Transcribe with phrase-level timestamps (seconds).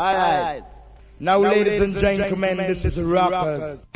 [0.00, 0.64] Alright.
[1.18, 3.86] Now, ladies and gentlemen, this is Rockers.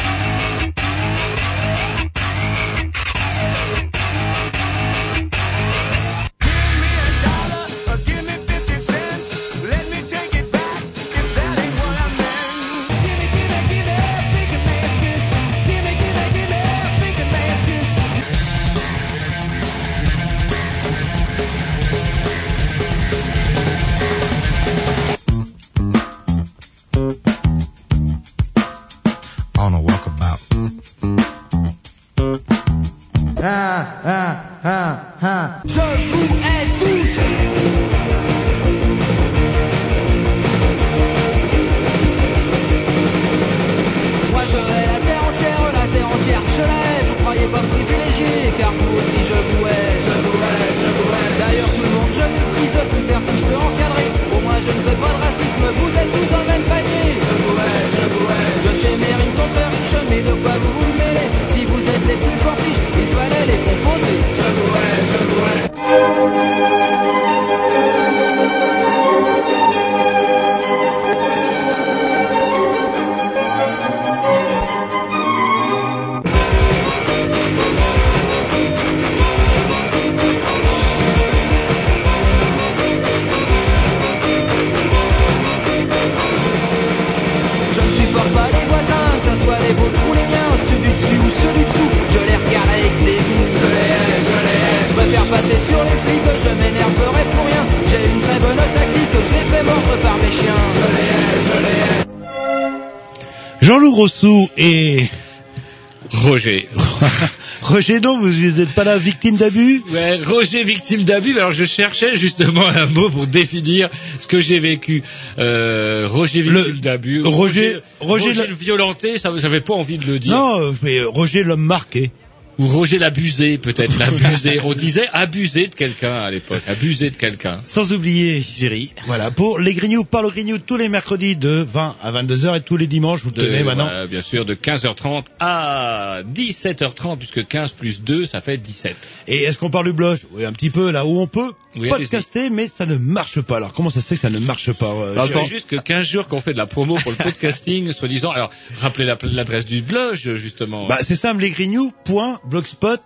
[107.75, 111.36] Roger, non, vous n'êtes pas la victime d'abus Ouais, Roger victime d'abus.
[111.36, 115.03] Alors je cherchais justement un mot pour définir ce que j'ai vécu.
[115.39, 117.22] Euh, Roger victime d'abus.
[117.22, 120.31] Roger- Roger, Roger le violenté, ça j'avais pas envie de le dire.
[120.36, 122.12] Non, mais Roger l'homme marqué.
[122.58, 124.60] Ou Roger l'abusé peut-être, l'abusé.
[124.65, 127.59] On disait abuser de quelqu'un à l'époque, abuser de quelqu'un.
[127.66, 128.92] Sans oublier Géry.
[129.06, 132.60] Voilà, pour les Grignoux, par le Grignoux tous les mercredis de 20 à 22h et
[132.60, 133.88] tous les dimanches, vous le De- tenez maintenant.
[134.09, 138.97] bien sûr, de 15h30 à 17h30, puisque 15 plus 2, ça fait 17.
[139.26, 141.89] Et est-ce qu'on parle du blog Oui, un petit peu, là où on peut Oui,
[141.89, 143.57] podcaster, mais ça ne marche pas.
[143.57, 145.69] Alors comment ça se fait que ça ne marche pas euh, Alors, Géry c'est juste
[145.69, 148.31] que 15 jours qu'on fait de la promo pour le podcasting, soi-disant.
[148.31, 150.87] Alors, rappelez la- l'adresse du blog, justement.
[150.87, 152.99] Bah, c'est simple, lesgrignoux.blogspot.com.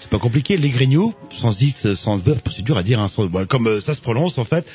[0.00, 2.18] C'est pas compliqué, lesgrignoux, sans X, sans
[2.54, 3.06] c'est dur à dire, hein,
[3.48, 4.66] comme euh, ça se prononce en fait,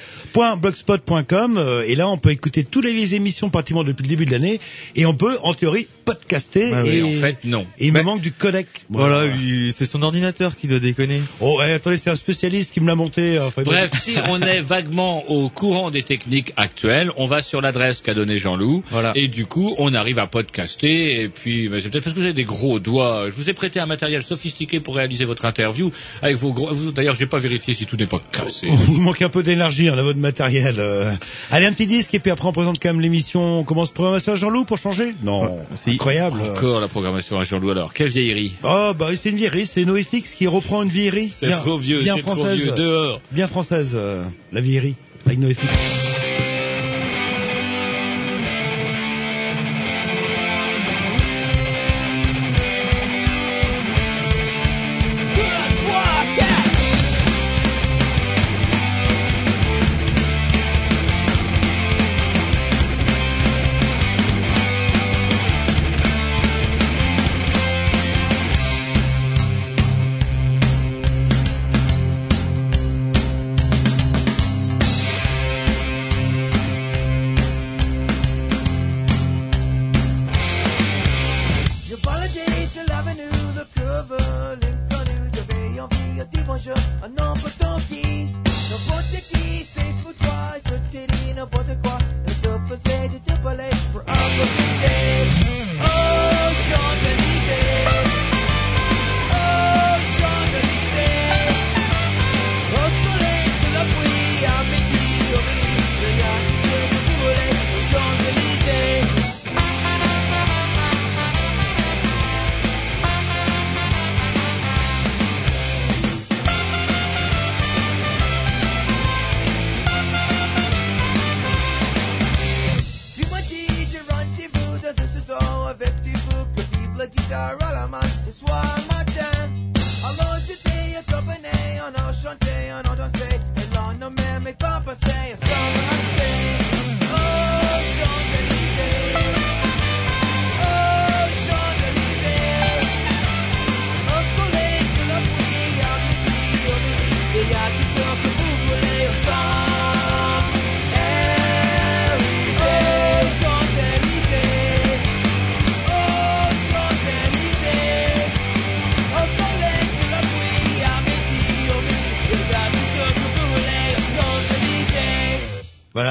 [0.62, 4.32] .blogspot.com, euh, et là on peut écouter toutes les émissions pratiquement depuis le début de
[4.32, 4.60] l'année,
[4.96, 7.66] et on peut en théorie podcaster, Ah et, en fait, non.
[7.80, 8.68] et il me manque du codec.
[8.90, 11.20] Voilà, il- c'est son ordinateur qui doit déconner.
[11.42, 13.38] Oh, eh, attendez, c'est un spécialiste qui me l'a monté.
[13.38, 18.02] euh, Bref, si on est vaguement au courant des techniques actuelles, on va sur l'adresse
[18.02, 18.84] qu'a donné Jean-Loup.
[18.92, 19.14] Voilà.
[19.16, 21.22] Et du coup, on arrive à podcaster.
[21.22, 23.26] Et puis, mais c'est peut-être parce que vous avez des gros doigts.
[23.28, 25.92] Je vous ai prêté un matériel sophistiqué pour réaliser votre interview.
[26.22, 28.68] Avec vos gros, d'ailleurs, je vais pas vérifier si tout n'est pas cassé.
[28.70, 30.76] Vous manque un peu d'énergie hein, dans votre matériel.
[30.80, 31.12] euh.
[31.52, 33.60] Allez, un petit disque et puis après on présente quand même l'émission.
[33.60, 35.16] On commence programmation à Jean-Loup pour changer?
[35.24, 36.40] Non, c'est incroyable.
[36.42, 37.94] Encore la programmation à Jean-Loup alors.
[37.94, 38.54] Quelle vieillerie?
[38.64, 41.32] Oh bah c'est une vieillerie, c'est NoFX qui reprend une vieillerie.
[41.34, 42.72] C'est trop vieux, bien c'est trop vieux.
[42.72, 43.22] Dehors.
[43.32, 46.55] Bien française, euh, la vieillerie, avec NoFX.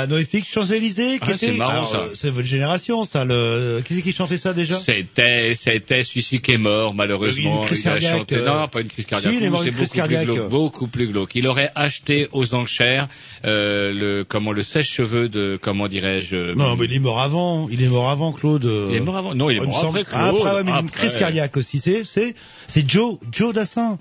[0.06, 1.96] Bah, NoFX, Champs-Élysées, qui Ah, c'est marrant, Alors, ça.
[1.98, 3.24] euh, C'est votre génération, ça.
[3.24, 3.82] Le...
[3.86, 4.74] Qui c'est qui chantait ça déjà?
[4.76, 7.60] C'était, c'était celui-ci qui est mort, malheureusement.
[7.62, 9.32] Une crise il a cardiaque, chanté, euh, non, pas une crise cardiaque.
[9.32, 10.24] si, il est mort c'est d'une crise beaucoup plus cardiaque.
[10.26, 11.34] glauque, beaucoup plus glauque.
[11.34, 13.08] Il aurait acheté aux enchères,
[13.44, 17.68] euh, le, comment, le sèche-cheveux de, comment dirais-je, Non, mais il est mort avant.
[17.70, 18.64] Il est mort avant, Claude.
[18.90, 20.20] il est mort avant, non, il est mort après Claude.
[20.36, 21.06] Après, ouais, mais une Après.
[21.08, 21.78] crise cardiaque aussi.
[21.78, 22.34] C'est, c'est,
[22.66, 23.98] c'est Joe, Joe Dassin.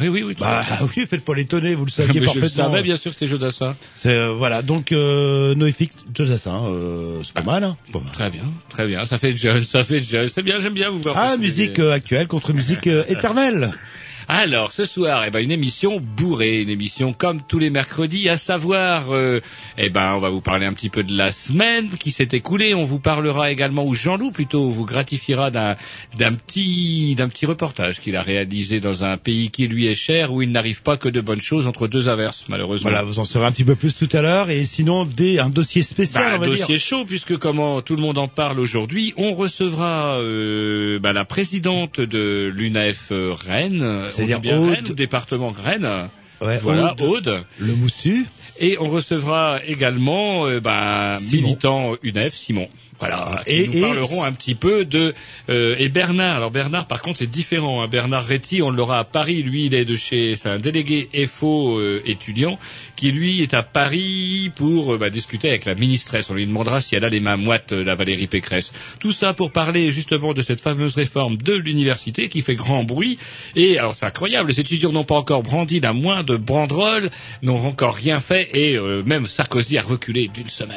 [0.00, 0.34] Oui, oui, oui.
[0.38, 0.62] Bah
[0.96, 2.64] oui, faites pas l'étonner, vous le saviez mais je le parfaitement.
[2.64, 3.74] savais bien sûr c'était Jodassin.
[3.94, 7.76] C'est euh, voilà, donc euh, NoFX, Joe Dassin, euh, c'est pas mal, hein.
[7.92, 8.12] pas mal.
[8.12, 9.04] Très bien, très bien.
[9.04, 10.28] Ça fait jeune, ça fait jeune.
[10.28, 11.16] C'est bien, j'aime bien vous voir.
[11.16, 13.72] Ah, musique euh, actuelle contre musique euh, éternelle.
[14.28, 18.36] Alors, ce soir, eh ben, une émission bourrée, une émission comme tous les mercredis, à
[18.36, 19.40] savoir, euh,
[19.78, 22.74] eh ben, on va vous parler un petit peu de la semaine qui s'est écoulée.
[22.74, 25.76] On vous parlera également, ou Jean-Loup plutôt, vous gratifiera d'un,
[26.18, 30.32] d'un petit, d'un petit reportage qu'il a réalisé dans un pays qui lui est cher,
[30.32, 32.90] où il n'arrive pas que de bonnes choses entre deux averses, malheureusement.
[32.90, 34.50] Voilà, vous en saurez un petit peu plus tout à l'heure.
[34.50, 36.80] Et sinon, des, un dossier spécial, Bah, on un dossier dire.
[36.80, 42.00] chaud puisque comment tout le monde en parle aujourd'hui, on recevra euh, bah, la présidente
[42.00, 44.60] de l'UNEF euh, Rennes, C'est-à-dire.
[44.60, 46.08] Rennes, département Rennes,
[46.40, 47.44] Ouais, voilà Aude, Aude.
[47.58, 48.26] le moussu.
[48.58, 51.42] Et on recevra également euh, bah, Simon.
[51.42, 52.68] militant UNEF, Simon.
[52.98, 55.14] Voilà, qui Et- nous et- parleront un petit peu de
[55.50, 56.36] euh, et Bernard.
[56.36, 57.82] Alors Bernard, par contre, c'est différent.
[57.82, 57.88] hein.
[57.88, 59.42] Bernard Réty, on l'aura à Paris.
[59.42, 62.58] Lui, il est de chez, c'est un délégué FO euh, étudiant
[62.96, 66.30] qui lui est à Paris pour euh, bah, discuter avec la ministresse.
[66.30, 68.72] On lui demandera si elle a les mains moites, euh, la Valérie Pécresse.
[68.98, 73.18] Tout ça pour parler justement de cette fameuse réforme de l'université qui fait grand bruit.
[73.54, 77.10] Et alors c'est incroyable, les étudiants n'ont pas encore brandi la moindre banderole,
[77.42, 80.76] n'ont encore rien fait et euh, même Sarkozy a reculé d'une semaine.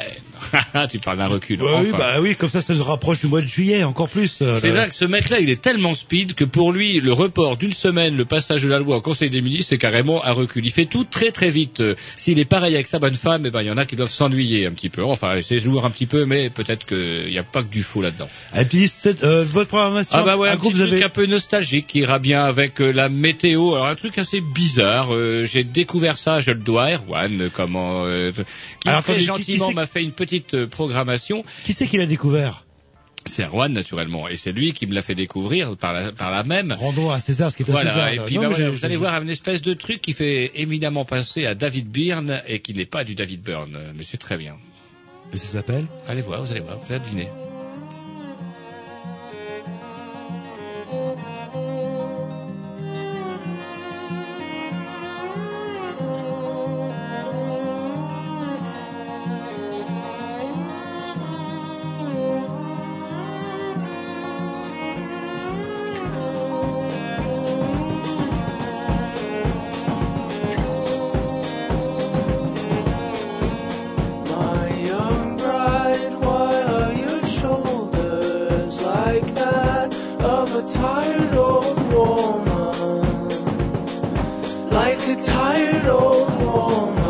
[0.90, 1.62] tu parles d'un recul.
[1.62, 2.09] Ouais, oui, enfin.
[2.14, 4.38] Bah oui, comme ça, ça se rapproche du mois de juillet, encore plus.
[4.42, 7.56] euh, C'est là que ce mec-là, il est tellement speed que pour lui, le report
[7.56, 10.64] d'une semaine, le passage de la loi au Conseil des ministres, c'est carrément un recul.
[10.66, 11.80] Il fait tout très très vite.
[11.80, 13.94] Euh, S'il est pareil avec sa bonne femme, eh ben il y en a qui
[13.96, 15.04] doivent s'ennuyer un petit peu.
[15.04, 18.02] Enfin, c'est lourd un petit peu, mais peut-être qu'il n'y a pas que du faux
[18.02, 18.28] là-dedans.
[18.58, 18.90] Et puis,
[19.22, 20.16] euh, votre programmation.
[20.18, 21.04] Ah bah ouais, un, groupe, petit vous truc avez.
[21.04, 23.74] un peu nostalgique qui ira bien avec euh, la météo.
[23.74, 25.14] Alors un truc assez bizarre.
[25.14, 28.32] euh, J'ai découvert ça, je le dois, Erwan, euh, comment euh,
[28.80, 31.44] qui Alors, très attendez, gentiment m'a fait une petite programmation.
[31.64, 32.64] Qui c'est qui l'a découvert
[33.26, 36.42] C'est Erwan naturellement, et c'est lui qui me l'a fait découvrir par la, par la
[36.42, 36.72] même.
[36.72, 38.08] Rendons à César ce qui est à Voilà, César.
[38.08, 40.50] et puis Non, bah mais voilà, vous allez voir une espèce de truc qui fait
[40.54, 44.36] éminemment penser à David Byrne et qui n'est pas du David Byrne, mais c'est très
[44.38, 44.56] bien.
[45.32, 47.28] Et ça s'appelle Allez voir, vous allez voir, vous allez deviner.
[80.80, 83.28] Tired old woman?
[84.70, 87.09] Like a tired old woman.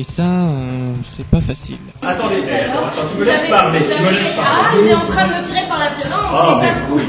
[0.00, 1.76] Et ça, euh, c'est pas facile.
[2.00, 4.62] Attendez, attends, attends, tu me laisses parler, tu me laisses fait- parler.
[4.62, 7.02] Ah, il est en train de me tirer par la violence, Ah, c'est ça oui.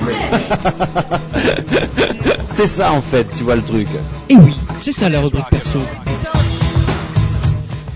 [2.51, 3.87] C'est ça en fait, tu vois le truc.
[4.27, 5.79] Et oui, c'est ça la rubrique perso.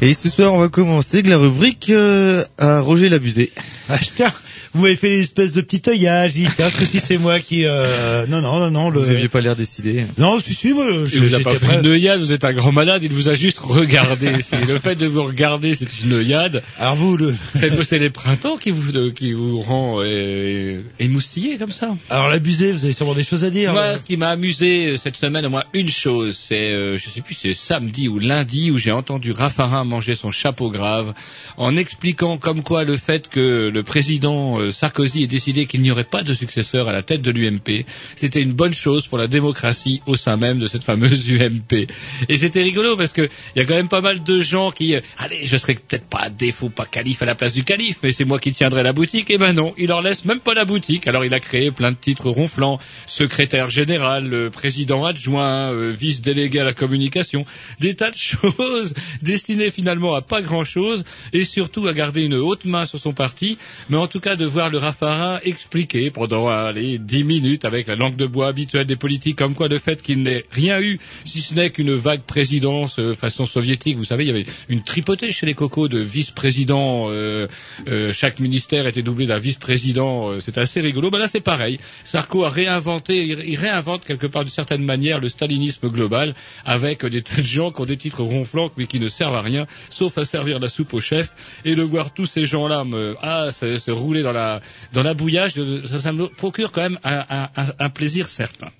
[0.01, 3.51] Et ce soir, on va commencer avec la rubrique euh, à Roger l'abusé.
[3.89, 4.31] Ah, tiens,
[4.75, 6.33] vous m'avez fait une espèce de petit œillage.
[6.35, 7.65] J'ai dit, tiens, ce que c'est moi qui...
[7.65, 8.25] Euh...
[8.27, 8.89] Non, non, non, non.
[8.89, 8.99] Le...
[8.99, 10.05] Vous aviez pas l'air décidé.
[10.17, 12.73] Non, si, si, moi, Il vous a pas fait une œillade, vous êtes un grand
[12.73, 14.33] malade, il vous a juste regardé.
[14.41, 16.61] C'est le fait de vous regarder, c'est une œillade.
[16.77, 17.33] Alors vous, le...
[17.53, 21.95] C'est c'est les printemps qui vous, de- qui vous rend euh, émoustillé comme ça.
[22.09, 23.71] Alors l'abusé, vous avez sûrement des choses à dire.
[23.71, 27.09] Moi, ce qui m'a amusé euh, cette semaine, au moins une chose, c'est, euh, je
[27.09, 31.13] sais plus, c'est samedi ou lundi où j'ai entendu Raffarin manger son chapeau grave,
[31.57, 36.03] en expliquant comme quoi le fait que le président Sarkozy ait décidé qu'il n'y aurait
[36.03, 40.01] pas de successeur à la tête de l'UMP, c'était une bonne chose pour la démocratie
[40.05, 41.87] au sein même de cette fameuse UMP.
[42.29, 44.95] Et c'était rigolo parce que il y a quand même pas mal de gens qui,
[44.95, 48.11] euh, allez, je serais peut-être pas défaut, pas calife à la place du calife, mais
[48.11, 49.29] c'est moi qui tiendrai la boutique.
[49.29, 51.07] Et ben non, il leur laisse même pas la boutique.
[51.07, 56.59] Alors il a créé plein de titres ronflants, secrétaire général, euh, président adjoint, euh, vice-délégué
[56.59, 57.45] à la communication,
[57.79, 61.03] des tas de choses destinées finalement à pas grand-chose
[61.33, 63.57] et surtout à garder une haute main sur son parti,
[63.89, 67.95] mais en tout cas de voir le Raffarin expliquer pendant allez, dix minutes avec la
[67.95, 71.41] langue de bois habituelle des politiques comme quoi le fait qu'il n'ait rien eu, si
[71.41, 75.33] ce n'est qu'une vague présidence euh, façon soviétique, vous savez, il y avait une tripotée
[75.33, 77.49] chez les cocos de vice-présidents, euh,
[77.89, 81.11] euh, chaque ministère était doublé d'un vice-président, c'était assez rigolo.
[81.11, 85.27] Ben là c'est pareil, Sarko a réinventé, il réinvente quelque part d'une certaine manière le
[85.27, 86.33] stalinisme global
[86.63, 89.41] avec des tas de gens qui ont des titres ronflants mais qui ne servent à
[89.41, 91.35] rien, sauf à servir la soupe au chef.
[91.65, 94.44] Et de voir tous ces gens-là me, ah, se rouler dans la,
[94.93, 95.53] dans la bouillage,
[95.85, 98.71] ça, ça me procure quand même un plaisir certain.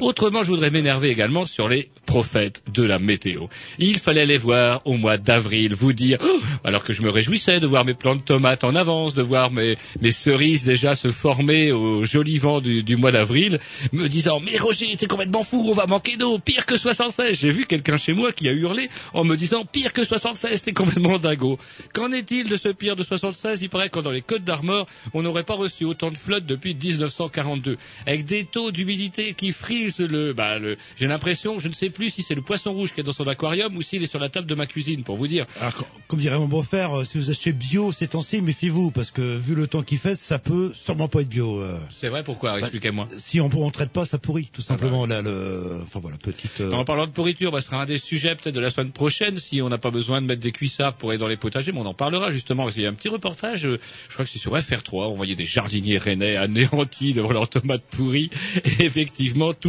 [0.00, 3.46] Autrement, je voudrais m'énerver également sur les prophètes de la météo.
[3.78, 7.60] Il fallait les voir au mois d'avril, vous dire, Oh alors que je me réjouissais
[7.60, 9.76] de voir mes plants de tomates en avance, de voir mes,
[10.10, 13.60] cerises déjà se former au joli vent du, mois d'avril,
[13.92, 17.38] me disant, mais Roger, t'es complètement fou, on va manquer d'eau, pire que 76.
[17.38, 20.72] J'ai vu quelqu'un chez moi qui a hurlé en me disant, pire que 76, t'es
[20.72, 21.58] complètement dingo.
[21.94, 25.22] Qu'en est-il de ce pire de 76 Il paraît que dans les Côtes d'Armor, on
[25.22, 27.76] n'aurait pas reçu autant de flotte depuis 1942,
[28.06, 32.10] avec des taux d'humidité qui frisent le, bah, le j'ai l'impression, je ne sais plus
[32.10, 34.28] si c'est le poisson rouge qui est dans son aquarium ou s'il est sur la
[34.28, 35.46] table de ma cuisine, pour vous dire.
[35.60, 39.10] Alors, co- comme dirait mon beau-frère, euh, si vous achetez bio ces temps-ci, méfiez-vous, parce
[39.10, 41.60] que vu le temps qu'il fait, ça peut sûrement pas être bio.
[41.60, 41.78] euh.
[41.90, 42.58] C'est vrai, pourquoi?
[42.58, 43.08] Expliquez-moi.
[43.18, 45.06] Si on ne traite pas, ça pourrit, tout simplement.
[45.06, 45.80] Là, le...
[45.82, 46.60] Enfin voilà, petite.
[46.60, 48.92] euh, En parlant de pourriture, bah, ce sera un des sujets peut-être de la semaine
[48.92, 51.72] prochaine, si on n'a pas besoin de mettre des cuissards pour aller dans les potagers,
[51.72, 53.76] mais on en parlera justement, parce qu'il y a un petit reportage, je
[54.12, 58.30] crois que c'est sur FR3, on voyait des jardiniers rennais anéantis devant leurs tomates pourries,
[58.64, 59.67] et effectivement tout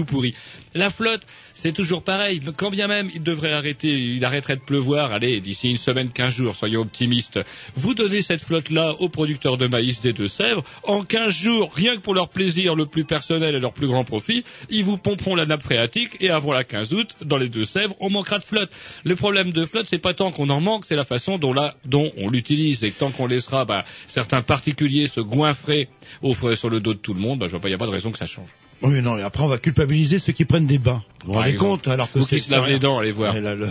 [0.76, 5.12] La flotte, c'est toujours pareil, quand bien même il devrait arrêter, il arrêterait de pleuvoir,
[5.12, 7.40] allez, d'ici une semaine, quinze jours, soyons optimistes,
[7.76, 12.02] vous donnez cette flotte-là aux producteurs de maïs des Deux-Sèvres, en 15 jours, rien que
[12.02, 15.46] pour leur plaisir le plus personnel et leur plus grand profit, ils vous pomperont la
[15.46, 18.72] nappe phréatique et avant la 15 août, dans les Deux-Sèvres, on manquera de flotte.
[19.04, 22.30] Le problème de flotte, c'est pas tant qu'on en manque, c'est la façon dont, on
[22.30, 22.84] l'utilise.
[22.84, 25.90] Et tant qu'on laissera bah, certains particuliers se goinfrer
[26.22, 27.78] au sur le dos de tout le monde, bah, je vois pas, il n'y a
[27.78, 28.50] pas de raison que ça change.
[28.82, 31.04] Oui, non, et après on va culpabiliser ceux qui prennent des bains.
[31.26, 33.34] Vous vous rendez compte alors que Vous qui se lavent c'est les dents, allez voir.
[33.34, 33.68] Ouais, là, le-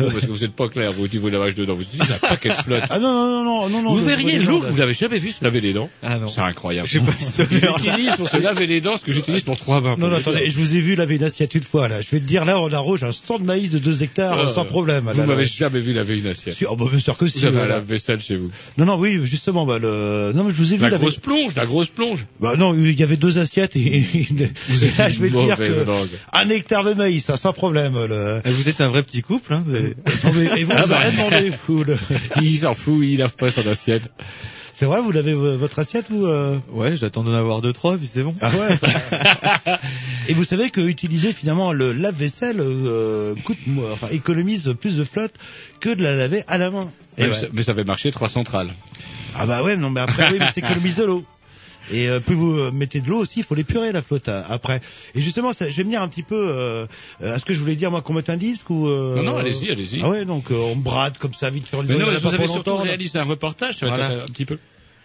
[0.00, 1.74] Oh, parce que vous n'êtes pas clair, vous, niveau de lavage de dents.
[1.74, 2.84] Vous dites, il y a pas quelle flotte.
[2.90, 3.94] Ah non, non, non, non, non, non.
[3.96, 5.90] vous verriez le- le- vous l'avez jamais vu se laver les dents.
[6.02, 6.28] Ah non.
[6.28, 6.86] C'est incroyable.
[6.88, 7.12] J'ai pas.
[7.82, 9.96] J'utilise pour se laver les dents ce que j'utilise pour trois bains.
[9.98, 12.00] Non, non, attendez, je vous ai vu laver une assiette une fois, là.
[12.00, 14.48] Je vais te dire, là, on arrose un stand de maïs de 2 hectares Euh,
[14.48, 15.10] sans problème.
[15.12, 16.56] Vous m'avez jamais vu laver une assiette.
[16.56, 17.40] Si- Oh, bah, bien sûr que si.
[17.40, 17.74] Vous avez un voilà.
[17.76, 18.50] lave-vaisselle chez vous.
[18.78, 20.32] Non, non, oui, justement, bah, le...
[20.34, 22.26] Non, mais je vous ai vu La grosse plonge, la grosse plonge.
[22.40, 24.06] Bah non, il y avait deux assiettes et,
[24.70, 26.08] et là, je vais te dire que langue.
[26.32, 27.94] un hectare de maïs, ça, sans problème.
[27.94, 28.40] Le...
[28.44, 29.62] Eh, Vous êtes un vrai petit couple, hein.
[29.64, 30.98] vous avez- Non, mais- et vous, Ah vous bah.
[30.98, 31.98] avez demandé, fou, le-
[32.42, 34.10] Il s'en fout, il lave pas son assiette.
[34.74, 36.58] C'est vrai, vous l'avez votre assiette ou euh...
[36.72, 38.34] Ouais, j'attends d'en avoir deux, trois, puis c'est bon.
[38.40, 39.72] Ah ouais.
[40.28, 43.58] et vous savez que utiliser finalement le lave-vaisselle euh, coûte,
[43.92, 45.34] enfin, économise plus de flotte
[45.80, 46.80] que de la laver à la main.
[47.18, 47.30] Et ouais.
[47.52, 48.72] mais ça fait marcher trois centrales.
[49.36, 51.24] Ah bah ouais, non mais après oui, mais c'est économise de l'eau.
[51.90, 54.42] Et euh, plus vous euh, mettez de l'eau aussi, il faut l'épurer la flotte euh,
[54.48, 54.80] après.
[55.14, 56.86] Et justement, ça, je vais venir un petit peu euh,
[57.22, 58.88] à ce que je voulais dire moi qu'on mette un disque ou.
[58.88, 60.00] euh, Non, non, allez-y, allez-y.
[60.02, 62.20] Ah ouais, donc euh, on brade comme ça vite sur les Mais non, a vous
[62.28, 62.90] pas avez surtout longtemps, là.
[62.90, 64.14] réalisé un reportage, ça va Voilà.
[64.14, 64.58] être un petit peu.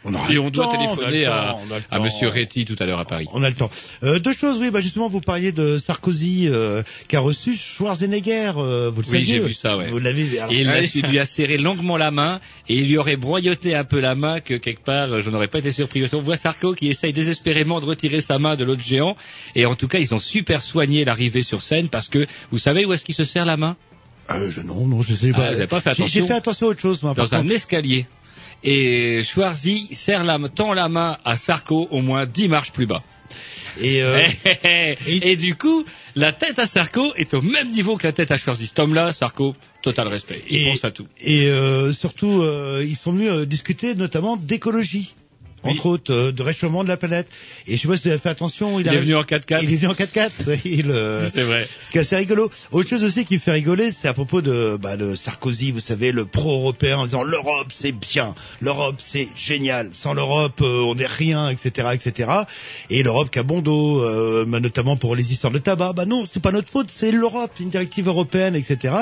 [0.10, 2.00] On a Et on doit temps, on téléphoner à, temps, on à.
[2.00, 3.28] Monsieur Réty tout à l'heure à Paris.
[3.34, 3.70] On a le temps.
[4.04, 8.54] Euh, deux choses, oui, bah justement, vous parliez de Sarkozy euh, qui a reçu Schwarzenegger.
[8.58, 9.88] euh, vous le Oui, j'ai vu ça, ouais.
[9.90, 10.24] Vous l'avez.
[10.50, 12.40] Et il, a lui a serré longuement la main
[12.70, 15.60] et il lui aurait broyoté un peu la main que quelque part je n'aurais pas
[15.60, 16.08] été surpris.
[16.10, 19.18] Qu'on voit Sarko qui essaye désespérément de retirer sa main de l'autre géant
[19.56, 22.86] et en tout cas ils ont super soigné l'arrivée sur scène parce que vous savez
[22.86, 23.76] où est-ce qu'il se serre la main?
[24.30, 25.52] Euh, je- non, non, je sais Ah, pas.
[25.52, 27.16] vous avez pas fait J'ai- J'ai attention fait attention à autre chose, moi.
[27.16, 27.54] par Dans un contre.
[27.54, 28.08] escalier.
[28.64, 33.04] Et Schwarzy serre la, tend la main à Sarko au moins 10 marches plus bas.
[33.80, 34.24] Et, euh,
[35.08, 38.38] et, du coup, la tête à Sarko est au même niveau que la tête à
[38.38, 38.68] Schwarzy.
[38.68, 40.42] Cet homme-là, Sarko, total respect.
[40.50, 41.08] Il Et- pense à tout.
[41.22, 45.14] Et euh, surtout, euh, ils sont venus euh, discuter notamment d'écologie.
[45.68, 47.28] Entre autres, euh, de réchauffement de la planète.
[47.68, 48.80] Et je sais pas si vous avez fait attention.
[48.80, 49.60] Il est venu en 4x4.
[49.64, 50.30] Il est venu en 4x4.
[50.48, 51.68] oui, il, euh, C'est vrai.
[51.86, 52.50] Ce qui est assez rigolo.
[52.72, 55.80] Autre chose aussi qui me fait rigoler, c'est à propos de, bah, de Sarkozy, vous
[55.80, 60.96] savez, le pro-européen, en disant l'Europe c'est bien, l'Europe c'est génial, sans l'Europe euh, on
[60.96, 62.32] n'est rien, etc., etc.
[62.90, 65.94] Et l'Europe qui a bon dos, euh, bah, notamment pour les histoires de tabac.
[65.94, 68.94] Bah non, c'est pas notre faute, c'est l'Europe, une directive européenne, etc.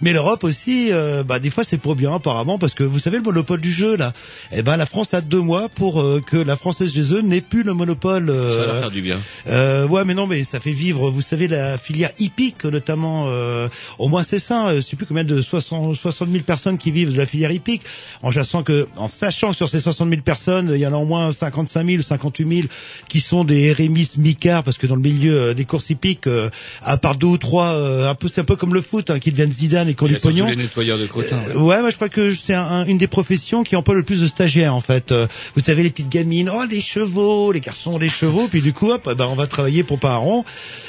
[0.00, 3.18] Mais l'Europe aussi, euh, bah des fois c'est pour bien apparemment, parce que vous savez
[3.18, 4.12] le monopole du jeu là.
[4.52, 7.40] Eh ben la France a deux mois pour euh, que la Française des Jeux n'ait
[7.40, 8.30] plus le monopole.
[8.30, 9.18] euh, Ça va leur faire du bien.
[9.48, 13.68] euh, ouais, mais non, mais ça fait vivre, vous savez, la filière hippique, notamment, euh,
[13.98, 17.12] au moins c'est ça, je sais plus combien de 60, 60 000 personnes qui vivent
[17.12, 17.82] de la filière hippique,
[18.22, 20.96] en sachant que, en sachant que sur ces 60 000 personnes, il y en a
[20.96, 22.68] au moins 55 000, 58 000
[23.08, 26.48] qui sont des Rémis micards, parce que dans le milieu des courses hippiques, euh,
[26.82, 29.18] à part deux ou trois, euh, un peu, c'est un peu comme le foot, hein,
[29.18, 30.46] qui deviennent Zidane et qui ont du pognon.
[30.50, 31.40] les nettoyeurs de crottins.
[31.48, 31.54] ouais.
[31.56, 34.20] Ouais, moi je crois que c'est un- un- une des professions qui emploie le plus
[34.20, 35.12] de stagiaires en fait.
[35.56, 38.90] Vous savez les petites gamines, oh les chevaux, les garçons les chevaux, puis du coup
[38.90, 40.44] hop, bah, on va travailler pour pas un rond.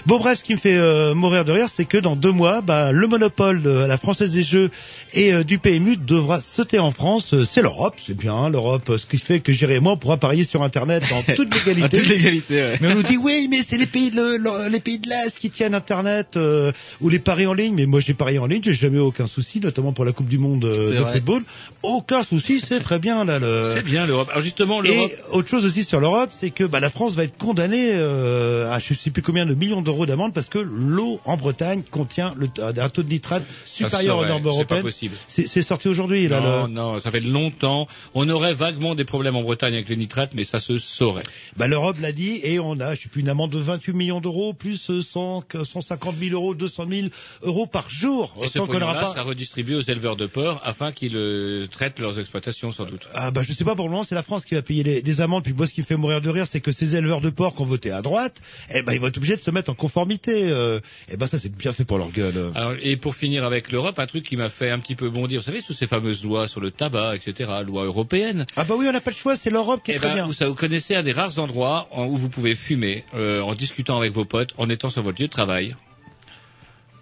[0.06, 2.62] Bon bref, ce qui me fait euh, mourir de rire, c'est que dans deux mois,
[2.62, 4.70] bah, le monopole de la Française des Jeux
[5.14, 7.34] et euh, du PMU devra sauter en France.
[7.34, 9.94] Euh, C'est l'Europe, c'est bien hein, l'Europe, euh, ce qui fait que J'irai et moi
[9.94, 11.98] on pourra parier sur Internet dans toute légalité.
[11.98, 12.78] En toute légalité, ouais.
[12.82, 15.38] Mais on nous dit oui, mais c'est les pays de le- les pays de l'Est
[15.40, 16.72] qui tiennent Internet euh,
[17.02, 17.74] ou les paris en ligne.
[17.76, 20.28] Mais moi j'ai parié en ligne, j'ai jamais eu aucun souci, notamment pour la Coupe
[20.28, 21.14] du Monde euh, de vrai.
[21.14, 21.42] football.
[21.84, 23.40] Aucun souci, c'est très bien là.
[23.40, 23.74] Le...
[23.76, 24.28] C'est bien l'Europe.
[24.32, 25.12] Alors justement, Et l'Europe.
[25.32, 28.80] autre chose aussi sur l'Europe, c'est que bah, la France va être condamnée euh, à
[28.80, 32.48] je sais plus combien de millions d'euros d'amende parce que l'eau en Bretagne contient le,
[32.60, 34.82] un taux de nitrate ça supérieur aux normes C'est pas européennes.
[34.84, 35.16] possible.
[35.28, 36.40] C'est c'est sorti aujourd'hui là.
[36.42, 37.88] Non, le- non, ça fait longtemps.
[38.14, 41.24] On aurait vaguement des problèmes en Bretagne avec les nitrates, mais ça se saurait.
[41.58, 44.22] Bah, L'Europe l'a dit et on a, je sais plus, une amende de 28 millions
[44.22, 47.08] d'euros plus euh, 100, 150 000 euros, 200 000
[47.44, 48.34] euros par jour.
[48.44, 49.08] Et ce qu'on pognon-là pas.
[49.08, 53.08] sera redistribué aux éleveurs de porc afin qu'ils euh, traitent leurs exploitations sans doute.
[53.14, 55.22] Ah bah je sais pas pour le moment c'est la France qui va payer des
[55.22, 57.30] amendes puis moi ce qui me fait mourir de rire c'est que ces éleveurs de
[57.30, 58.42] porc qui ont voté à droite
[58.74, 61.38] eh ben ils vont être obligés de se mettre en conformité euh, eh ben ça
[61.38, 62.52] c'est bien fait pour leur gueule.
[62.56, 65.40] Alors, et pour finir avec l'Europe, un truc qui m'a fait un petit peu bondir,
[65.40, 68.46] vous savez, toutes ces fameuses lois sur le tabac, etc., lois européennes.
[68.58, 70.16] ah bah oui on n'a pas le choix c'est l'Europe qui est Eh très ben,
[70.16, 73.54] bien vous, vous connaissez un des rares endroits en- où vous pouvez fumer euh, en
[73.54, 75.76] discutant avec vos potes, en étant sur votre lieu de travail.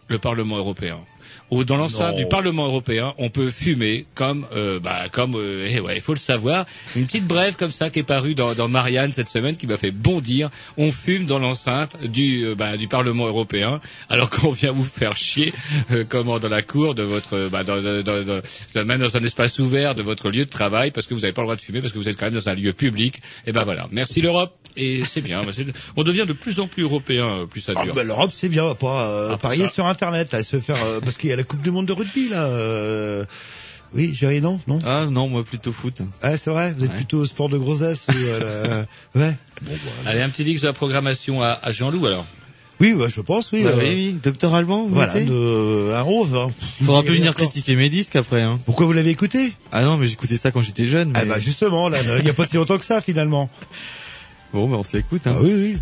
[0.10, 1.00] Le Parlement européen.
[1.52, 5.80] Ou dans l'enceinte du Parlement européen, on peut fumer comme, euh, bah, comme, euh, eh
[5.80, 8.68] ouais, il faut le savoir, une petite brève comme ça qui est parue dans, dans
[8.68, 10.50] Marianne cette semaine qui m'a fait bondir.
[10.78, 15.16] On fume dans l'enceinte du, euh, bah, du Parlement européen, alors qu'on vient vous faire
[15.16, 15.54] chier,
[15.92, 18.26] euh, comment dans la cour de votre, bah, dans, dans, dans,
[18.74, 21.34] dans- même dans un espace ouvert de votre lieu de travail, parce que vous n'avez
[21.34, 23.22] pas le droit de fumer, parce que vous êtes quand même dans un lieu public.
[23.46, 23.88] Et ben voilà.
[23.92, 24.54] Merci l'Europe.
[24.76, 25.44] Et c'est bien.
[25.44, 25.52] Bah,
[25.96, 27.94] on devient de plus en plus européen, euh, plus ça ah dure.
[27.94, 31.30] bah, l'Europe c'est bien on va pas Ah, parier sur internet se faire parce qu'il
[31.30, 33.26] y a la Coupe du Monde de rugby là euh,
[33.94, 34.80] oui j'ai non non?
[34.86, 36.02] Ah non, moi plutôt foot.
[36.22, 36.96] ah c'est vrai vous êtes Ouais.
[36.98, 39.36] plutôt sport de grossesse ou euh, la- ouais
[40.06, 42.26] Allez, un petit dix de la programmation à, à Jean-Loup alors.
[42.80, 44.20] oui bah, je pense oui Bah euh, oui, oui.
[44.22, 46.50] Docteur Allemand, vous voilà de, un rose hein.
[46.84, 48.42] Faudra plus venir critiquer mes disques après.
[48.42, 48.60] Hein.
[48.66, 49.54] pourquoi vous l'avez écouté?
[49.72, 51.10] Ah non, mais j'écoutais ça quand j'étais jeune.
[51.12, 51.20] Mais...
[51.22, 53.50] ah bah justement là il y a pas si longtemps que ça finalement
[54.54, 55.26] Bon, bah on se l'écoute.
[55.26, 55.34] Hein.
[55.36, 55.78] ah oui oui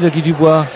[0.00, 0.66] de Guy Dubois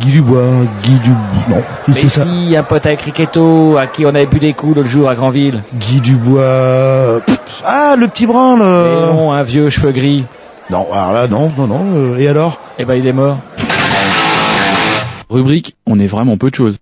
[0.00, 0.42] Guy Dubois,
[0.82, 2.26] Guy Dubois, non, c'est ça.
[2.26, 5.14] si, un pote à Criqueto, à qui on avait bu des coups l'autre jour à
[5.14, 5.62] Granville.
[5.74, 9.06] Guy Dubois, Pff, ah, le petit brun, le...
[9.06, 10.26] Non, un vieux cheveux gris.
[10.68, 12.58] Non, alors là, non, non, non, euh, et alors?
[12.78, 13.38] Eh ben, il est mort.
[15.30, 16.76] Rubrique, on est vraiment peu de choses.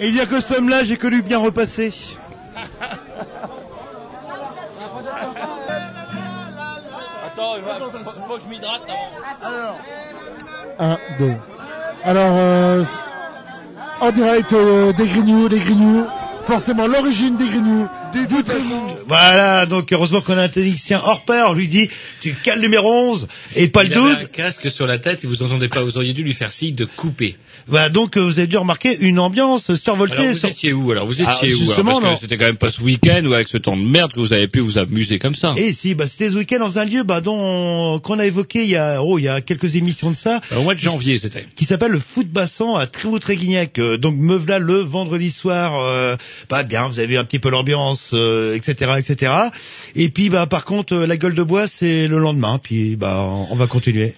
[0.00, 1.92] Et il y a que ce homme-là, j'ai connu bien repasser.
[7.26, 8.82] Attends, il va- faut, faut que je m'hydrate
[9.42, 9.78] avant.
[10.78, 11.32] 1, 2.
[12.04, 12.84] Alors, euh,
[14.00, 16.06] en direct euh, des Grignoux, des Grignoux,
[16.42, 18.26] forcément l'origine des Grignoux, du.
[19.06, 21.88] Voilà, donc heureusement qu'on a un technicien hors pair, on lui dit,
[22.20, 24.18] tu cales le numéro 11 et pas le Il avait 12.
[24.22, 26.74] un casque sur la tête, si vous entendez pas, vous auriez dû lui faire signe
[26.74, 27.36] de couper.
[27.66, 30.16] Voilà, donc euh, vous avez dû remarquer une ambiance survoltée.
[30.16, 32.14] Alors vous sur- étiez où alors Vous étiez Ah, où alors justement, Parce non.
[32.14, 34.32] que c'était quand même pas ce week-end ou avec ce temps de merde que vous
[34.32, 35.54] avez pu vous amuser comme ça.
[35.56, 38.70] Et si, bah, c'était ce week-end dans un lieu bah, dont qu'on a évoqué il
[38.70, 40.40] y a oh, il y a quelques émissions de ça.
[40.56, 41.46] Au mois de janvier, c'était.
[41.56, 43.78] Qui s'appelle le foot bassan à Trévoux-Tréguignac.
[43.78, 45.78] Euh, donc me voilà le vendredi soir.
[45.82, 46.16] Euh,
[46.48, 49.32] bah bien, vous avez un petit peu l'ambiance, euh, etc., etc.
[49.94, 52.58] Et puis bah par contre euh, la gueule de bois c'est le lendemain.
[52.58, 54.14] Puis bah on va continuer.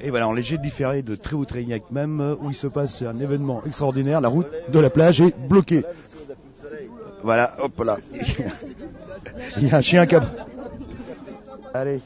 [0.00, 3.64] Et voilà, en léger différé de Trévoux-Tréignac même, euh, où il se passe un événement
[3.64, 5.84] extraordinaire, la route de la plage est bloquée.
[7.24, 7.98] Voilà, hop là.
[9.56, 10.22] il y a un chien qui a...
[11.74, 12.00] Allez.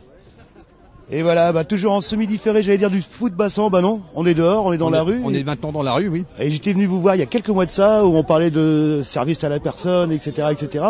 [1.14, 4.32] Et voilà, bah, toujours en semi-différé, j'allais dire du foot bassan, bah non, on est
[4.34, 5.20] dehors, on est dans On la est- rue.
[5.22, 6.24] on est maintenant dans la rue, oui.
[6.40, 8.50] Et j'étais venu vous voir il y a quelques mois de ça, où on parlait
[8.50, 10.84] de service à la personne, etc., etc.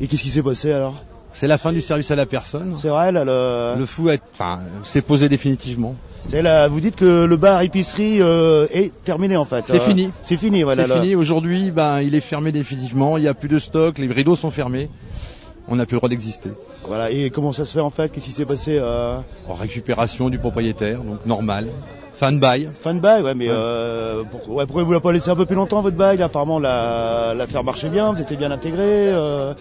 [0.00, 0.94] Et qu'est-ce qui s'est passé alors?
[1.32, 2.74] C'est la fin du service à la personne.
[2.76, 3.78] C'est vrai, là, le...
[3.78, 5.94] Le fou a- enfin, s'est posé définitivement.
[6.26, 9.64] C'est là, vous dites que le bar épicerie euh, est terminé en fait.
[9.66, 10.10] C'est Euh, fini.
[10.22, 10.86] C'est fini, voilà.
[10.88, 11.14] c'est fini.
[11.14, 13.16] Aujourd'hui, ben, il est fermé définitivement.
[13.16, 13.96] Il n'y a plus de stock.
[13.98, 14.90] Les rideaux sont fermés.
[15.70, 16.50] On n'a plus le droit d'exister.
[16.84, 17.10] Voilà.
[17.10, 18.10] Et comment ça se fait en fait?
[18.10, 19.16] Qu'est-ce qui s'est passé euh...
[19.48, 21.68] En récupération du propriétaire, donc normal.
[22.12, 22.68] Fin de bail.
[22.78, 25.46] Fin de bail, ouais, mais euh, pourquoi, ouais, pourquoi vous l'avez pas laissé un peu
[25.46, 26.20] plus longtemps votre bail?
[26.22, 28.82] Apparemment, la- l'affaire marchait bien, vous étiez bien intégré.
[28.84, 29.54] Euh...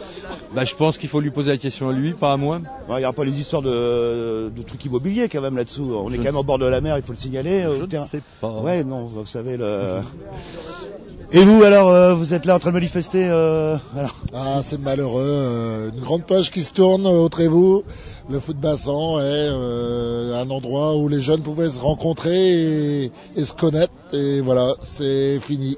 [0.54, 2.60] Bah, je pense qu'il faut lui poser la question à lui, pas à moi.
[2.90, 5.90] Il n'y a pas les histoires de, de trucs immobiliers quand même là-dessous.
[6.04, 7.66] On est quand même au bord de la mer, il faut le signaler.
[7.80, 8.50] Je ne sais pas.
[8.60, 10.02] Ouais, non, vous savez le.
[11.32, 14.10] Et vous alors, euh, vous êtes là en train de manifester euh, voilà.
[14.34, 15.22] Ah, c'est malheureux.
[15.24, 17.84] euh, une grande page qui se tourne euh, au Trévoux.
[18.32, 23.44] Le foot bassan est euh, un endroit où les jeunes pouvaient se rencontrer et, et
[23.46, 23.94] se connaître.
[24.12, 25.78] Et voilà, c'est fini.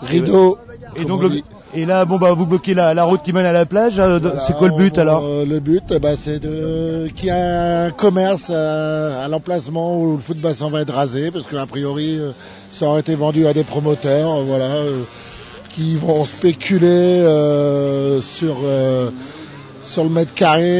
[0.00, 0.58] Rideau.
[0.96, 1.40] Et donc, on le-
[1.74, 3.98] et là, bon bah, vous bloquez la, la route qui mène à la plage.
[3.98, 7.28] euh, Voilà, c'est quoi le but on- alors Le but, ben, c'est de qu'il y
[7.28, 11.66] ait un commerce à, à l'emplacement où le foot bassin va être rasé, parce qu'a
[11.66, 12.30] priori, euh,
[12.76, 15.02] ça aurait été vendu à des promoteurs, euh, voilà, euh,
[15.70, 18.56] qui vont spéculer euh, sur
[19.84, 20.70] sur le mètre carré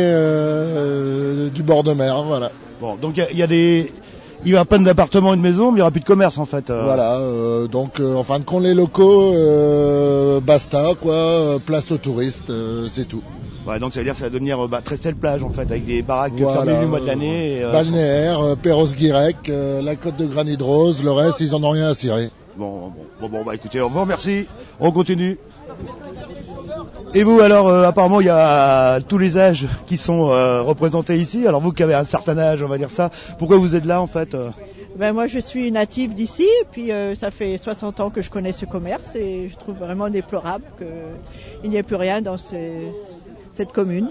[1.54, 2.50] du bord de mer, voilà.
[2.80, 3.92] Bon, donc il y a- y, a des,
[4.44, 6.36] il y aura pas d'appartements et de maisons, mais il n'y aura plus de commerce
[6.38, 6.68] en fait.
[6.70, 6.82] euh.
[6.84, 9.32] Voilà, euh, donc euh, en fin de compte les locaux,
[10.42, 12.52] basta quoi, place aux touristes,
[12.88, 13.22] c'est tout.
[13.66, 15.62] Ouais, donc ça veut dire que ça va devenir euh, bah, Trestel plage en fait,
[15.70, 17.56] avec des baraques Voilà, fermées du mois de l'année.
[17.58, 21.62] et, euh, Balnéaire, euh, Perros-Guirec, euh, la côte de Granit Rose, le reste ils en
[21.64, 22.30] ont rien à cirer.
[22.56, 24.46] Bon, bon, bon, bon, bah écoutez, on vous remercie,
[24.78, 25.36] on continue.
[27.14, 31.16] Et vous alors, euh, apparemment il y a tous les âges qui sont euh, représentés
[31.16, 31.46] ici.
[31.46, 34.00] Alors vous qui avez un certain âge, on va dire ça, pourquoi vous êtes là
[34.00, 34.50] en fait euh
[34.96, 38.30] Ben moi je suis native d'ici et puis euh, ça fait 60 ans que je
[38.30, 42.92] connais ce commerce et je trouve vraiment déplorable qu'il n'y ait plus rien dans ces-
[43.56, 44.10] cette commune.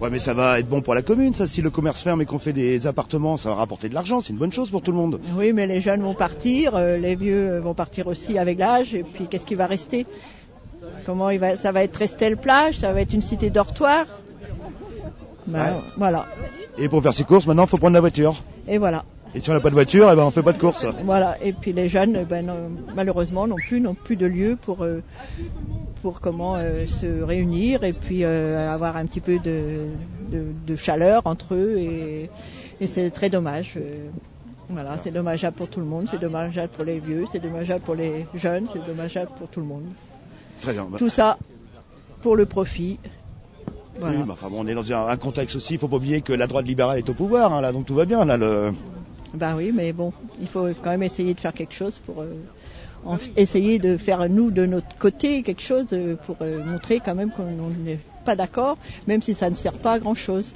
[0.00, 1.46] Ouais, mais ça va être bon pour la commune, ça.
[1.46, 4.20] Si le commerce ferme et qu'on fait des appartements, ça va rapporter de l'argent.
[4.20, 5.20] C'est une bonne chose pour tout le monde.
[5.36, 9.02] Oui mais les jeunes vont partir, euh, les vieux vont partir aussi avec l'âge et
[9.04, 10.06] puis qu'est-ce qui va rester?
[11.06, 14.06] Comment il va, ça va être Restel plage, ça va être une cité dortoir?
[15.46, 15.80] Ben, Ouais.
[15.96, 16.26] Voilà.
[16.78, 18.42] Et pour faire ses courses, maintenant, faut prendre la voiture.
[18.66, 19.04] Et voilà.
[19.34, 20.84] Et si on n'a pas de voiture, eh ben on fait pas de course.
[21.04, 21.36] Voilà.
[21.42, 22.52] Et puis les jeunes, eh ben,
[22.94, 25.02] malheureusement, non plus, n'ont plus de lieu pour euh,
[26.04, 29.86] pour comment euh, se réunir et puis euh, avoir un petit peu de,
[30.30, 32.28] de, de chaleur entre eux et,
[32.78, 33.72] et c'est très dommage.
[33.78, 34.10] euh,
[34.68, 37.94] voilà, c'est dommageable pour tout le monde, c'est dommageable pour les vieux, c'est dommageable pour
[37.94, 39.84] les jeunes, c'est dommageable pour tout le monde.
[40.60, 40.84] Très bien.
[40.90, 41.38] bah- Tout ça
[42.20, 43.00] pour le profit.
[43.98, 44.18] Voilà.
[44.18, 45.74] Oui, bah, enfin, bon, on est dans un, un contexte aussi.
[45.74, 47.94] Il faut pas oublier que la droite libérale est au pouvoir, hein, là, donc tout
[47.94, 48.26] va bien.
[48.26, 48.72] Là, le...
[49.32, 52.34] Ben oui, mais bon, il faut quand même essayer de faire quelque chose pour euh,
[53.06, 57.14] en- essayer de faire nous de notre côté quelque chose euh, pour euh, montrer quand
[57.14, 57.44] même qu'on
[57.84, 60.54] n'est pas d'accord, même si ça ne sert pas à grand chose.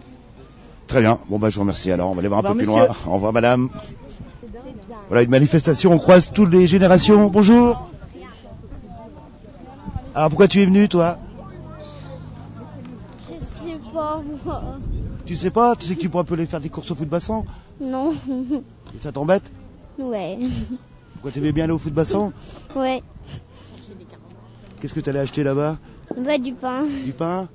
[0.87, 1.19] Très bien.
[1.29, 1.91] Bon, bah, je vous remercie.
[1.93, 2.87] Alors, on va aller voir un peu plus loin.
[3.07, 3.69] Au revoir, madame.
[5.09, 5.93] Voilà, une manifestation.
[5.93, 7.29] On croise toutes les générations.
[7.29, 7.89] Bonjour.
[10.15, 11.19] Alors, pourquoi tu es venu, toi?
[13.31, 14.63] Je sais pas, moi.
[15.27, 15.77] Tu sais pas?
[15.77, 17.45] Tu sais que tu pourrais aller faire des courses au foot bassin?
[17.81, 18.13] Non.
[18.95, 19.45] Et ça t'embête?
[19.99, 20.39] Ouais.
[21.19, 22.33] Pourquoi tu aimais bien aller au foot bassin
[22.77, 23.03] Ouais.
[24.81, 25.77] Qu'est-ce que tu allais acheter là-bas
[26.17, 27.49] Bah, du pain, Du pain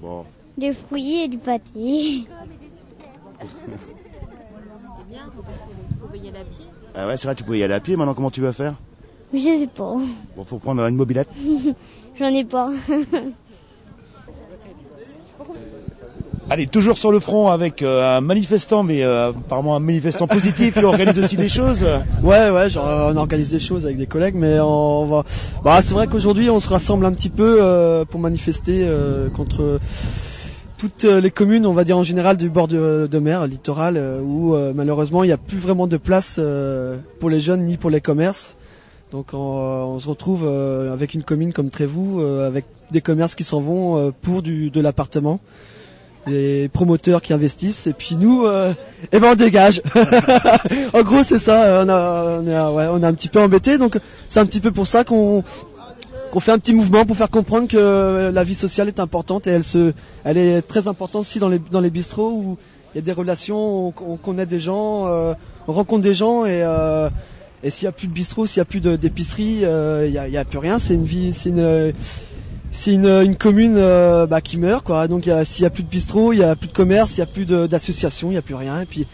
[0.00, 0.24] Bon.
[0.56, 2.28] des fruits et du pâté.
[6.94, 7.96] Ah ouais, c'est vrai, tu pouvais y aller à pied.
[7.96, 8.76] Maintenant, comment tu vas faire
[9.32, 9.96] Je sais pas.
[10.36, 11.28] Bon, faut prendre une mobilette.
[12.18, 12.70] J'en ai pas.
[16.50, 20.74] Allez, toujours sur le front avec euh, un manifestant, mais euh, apparemment un manifestant positif
[20.74, 21.86] qui organise aussi des choses.
[22.22, 25.24] Ouais, ouais, genre, on organise des choses avec des collègues, mais on va.
[25.64, 29.80] Bah, c'est vrai qu'aujourd'hui, on se rassemble un petit peu euh, pour manifester euh, contre
[30.80, 34.18] toutes euh, les communes, on va dire en général du bord de, mer, littoral, euh,
[34.22, 37.76] où euh, malheureusement il n'y a plus vraiment de place euh, pour les jeunes ni
[37.76, 38.56] pour les commerces.
[39.12, 43.44] Donc on, se retrouve euh, avec une commune comme Trévoux, euh, avec des commerces qui
[43.44, 45.38] s'en vont euh, pour du, de l'appartement,
[46.26, 48.74] des promoteurs qui investissent, et puis nous, euh,
[49.12, 49.82] eh ben on dégage.
[50.92, 53.98] en gros c'est ça, euh, on a, ouais, on un petit peu embêté, donc
[54.28, 55.42] c'est un petit peu pour ça qu'on
[56.30, 59.50] qu'on fait un petit mouvement pour faire comprendre que la vie sociale est importante et
[59.50, 59.92] elle se,
[60.22, 62.58] elle est très importante aussi dans les dans les bistrots où
[62.94, 65.34] il y a des relations, on, on connaît des gens, euh,
[65.66, 66.64] on rencontre des gens et
[67.62, 70.40] et s'il y a plus de bistrot, s'il y a plus d'épicerie, il y, a,
[70.40, 70.78] a plus rien.
[70.78, 71.92] C'est une vie, c'est une
[72.72, 75.08] c'est une, une commune euh, bah, qui meurt quoi.
[75.08, 77.22] Donc s'il y a plus de bistrot, il y a plus de commerce, il y
[77.22, 78.84] a plus d'associations, il y a plus rien.
[78.88, 79.06] Puis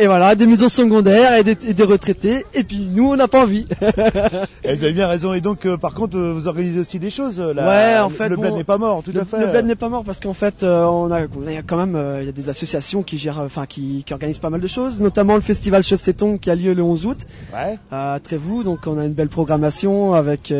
[0.00, 2.44] et voilà, des maisons secondaires et des, et des retraités.
[2.54, 3.66] Et puis nous, on n'a pas envie.
[4.64, 5.32] Et vous avez bien raison.
[5.34, 7.40] Et donc, euh, par contre, euh, vous organisez aussi des choses.
[7.40, 7.66] euh, là.
[7.68, 9.40] Ouais, en Le- fait, le bled n'est pas mort, tout le, à fait.
[9.40, 11.26] Le bled n'est pas mort parce qu'en fait, euh, on a,
[11.66, 14.50] quand même, euh, il y a des associations qui gèrent, enfin, qui, qui organisent pas
[14.50, 17.18] mal de choses, notamment le festival Chaussette-Tongue qui a lieu le 11 août
[17.54, 17.78] Ouais.
[17.90, 18.62] à Trévoux.
[18.62, 20.52] Donc, on a une belle programmation avec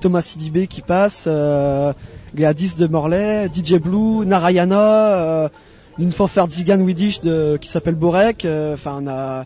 [0.00, 1.28] Thomas Sidibé qui passe,
[2.34, 5.50] Gladys de Morlaix, DJ Blue, Narayana,
[5.98, 8.44] une fanfare Zigan Widdish de, qui s'appelle Borek.
[8.44, 9.44] euh, Enfin, on a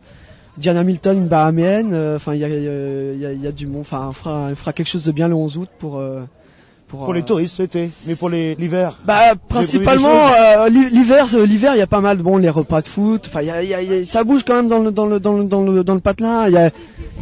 [0.57, 1.91] Diana Milton, une bahaméenne.
[1.93, 3.83] euh, Enfin, il y a, y a- y a du monde.
[3.83, 5.99] Enfin, on fera, on fera quelque chose de bien le 11 août pour.
[5.99, 6.23] euh,
[6.89, 8.99] Pour les touristes l'été, mais pour l'hiver.
[9.05, 12.87] bah principalement euh, l'hi- l'hiver, l'hiver il y a pas mal bon les repas de
[12.89, 13.25] foot.
[13.27, 15.21] Enfin y a, y a- y a- ça bouge quand même dans le dans le
[15.21, 16.47] dans le dans le, dans le patelin.
[16.49, 16.71] Il y a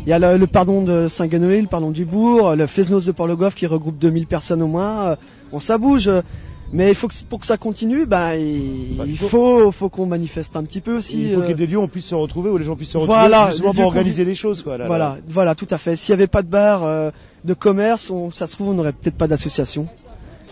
[0.07, 3.11] il y a le, le pardon de Saint-Guenouille, le pardon du Bourg, le Fesnos de
[3.11, 5.01] Port-le-Goff qui regroupe 2000 personnes au moins.
[5.09, 5.17] Euh,
[5.51, 6.09] Bon ça bouge.
[6.73, 10.57] Mais il faut que, pour que ça continue, bah, il, il faut, faut qu'on manifeste
[10.57, 11.29] un petit peu aussi.
[11.29, 12.65] Il faut euh, qu'il y ait des lieux où on puisse se retrouver, où les
[12.65, 14.77] gens puissent se retrouver, voilà, justement pour organiser des choses, quoi.
[14.77, 15.17] là, voilà, là.
[15.29, 15.95] voilà, tout à fait.
[15.97, 17.11] S'il n'y avait pas de bar, euh,
[17.45, 19.87] de commerce, on, ça se trouve, on n'aurait peut-être pas d'association.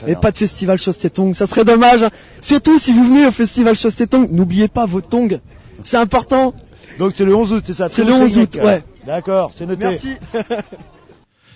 [0.03, 0.15] Et bien.
[0.17, 1.35] pas de festival Chausse-Tétong.
[1.35, 2.03] Ça serait dommage.
[2.03, 2.11] hein.
[2.41, 5.41] Surtout si vous venez au festival Chausse-Tétong, n'oubliez pas vos tongs.
[5.83, 6.55] C'est important.
[6.99, 8.55] Donc c'est le 11 août, c'est ça C'est le 11 Autrignac.
[8.55, 8.85] août, ouais.
[9.07, 9.85] D'accord, c'est noté.
[9.87, 10.09] Merci.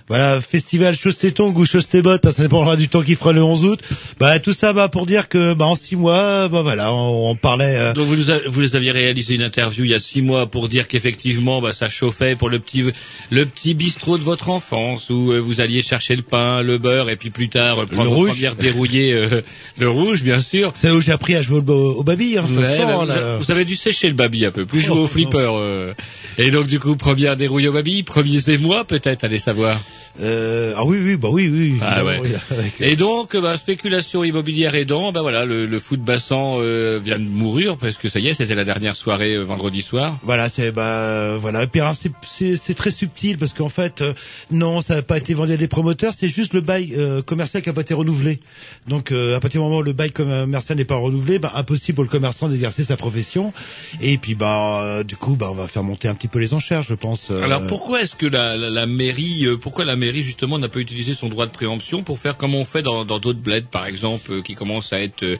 [0.08, 3.32] Voilà, festival tes tongs ou chose tes bottes, hein, ça dépendra du temps qu'il fera
[3.32, 3.80] le 11 août.
[4.18, 7.34] Bah tout ça bah pour dire que bah en six mois, bah voilà, on, on
[7.36, 9.98] parlait euh, Donc vous, nous a- vous les aviez réalisé une interview il y a
[10.00, 12.84] six mois pour dire qu'effectivement bah, ça chauffait pour le petit
[13.30, 17.10] le petit bistrot de votre enfance où euh, vous alliez chercher le pain, le beurre
[17.10, 18.30] et puis plus tard euh, prendre Le rouge.
[18.30, 19.42] première dérouillée euh,
[19.78, 20.72] le rouge bien sûr.
[20.74, 23.06] c'est où j'ai appris à jouer au, au baby, hein, ça Ouais, sent, bah, vous,
[23.06, 23.14] là.
[23.34, 25.50] a- vous avez dû sécher le baby un peu, plus jouer Oh, au flipper.
[25.60, 25.92] euh.
[26.38, 29.78] Et donc du coup première dérouillée au baby, premier émoi peut-être, allez savoir.
[30.20, 31.78] Euh, ah oui oui bah oui oui.
[31.80, 32.20] Ah ouais.
[32.80, 37.24] Et donc, bah, spéculation immobilière aidant, bah voilà, le, le foot bassin euh, vient de
[37.28, 40.18] mourir parce que ça y est, c'était la dernière soirée euh, vendredi soir.
[40.24, 41.62] Voilà, c'est bah voilà.
[41.62, 44.12] Et puis c'est c'est c'est très subtil parce qu'en fait euh,
[44.50, 47.62] non, ça n'a pas été vendu à des promoteurs, c'est juste le bail euh, commercial
[47.62, 48.40] qui n'a pas été renouvelé.
[48.88, 51.94] Donc euh, à partir du moment où le bail commercial n'est pas renouvelé, bah impossible
[51.94, 53.52] pour le commerçant d'exercer sa profession.
[54.00, 56.54] Et puis bah euh, du coup bah on va faire monter un petit peu les
[56.54, 57.30] enchères, je pense.
[57.30, 60.80] Alors pourquoi est-ce que la, la, la mairie, euh, pourquoi la mairie justement n'a pas
[60.80, 64.32] utilisé son droit de préemption pour faire comme on fait dans d'autres bleds par exemple,
[64.32, 65.38] euh, qui commencent à être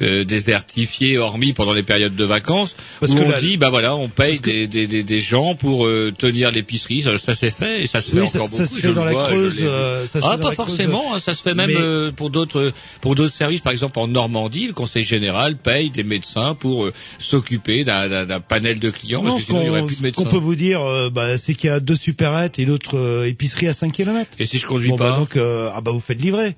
[0.00, 3.56] euh, euh, désertifié, hormis pendant les périodes de vacances, Parce où que on là- dit,
[3.56, 7.02] bah voilà, on paye des, des, des, des gens pour euh, tenir l'épicerie.
[7.02, 8.74] Ça, ça s'est fait et ça se fait ça- encore ça beaucoup.
[8.76, 10.56] se je le dans la vois, Creuse, euh, ça se ah, fait dans pas Creuse.
[10.56, 11.14] forcément.
[11.14, 13.60] hein, ça se fait même Mais- euh, pour d'autres pour d'autres services.
[13.60, 18.78] Par exemple, en Normandie, le Conseil général paye des médecins pour euh, s'occuper d'un- panel
[18.78, 20.22] de clients Non, parce ce que sinon il y aurait plus de ce médecins.
[20.24, 23.26] qu'on peut vous dire, euh, bah, c'est qu'il y a deux supérettes et l'autre euh,
[23.28, 24.30] épicerie à 5 km.
[24.38, 26.54] Et si je conduis bon, pas bah, donc, euh, ah bah vous faites livrer.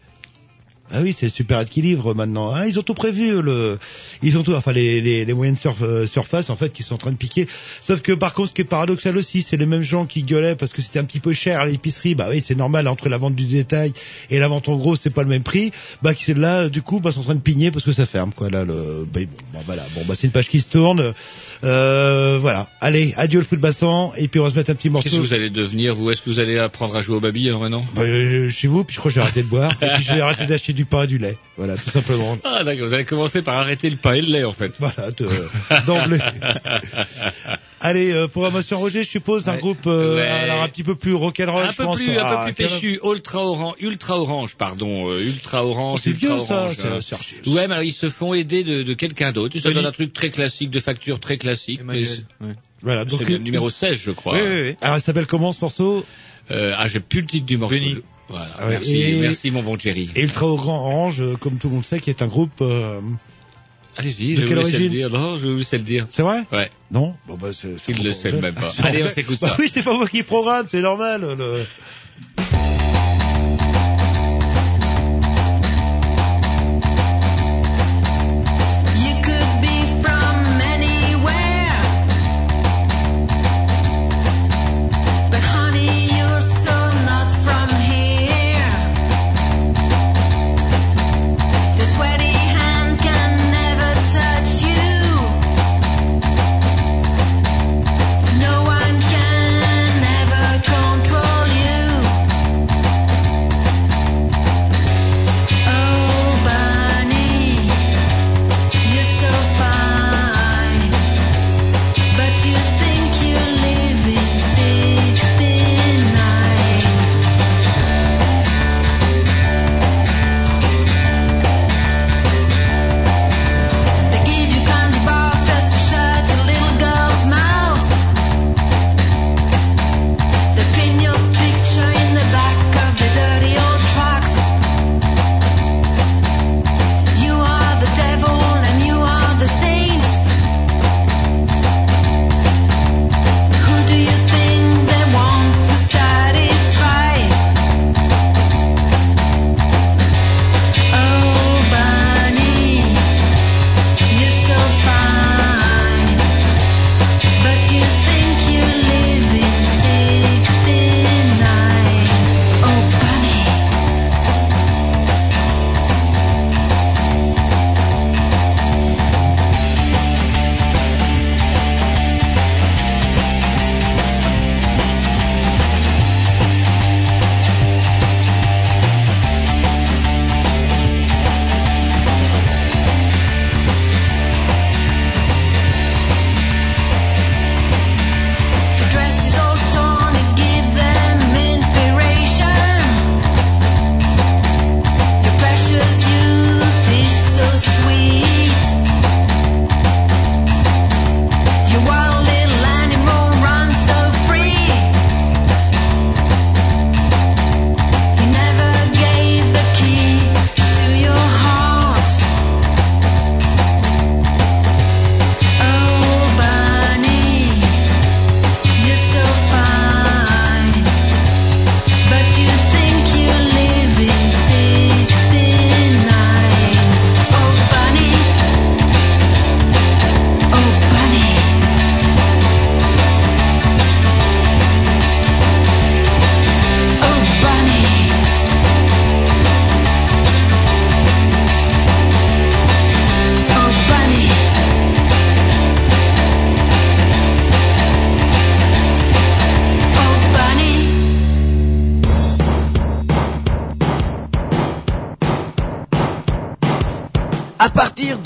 [0.93, 2.53] Ah oui, c'est supérette qui livre maintenant.
[2.55, 3.43] Ah, ils ont tout prévu.
[3.43, 3.79] Le,
[4.23, 6.95] ils ont tout, enfin les, les, les moyennes surf- euh, surfaces en fait qui sont
[6.95, 7.49] en train de piquer.
[7.81, 10.55] Sauf que par contre, ce qui est paradoxal aussi, c'est les mêmes gens qui gueulaient
[10.55, 12.15] parce que c'était un petit peu cher à l'épicerie.
[12.15, 13.93] Bah oui, c'est normal entre la vente du détail
[14.31, 15.73] et la vente en gros, c'est pas le même prix.
[16.03, 18.07] Bah qui c'est là, du coup, bah sont en train de pigner parce que ça
[18.07, 18.49] ferme quoi.
[18.49, 19.83] Là, le, bah, bon, bah, voilà.
[19.95, 21.15] Bon, bah c'est une page qui se tourne.
[21.65, 22.69] Euh, voilà.
[22.81, 25.09] Allez, adieu le foot bassin et puis on va se mettre un petit morceau.
[25.09, 26.11] Qu'est-ce que vous allez devenir vous?
[26.11, 28.95] Est-ce que vous allez apprendre à jouer au baby maintenant Bah, euh, chez vous, puis
[28.95, 31.07] je crois que j'ai arrêté de boire, et puis j'ai arrêté d'acheter du pain et
[31.09, 31.37] du lait.
[31.57, 32.39] Voilà, tout simplement.
[32.45, 34.73] Ah d'accord, vous allez commencer par arrêter le pain et le lait en fait.
[34.79, 35.29] Voilà, de-
[35.87, 36.19] d'emblée.
[37.81, 40.27] Allez, euh, programmation Roger, je suppose, un groupe euh, Ouais.
[40.27, 41.97] alors un petit peu plus rock'n'roll, un je peu pense.
[41.97, 46.11] plus, un Ah, peu plus péchu, ultra orange, ultra orange, pardon, euh, ultra orange, c'est
[46.11, 46.77] ultra vieux, ça, orange.
[47.03, 47.19] c'est- hein.
[47.47, 49.57] Ouais, mais alors ils se font aider de, de quelqu'un d'autre.
[49.59, 49.75] Ça Denis.
[49.75, 51.81] donne un truc très classique, de facture très classique.
[52.83, 54.35] Voilà, donc c'est le numéro 16, je crois.
[54.35, 54.77] Oui, oui, oui.
[54.81, 56.05] Alors, il s'appelle comment ce morceau?
[56.51, 57.77] Euh, ah, j'ai plus le titre du morceau.
[58.29, 60.11] Voilà, Ah ouais, merci, et- merci mon bon Jerry.
[60.17, 62.61] Et Ultra Orange, euh, comme tout le monde sait, qui est un groupe.
[62.61, 63.01] euh,
[63.99, 65.11] Allez-y, je vous laisser le dire.
[65.11, 66.07] Non, je vous le dire.
[66.11, 66.71] C'est vrai Ouais.
[66.91, 67.49] Non Bon, bah,
[67.89, 68.73] Il pas le sait même pas.
[68.83, 69.57] Allez, on s'écoute Bah ça.
[69.59, 71.23] oui, c'est pas moi qui programme, c'est normal.
[71.39, 71.65] le-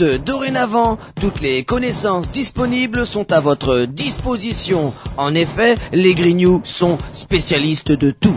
[0.03, 4.92] dorénavant, toutes les connaissances disponibles sont à votre disposition.
[5.16, 8.36] En effet, les Grignoux sont spécialistes de tout.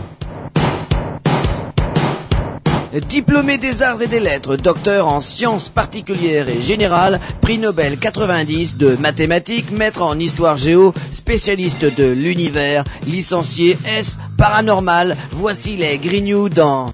[3.08, 8.76] Diplômé des arts et des lettres, docteur en sciences particulières et générales, prix Nobel 90
[8.76, 16.48] de mathématiques, maître en histoire géo, spécialiste de l'univers, licencié S paranormal, voici les Grignoux
[16.48, 16.92] dans...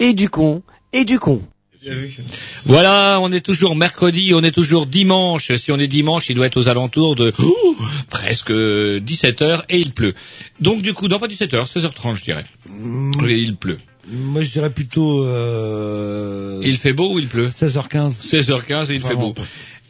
[0.00, 0.62] Et du con,
[0.92, 1.40] et du con.
[2.64, 5.54] Voilà, on est toujours mercredi, on est toujours dimanche.
[5.56, 7.76] Si on est dimanche, il doit être aux alentours de ouh,
[8.10, 10.14] presque 17h et il pleut.
[10.60, 12.44] Donc du coup, non pas 17h, 16h30 je dirais.
[13.26, 13.78] Et il pleut.
[14.10, 15.24] Moi, je dirais plutôt...
[15.24, 16.60] Euh...
[16.64, 18.26] Il fait beau ou il pleut 16h15.
[18.26, 19.34] 16h15 et il fait beau.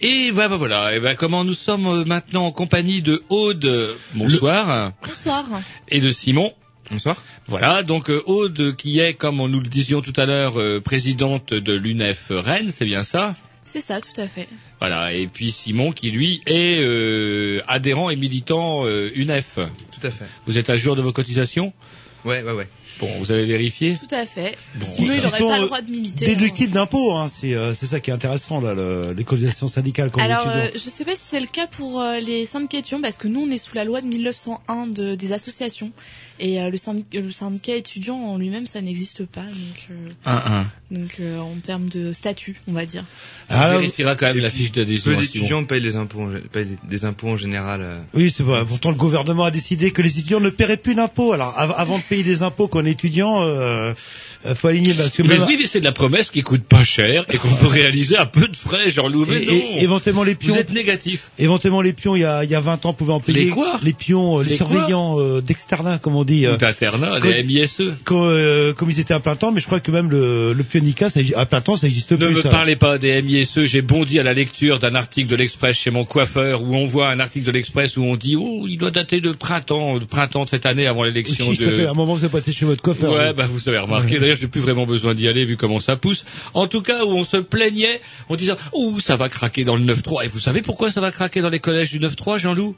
[0.01, 0.95] Et voilà, voilà.
[0.95, 3.97] Et ben comment nous sommes euh, maintenant en compagnie de Aude.
[4.15, 4.93] Bonsoir.
[5.05, 5.45] Bonsoir.
[5.89, 6.53] Et de Simon.
[6.91, 7.23] Bonsoir.
[7.47, 11.53] Voilà, donc euh, Aude qui est, comme nous le disions tout à l'heure, euh, présidente
[11.53, 13.35] de l'UNEF Rennes, c'est bien ça?
[13.65, 14.49] C'est ça, tout à fait.
[14.79, 19.57] Voilà, et puis Simon qui lui est euh, adhérent et militant euh, UNEF.
[19.57, 20.25] Tout à fait.
[20.47, 21.75] Vous êtes à jour de vos cotisations?
[22.25, 22.69] Ouais, ouais, ouais.
[23.01, 24.57] Bon, vous avez vérifié Tout à fait.
[24.75, 26.25] Bon, Sinon, il Ils n'aurait sont, pas le droit de militer.
[26.25, 30.11] Déductibles d'impôts, hein, c'est euh, c'est ça qui est intéressant, là, le- les cotisations syndicales
[30.11, 33.01] quand Alors, euh, je sais pas si c'est le cas pour euh, les syndicats étudiants,
[33.01, 35.93] parce que nous, on est sous la loi de 1901 de, des associations.
[36.41, 39.43] Et euh, le, syndic- le syndicat étudiant en lui-même, ça n'existe pas.
[39.43, 40.67] Donc, euh, Un, un.
[40.93, 43.05] donc euh, en termes de statut, on va dire.
[43.51, 45.11] On vérifiera quand même la fiche d'adhésion.
[45.11, 47.81] Peu hein, d'étudiants payent les impôts, payent des- impôts en général.
[47.83, 48.01] euh.
[48.15, 48.65] Oui, c'est vrai.
[48.67, 51.33] Pourtant, le gouvernement a décidé que les étudiants ne paieraient plus d'impôts.
[51.33, 53.93] Alors, av- avant de payer des impôts quand on est étudiant, euh,
[54.47, 56.63] euh, faut aligner parce que Mais même- oui, mais c'est de la promesse qui coûte
[56.65, 58.91] pas cher et qu'on peut réaliser à peu de frais.
[58.97, 59.03] Mais
[59.47, 59.53] non.
[59.53, 60.55] et- éventuellement les pions.
[60.55, 61.31] Vous êtes négatif.
[61.39, 63.45] Éventuellement les pions, il y a, il y a 20 ans, pouvaient en payer.
[63.45, 66.47] Les quoi Les pions, euh, les, surveillants euh, d'externat, comme on dit.
[66.47, 67.83] euh, Ou d'internat, les MISE.
[68.05, 70.63] quand, euh, comme ils étaient à plein temps, mais je crois que même le, le
[70.65, 72.35] pionica, ça, à plein temps, ça n'existe Ne plus.
[72.37, 72.49] me ça.
[72.49, 76.05] parlez pas des MISE, j'ai bondi à la lecture d'un article de l'Express chez mon
[76.05, 79.21] coiffeur où on voit un article de l'Express où on dit oh il doit dater
[79.21, 82.15] de printemps, de printemps de cette année avant l'élection Oui, de ça fait un moment
[82.15, 83.13] que vous n'avez pas été chez votre coiffeur.
[83.13, 84.19] Ouais, bah vous avez remarqué.
[84.19, 86.25] D'ailleurs, j'ai plus vraiment besoin d'y aller vu comment ça pousse.
[86.55, 89.83] En tout cas, où on se plaignait en disant "Ouh, ça va craquer dans le
[89.83, 92.77] 9-3." Et vous savez pourquoi ça va craquer dans les collèges du 9-3, Jean-Loup?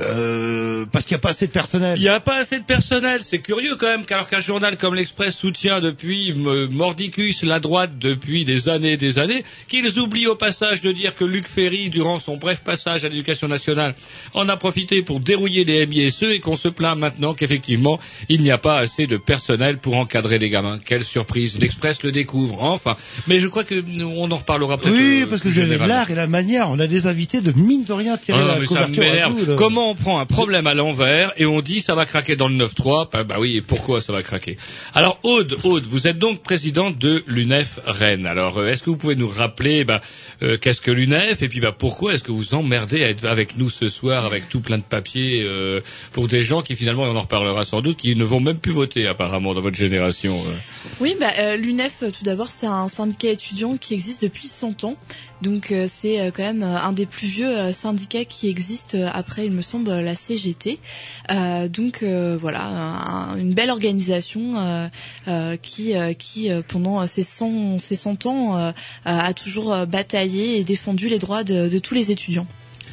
[0.00, 1.98] Euh, parce qu'il n'y a pas assez de personnel.
[1.98, 3.20] Il n'y a pas assez de personnel.
[3.22, 7.98] C'est curieux quand même qu'alors qu'un journal comme l'Express soutient depuis euh, Mordicus la droite
[7.98, 11.90] depuis des années et des années, qu'ils oublient au passage de dire que Luc Ferry,
[11.90, 13.94] durant son bref passage à l'éducation nationale,
[14.34, 18.50] en a profité pour dérouiller les MISE et qu'on se plaint maintenant qu'effectivement, il n'y
[18.50, 19.31] a pas assez de personnel
[19.80, 20.78] pour encadrer les gamins.
[20.84, 21.58] Quelle surprise.
[21.58, 22.62] L'Express le découvre.
[22.62, 22.96] Enfin.
[23.26, 24.94] Mais je crois que nous, on en reparlera peut-être.
[24.94, 25.86] Oui, euh, parce que généralement.
[25.86, 26.70] l'art et la manière.
[26.70, 29.56] On a des invités de mine de rien tirer Ah la mais ça à.
[29.56, 32.54] Comment on prend un problème à l'envers et on dit ça va craquer dans le
[32.56, 34.58] 9-3 bah, bah oui, et pourquoi ça va craquer?
[34.94, 38.26] Alors Aude, Aude, vous êtes donc présidente de l'UNEF Rennes.
[38.26, 40.00] Alors euh, est-ce que vous pouvez nous rappeler bah,
[40.42, 43.56] euh, qu'est-ce que l'UNEF et puis bah, pourquoi est-ce que vous emmerdez à être avec
[43.56, 45.80] nous ce soir avec tout plein de papiers euh,
[46.12, 48.58] pour des gens qui finalement, et on en reparlera sans doute, qui ne vont même
[48.58, 50.34] plus voter apparemment dans votre génération.
[50.34, 50.52] euh.
[51.00, 54.84] Oui, bah, euh, l'UNEF, euh, tout d'abord, c'est un syndicat étudiant qui existe depuis 100
[54.84, 54.96] ans.
[55.40, 59.90] Donc c'est quand même un des plus vieux syndicats qui existe après, il me semble,
[59.90, 60.78] la CGT.
[61.68, 64.88] Donc voilà, un- une belle organisation
[65.62, 68.72] qui, qui pendant ces 100, ces 100 ans,
[69.04, 72.46] a toujours bataillé et défendu les droits de tous les étudiants.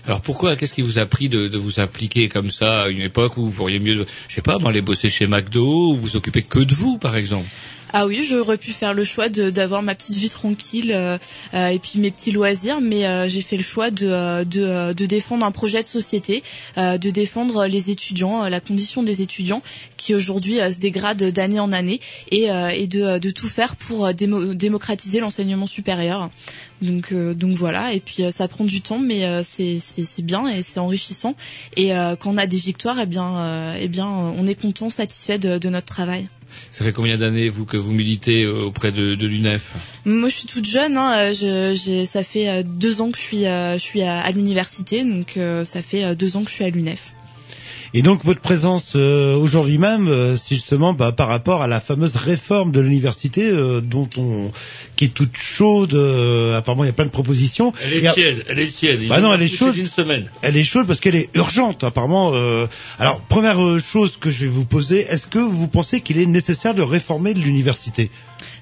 [0.10, 3.38] Alors pourquoi, qu'est-ce qui vous a pris de, vous impliquer comme ça à une époque
[3.38, 6.58] où vous pourriez mieux, je sais pas, aller bosser chez McDo ou vous occuper que
[6.58, 7.46] de vous, par exemple?
[7.92, 11.18] Ah oui, j'aurais pu faire le choix d'avoir ma petite vie tranquille euh,
[11.56, 15.52] euh, et puis mes petits loisirs, mais euh, j'ai fait le choix de, défendre un
[15.52, 16.44] projet de société,
[16.78, 19.64] de défendre les étudiants, la condition des étudiants
[19.98, 22.00] qui aujourd'hui se dégradent d'année en année
[22.32, 22.48] et,
[22.88, 26.30] de, tout faire pour démo- démocratiser l'enseignement supérieur.
[26.82, 27.12] Donc,
[27.56, 31.36] voilà, et puis ça prend du temps, mais c'est bien et c'est enrichissant.
[31.76, 35.58] Et quand on a des victoires, eh bien, eh bien, on est content, satisfait de,
[35.58, 36.28] de notre travail.
[36.72, 39.74] Ça fait combien d'années, vous, que vous militez euh, auprès de, l'UNEF
[40.06, 40.98] Moi, je suis toute jeune.
[40.98, 45.82] Hein, euh, ça fait euh, deux ans que je suis, à, à l'université, donc ça
[45.82, 47.14] fait deux ans que je suis à l'UNEF.
[47.94, 51.80] Et donc votre présence euh, aujourd'hui même, euh, c'est justement bah, par rapport à la
[51.80, 54.52] fameuse réforme de l'université euh, dont on
[54.96, 55.94] qui est toute chaude.
[55.96, 57.74] euh, apparemment, il y a plein de propositions.
[57.84, 59.08] Elle est tiède, elle est tiède.
[59.08, 59.74] Bah non, elle est chaude.
[59.74, 60.30] d'une semaine.
[60.42, 62.32] Elle est chaude parce qu'elle est urgente, apparemment.
[62.34, 62.68] euh.
[63.00, 66.74] Alors, première chose que je vais vous poser, est-ce que vous pensez qu'il est nécessaire
[66.76, 68.12] de réformer l'université?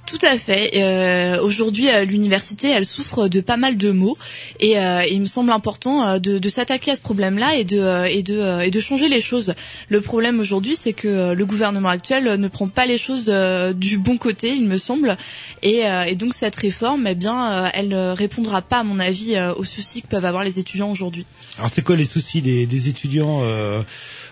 [0.08, 0.72] Tout à fait.
[0.76, 4.18] Euh, Aujourd'hui, euh, l'université, elle souffre de pas mal de maux,
[4.62, 9.10] et euh, il me semble important euh, de, s'attaquer à ce problème-là et de, changer
[9.10, 9.54] les choses.
[9.90, 13.32] Le problème aujourd'hui, c'est que le gouvernement actuel ne prend pas les choses
[13.76, 15.18] du bon côté, il me semble,
[15.62, 15.84] et,
[16.16, 20.08] donc cette réforme, eh bien, elle ne répondra pas, à mon avis, aux soucis que
[20.08, 21.26] peuvent avoir les étudiants aujourd'hui.
[21.58, 23.42] Alors, c'est quoi les soucis des, étudiants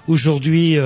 [0.07, 0.77] aujourd'hui,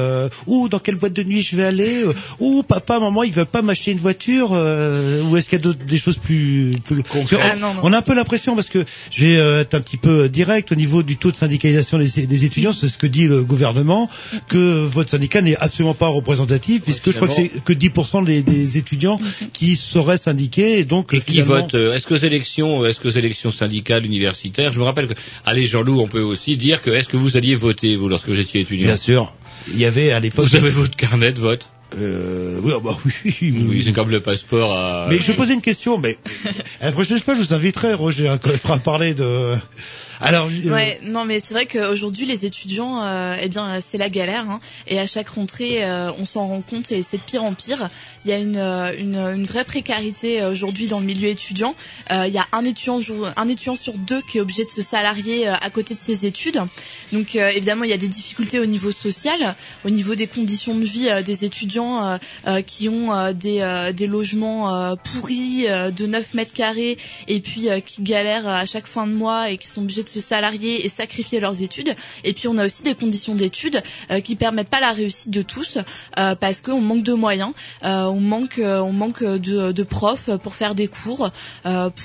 [0.48, 2.04] ou dans quelle boîte de nuit je vais aller,
[2.40, 4.50] ou papa, maman, il veut pas m'acheter une voiture,
[4.80, 7.04] euh, ou est-ce qu'il y a d'autres des choses plus, plus...
[7.04, 7.80] Que Ah, on, non, non.
[7.84, 10.72] on a un peu l'impression parce que je vais euh, être un petit peu direct
[10.72, 14.10] au niveau du taux de syndicalisation des, des étudiants, c'est ce que dit le gouvernement,
[14.48, 18.42] que votre syndicat n'est absolument pas représentatif, puisque je crois que c'est que 10% des,
[18.44, 19.20] des étudiants
[19.54, 23.00] qui seraient syndiqués, et donc Et qui finalement- vote euh, Est-ce que aux élections, est-ce
[23.00, 25.14] que aux élections syndicales, universitaires Je me rappelle que,
[25.46, 28.40] allez Jean-Loup, on peut aussi dire que est-ce que vous alliez voter vous lorsque vous
[28.40, 28.86] étiez étudiant?
[28.88, 29.34] Bien sûr.
[29.74, 30.46] Il y avait à l'époque.
[30.46, 31.70] Vous avez votre carnet de vote?
[31.98, 35.08] Euh, oui, ah bah oui, oui, Oui, c'est comme le passeport à.
[35.10, 36.18] Mais je posais une question, mais
[36.82, 38.38] la prochaine fois, je vous inviterai, Roger, à
[38.72, 39.56] à parler de.
[40.22, 43.98] Alors, je- Ouais, non, mais c'est vrai qu'aujourd'hui, les étudiants, euh, eh bien, euh, c'est
[43.98, 44.50] la galère.
[44.50, 44.60] hein.
[44.88, 47.90] et à chaque rentrée, euh, on s'en rend compte et c'est de pire en pire.
[48.26, 51.74] Il y a une, euh, une, une vraie précarité euh, aujourd'hui dans le milieu étudiant.
[52.12, 53.00] Euh, il y a un étudiant,
[53.38, 56.26] un étudiant sur deux qui est obligé de se salarier euh, à côté de ses
[56.26, 56.60] études.
[57.14, 59.56] Donc, euh, évidemment, il y a des difficultés au niveau social,
[59.86, 62.18] au niveau des conditions de vie euh, des étudiants euh,
[62.48, 66.98] euh, qui ont euh, des, euh, des logements euh, pourris euh, de 9 mètres carrés
[67.28, 70.09] et puis euh, qui galèrent à chaque fin de mois et qui sont obligés de
[70.10, 71.96] se salarier et sacrifier leurs études.
[72.24, 73.82] Et puis on a aussi des conditions d'études
[74.12, 75.78] euh, qui permettent pas la réussite de tous
[76.18, 77.54] euh, parce qu'on manque de moyens,
[77.84, 81.32] euh, on manque euh, de, profs pour faire des cours,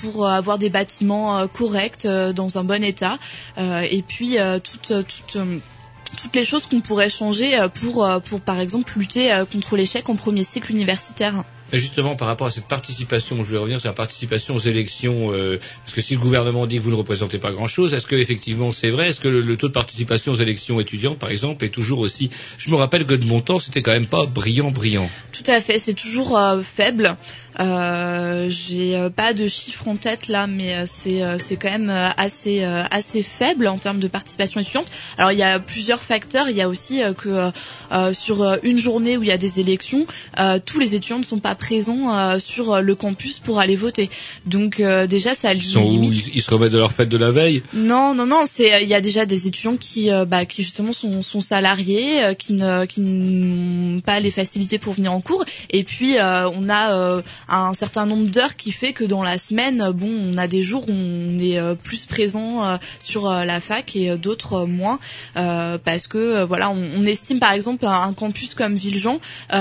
[0.01, 3.17] pour avoir des bâtiments corrects dans un bon état
[3.57, 8.07] et puis toutes les choses qu'on pourrait changer pour,
[8.43, 11.43] par exemple lutter contre l'échec en premier cycle universitaire.
[11.73, 15.59] Justement, par rapport à cette participation, je vais revenir sur la participation aux élections, euh,
[15.83, 18.71] parce que si le gouvernement dit que vous ne représentez pas grand-chose, est-ce que effectivement
[18.71, 19.09] c'est vrai?
[19.09, 22.29] Est-ce que le, le taux de participation aux élections étudiantes, par exemple, est toujours aussi?
[22.57, 25.09] Je me rappelle que de mon temps, c'était quand même pas brillant, brillant.
[25.31, 27.17] Tout à fait, c'est toujours euh, faible.
[27.59, 31.89] Euh, J'ai euh, pas de chiffres en tête là, mais euh, c'est c'est quand même
[31.89, 34.87] assez assez faible en termes de participation étudiante.
[35.17, 36.49] Alors il y a plusieurs facteurs.
[36.49, 37.51] Il y a aussi que
[37.91, 40.05] euh, sur une journée où il y a des élections,
[40.39, 44.09] euh, tous les étudiants ne sont pas présents euh, sur le campus pour aller voter.
[44.45, 47.31] Donc euh, déjà ça Ils sont où ils, se remettent de leur fête de la
[47.31, 47.63] veille?
[47.73, 48.43] Non, non, non.
[48.45, 52.33] C'est il y a déjà des étudiants qui, bah, qui justement sont, sont salariés, euh,
[52.33, 55.45] qui ne, qui n'ont pas les facilités pour venir en cours.
[55.69, 59.37] Et puis euh, on a euh, un certain nombre d'heures qui fait que dans la
[59.37, 63.45] semaine, bon, on a des jours où on est euh, plus présent euh, sur euh,
[63.45, 64.99] la fac et d'autres moins,
[65.33, 69.19] parce que voilà, on, estime par exemple un, campus comme Villejean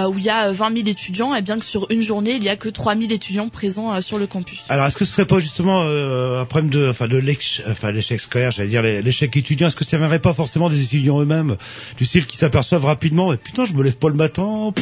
[0.08, 2.48] où il y a 20 000 étudiants, et bien que sur une journée il y
[2.48, 4.60] a que 3 000 étudiants présents sur le campus.
[4.68, 8.20] Alors, est-ce que ce serait pas justement un problème de, enfin, de l'échec, enfin, l'échec
[8.20, 9.66] scolaire, j'allais dire l'é- l'échec étudiant?
[9.68, 11.56] Est-ce que ça viendrait pas forcément des étudiants eux-mêmes,
[11.98, 14.72] du style qui s'aperçoivent rapidement, et putain, je me lève pas le matin,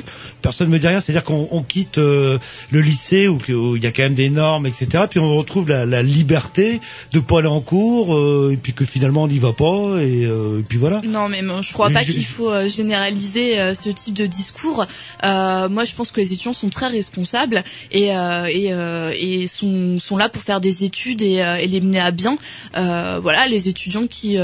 [0.41, 1.01] personne me dit rien.
[1.01, 2.39] C'est-à-dire qu'on on quitte le
[2.71, 5.05] lycée que- où il y a quand même des normes, etc.
[5.09, 6.80] Puis on retrouve la, la liberté
[7.12, 10.24] de pas aller en cours, euh, et puis que finalement on n'y va pas, et,
[10.26, 11.01] euh, et puis voilà.
[11.05, 14.86] Non, mais moi, je crois pas qu'il faut euh, généraliser euh, ce type de discours.
[15.24, 18.09] Euh, moi, je pense que les étudiants sont très responsables et,
[18.49, 18.72] et,
[19.20, 22.36] et sont, sont là pour faire des études et, les mener à bien.
[22.74, 24.36] Voilà, les étudiants qui,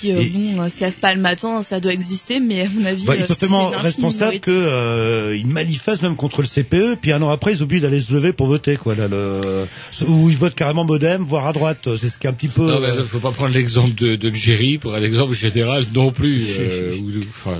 [0.00, 3.14] qui bon, se lèvent pas le matin, ça doit exister, mais à mon avis, Bah,
[3.16, 7.52] ils sont tellement responsables que ils manifestent même contre le CPE, puis un an après
[7.52, 8.94] ils oublient d'aller se lever pour voter quoi.
[8.94, 9.66] Là, le...
[10.06, 11.88] Ou ils votent carrément MoDem, voire à droite.
[12.00, 12.66] C'est ce qui est un petit peu.
[12.66, 16.44] Non, mais faut pas prendre l'exemple de, de l'Algérie pour un exemple général non plus.
[16.58, 16.96] Euh,
[17.28, 17.58] enfin,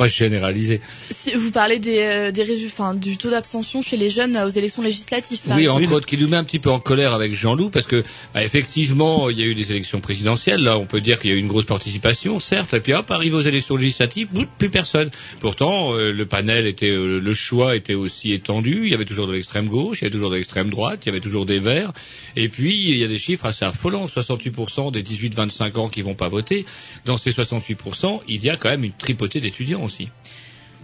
[0.00, 0.80] pas généraliser.
[1.10, 4.46] Si vous parlez des, euh, des résultats, enfin, du taux d'abstention chez les jeunes euh,
[4.46, 5.84] aux élections législatives, par Oui, exemple.
[5.84, 8.42] entre autres, qui nous met un petit peu en colère avec Jean-Loup, parce que bah,
[8.42, 10.62] effectivement, il y a eu des élections présidentielles.
[10.62, 12.72] Là, on peut dire qu'il y a eu une grosse participation, certes.
[12.72, 15.10] Et puis hop, arrive aux élections législatives, plus personne.
[15.38, 18.84] Pourtant, euh, le panel était, euh, le choix était aussi étendu.
[18.86, 21.08] Il y avait toujours de l'extrême gauche, il y avait toujours de l'extrême droite, il
[21.08, 21.92] y avait toujours des verts.
[22.36, 24.06] Et puis, il y a des chiffres assez affolants.
[24.06, 26.64] 68% des 18-25 ans qui vont pas voter.
[27.04, 30.08] Dans ces 68%, il y a quand même une tripotée d'étudiants aussi.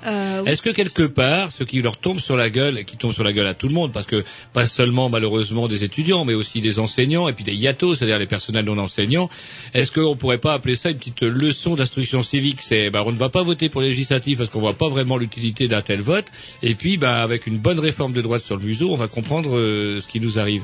[0.07, 0.51] Euh, oui.
[0.51, 3.25] Est-ce que quelque part, ce qui leur tombe sur la gueule, et qui tombe sur
[3.25, 6.61] la gueule à tout le monde, parce que pas seulement malheureusement des étudiants, mais aussi
[6.61, 9.31] des enseignants, et puis des yatos, c'est-à-dire les personnels non enseignants,
[9.75, 12.61] est-ce qu'on pourrait pas appeler ça une petite leçon d'instruction civique?
[12.61, 15.17] C'est, bah, on ne va pas voter pour les législatives parce qu'on voit pas vraiment
[15.17, 16.27] l'utilité d'un tel vote,
[16.63, 19.57] et puis, bah, avec une bonne réforme de droite sur le museau, on va comprendre
[19.57, 20.63] euh, ce qui nous arrive.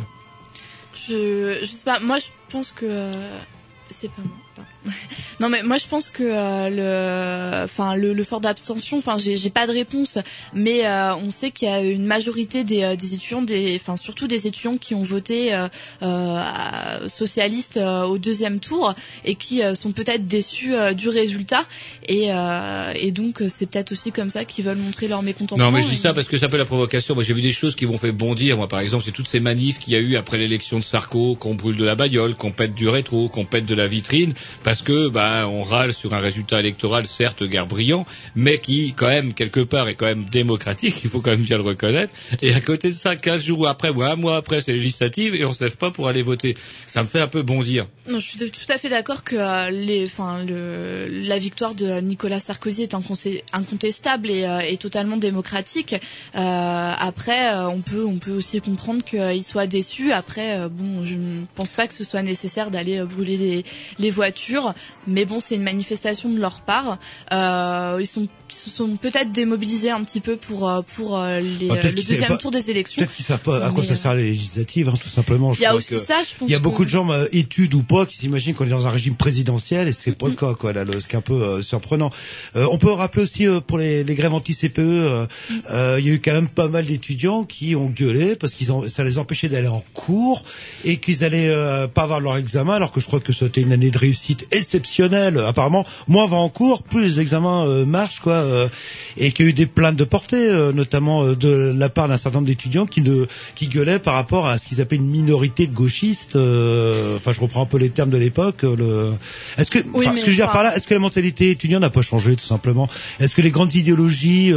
[0.95, 3.39] Je, je sais pas, moi je pense que euh,
[3.91, 4.37] c'est pas moi.
[5.41, 9.51] non mais moi je pense que euh, le, enfin le, le fort d'abstention, enfin j'ai
[9.51, 10.19] pas de réponse,
[10.53, 13.97] mais euh, on sait qu'il y a une majorité des, euh, des étudiants, des, enfin
[13.97, 15.69] surtout des étudiants qui ont voté euh,
[16.03, 18.95] euh, socialiste euh, au deuxième tour
[19.25, 21.65] et qui euh, sont peut-être déçus euh, du résultat
[22.09, 25.65] et, euh, et donc c'est peut-être aussi comme ça qu'ils veulent montrer leur mécontentement.
[25.65, 27.15] Non, mais je dis et- ça parce que ça peut la provocation.
[27.15, 28.57] Moi, j'ai vu des choses qui m'ont fait bondir.
[28.57, 31.35] Moi, par exemple, c'est toutes ces manifs qu'il y a eu après l'élection de Sarko,
[31.37, 34.35] qu'on brûle de la bagnole, qu'on pète du rétro, qu'on pète de la vitrine.
[34.65, 39.09] Parce que bah on râle sur un résultat électoral certes guère brillant, mais qui quand
[39.09, 42.13] même quelque part est quand même démocratique, il faut quand même bien le reconnaître.
[42.41, 45.45] Et à côté de ça, 15 jours après ou un mois après, c'est législative et
[45.45, 46.57] on se lève pas pour aller voter.
[46.87, 47.87] Ça me fait un peu bondir.
[48.09, 52.95] Non, je suis tout à fait d'accord que euh, la victoire de Nicolas Sarkozy est
[52.95, 55.95] incontestable et, euh, et totalement démocratique.
[55.95, 55.99] Euh,
[56.35, 60.13] après, on peut, on peut aussi comprendre qu'il soit déçu.
[60.13, 63.65] Après, bon, je ne pense pas que ce soit nécessaire d'aller brûler les,
[63.99, 64.32] les voitures,
[65.07, 66.99] mais bon, c'est une manifestation de leur part.
[67.33, 71.41] Euh, ils sont, ils se sont peut-être démobilisés un petit peu pour, euh, pour euh,
[71.41, 72.99] les, Bah, le deuxième pas- tour des élections.
[73.01, 75.53] Peut-être qu'ils savent pas à quoi ça sert les législatives, hein, tout simplement.
[75.55, 77.83] Il y a aussi ça, je pense Il y a beaucoup de gens, études ou
[77.83, 80.73] pas, qui s'imaginent qu'on est dans un régime présidentiel et c'est pas le cas, quoi,
[80.73, 82.11] là, le- ce qui est un peu surprenant.
[82.55, 84.79] On peut rappeler aussi pour les, les grèves anti-CPE,
[85.71, 88.69] euh, il y a eu quand même pas mal d'étudiants qui ont gueulé parce qu'ils
[88.89, 90.45] ça les empêchait d'aller en cours
[90.85, 93.73] et qu'ils allaient euh, pas avoir leur examen, alors que je crois que c'était une
[93.73, 95.39] année de réussite exceptionnelle.
[95.39, 98.69] Apparemment, moins va en cours, plus les examens euh, marchent, quoi, euh,
[99.17, 102.17] et qu'il y a eu des plaintes de portée, euh, notamment de la part d'un
[102.17, 105.67] certain nombre d'étudiants qui ne, qui gueulaient par rapport à ce qu'ils appelaient une minorité
[105.67, 106.37] de gauchistes.
[106.37, 108.63] euh, Enfin, je reprends un peu les termes de l'époque.
[108.63, 109.13] Le...
[109.59, 111.51] Est-ce que, Oui, ce que je veux dire enfin- par là, est-ce que la mentalité
[111.51, 112.89] étudiante n'a pas changé, tout simplement?
[113.21, 114.53] Est-ce que les grandes idéologies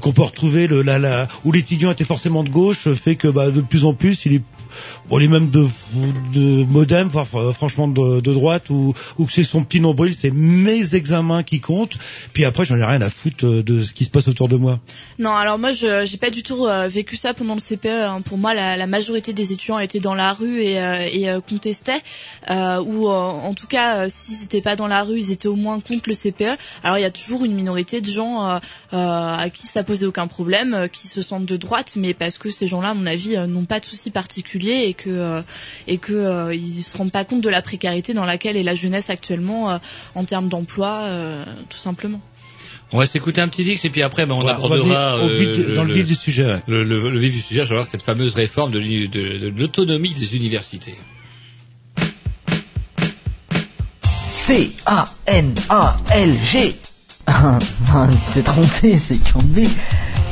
[0.00, 3.50] qu'on peut retrouver, le, la, la, où l'étudiant était forcément de gauche, fait que bah,
[3.50, 4.42] de plus en plus, il est
[5.08, 5.66] Bon, les mêmes de,
[6.32, 11.42] de modem, fr- franchement de, droite, ou, que c'est son petit nombril, c'est mes examens
[11.42, 11.96] qui comptent.
[12.32, 14.54] Puis après, j'en ai rien à foutre euh, de ce qui se passe autour de
[14.56, 14.78] moi.
[15.18, 17.86] Non, alors moi, je j'ai pas du tout euh, vécu ça pendant le CPE.
[17.86, 18.20] hein.
[18.22, 22.00] Pour moi, la, majorité des étudiants étaient dans la rue et, euh, euh, contestaient,
[22.48, 25.48] euh, ou euh, en tout cas, euh, s'ils n'étaient pas dans la rue, ils étaient
[25.48, 26.56] au moins contre le CPE.
[26.84, 28.58] Alors, il y a toujours une minorité de gens euh,
[28.92, 32.38] euh, à qui ça posait aucun problème, euh, qui se sentent de droite, mais parce
[32.38, 35.42] que ces gens-là, à mon avis, euh, n'ont pas de soucis particuliers et que euh,
[35.86, 38.74] et que euh, ils se rendent pas compte de la précarité dans laquelle est la
[38.74, 39.78] jeunesse actuellement euh,
[40.14, 42.20] en termes d'emploi, euh, tout simplement.
[42.92, 45.52] On va s'écouter un petit dix et puis après ben, on Ouais, abordera euh, vif
[45.52, 46.60] de- dans le vif du sujet, ouais.
[46.66, 49.52] Le, le- le vif du sujet, à savoir cette fameuse réforme de l'uni- de- de
[49.60, 50.94] l'autonomie des universités.
[55.52, 56.74] C-A-N-A-L-G.
[57.26, 57.58] Ah,
[57.94, 59.68] non, tu t'es trompé, c'est Kirby.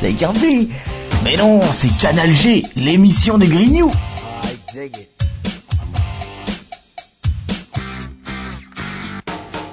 [0.00, 0.68] C'est Kirby.
[1.22, 3.92] Mais non, c'est Canal G, l'émission des Grignoux.
[4.78, 5.10] Dig it.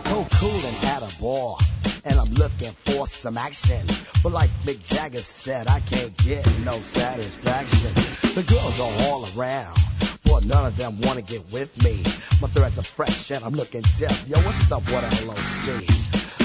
[0.08, 1.58] So cool and at a bar,
[2.06, 3.86] and I'm looking for some action.
[4.24, 7.94] But like Mick Jagger said, I can't get no satisfaction.
[8.34, 9.78] The girls are all around,
[10.24, 12.02] but none of them wanna get with me.
[12.42, 14.28] My threads are fresh and I'm looking deaf.
[14.28, 15.86] Yo, what's up, what LOC?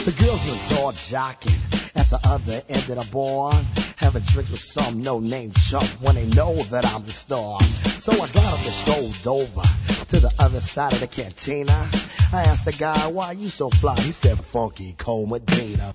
[0.04, 1.58] The girls was all jocking
[1.96, 3.54] at the other end of the bar,
[4.00, 7.60] having drinks with some no-name chump when they know that I'm the star.
[8.00, 9.62] So I got up and strolled over
[10.08, 11.86] to the other side of the cantina.
[12.32, 13.94] I asked the guy, why you so fly?
[13.96, 15.94] He said, funky Cole Medina.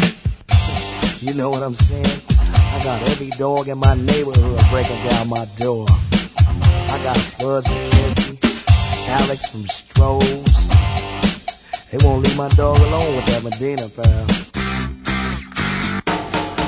[1.21, 2.21] You know what I'm saying?
[2.31, 5.85] I got every dog in my neighborhood breaking down my door.
[5.87, 8.39] I got Spuds from Kinsey,
[9.07, 11.91] Alex from Strohs.
[11.91, 14.25] They won't leave my dog alone with that Medina pal.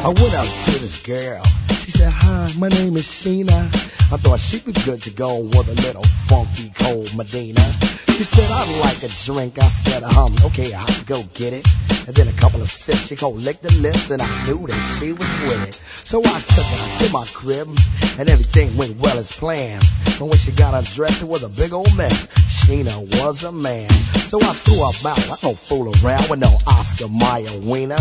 [0.06, 1.44] I went up to this girl.
[1.70, 3.72] She said, hi, my name is Sheena.
[4.14, 7.66] I thought she'd be good to go with a little funky cold Medina.
[8.14, 9.58] She said, I'd like a drink.
[9.58, 11.68] I said, um, okay, I'll go get it.
[12.06, 14.98] And then a couple of sips, she go lick the lips, and I knew that
[15.00, 15.74] she was with it.
[15.74, 17.68] So I took her to my crib,
[18.20, 19.84] and everything went well as planned.
[20.20, 22.28] But when she got undressed, it was a big old mess.
[22.28, 23.90] Sheena was a man.
[23.90, 25.32] So I threw her out.
[25.32, 27.98] I don't fool around with no Oscar Mayer wiener.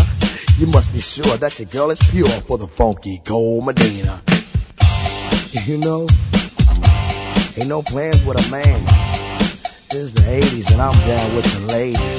[0.58, 4.20] You must be sure that your girl is pure for the funky cold Medina.
[5.64, 6.06] You know,
[7.56, 9.01] ain't no plans with a man.
[9.92, 12.18] This is the 80s and I'm down with the ladies, you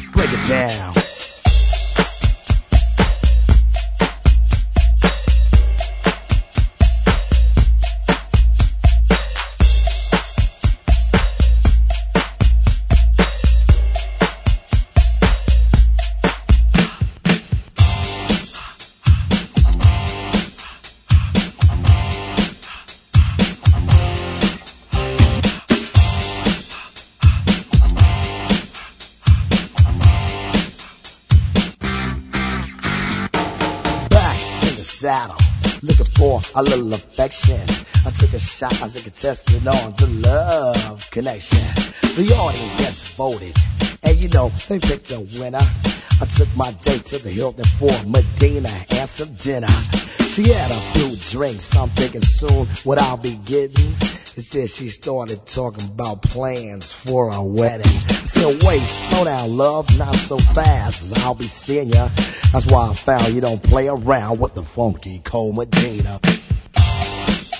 [0.00, 0.12] know.
[0.14, 1.03] Break it down.
[36.54, 37.60] A little affection.
[38.06, 41.58] I took a shot, I took a test it on the love connection.
[42.16, 43.56] The audience voted,
[44.02, 45.58] and you know, they picked a winner.
[46.20, 49.74] I took my date to the Hilton for Medina and some dinner.
[50.28, 53.94] She had a few drinks, I'm thinking soon what I'll be getting.
[54.36, 57.86] Instead, she started talking about plans for a wedding.
[57.86, 61.16] I said, wait, slow down, love, not so fast.
[61.20, 62.08] I'll be seeing ya.
[62.52, 66.18] That's why I found you don't play around with the funky cold Medina.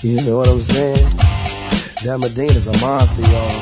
[0.03, 1.17] You know what I'm saying?
[2.03, 3.61] That Medina's a monster, y'all.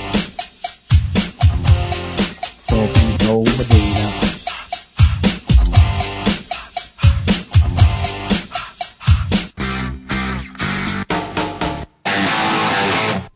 [2.67, 4.22] Funky cold Medina.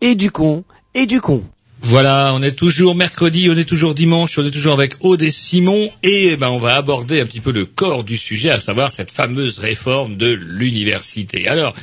[0.01, 1.43] Et du con, et du con.
[1.83, 5.91] Voilà, on est toujours mercredi, on est toujours dimanche, on est toujours avec Aude Simon
[6.03, 8.91] et eh ben, on va aborder un petit peu le corps du sujet, à savoir
[8.91, 11.49] cette fameuse réforme de l'université.
[11.49, 11.75] Alors,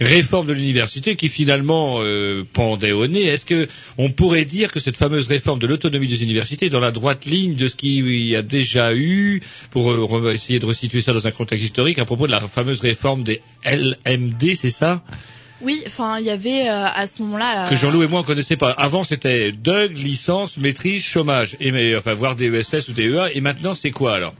[0.00, 3.24] réforme de l'université qui finalement euh, pendait au nez.
[3.24, 6.80] Est-ce que on pourrait dire que cette fameuse réforme de l'autonomie des universités est dans
[6.80, 11.00] la droite ligne de ce qu'il y a déjà eu pour euh, essayer de resituer
[11.00, 15.02] ça dans un contexte historique à propos de la fameuse réforme des LMD, c'est ça?
[15.60, 17.68] Oui, enfin, il y avait euh, à ce moment-là.
[17.68, 18.70] que Jean-Loup et moi on connaissait pas.
[18.70, 23.32] Avant c'était DUG, licence, maîtrise, chômage, et mais, enfin voire des ESS ou des EA.
[23.34, 24.34] Et maintenant c'est quoi alors?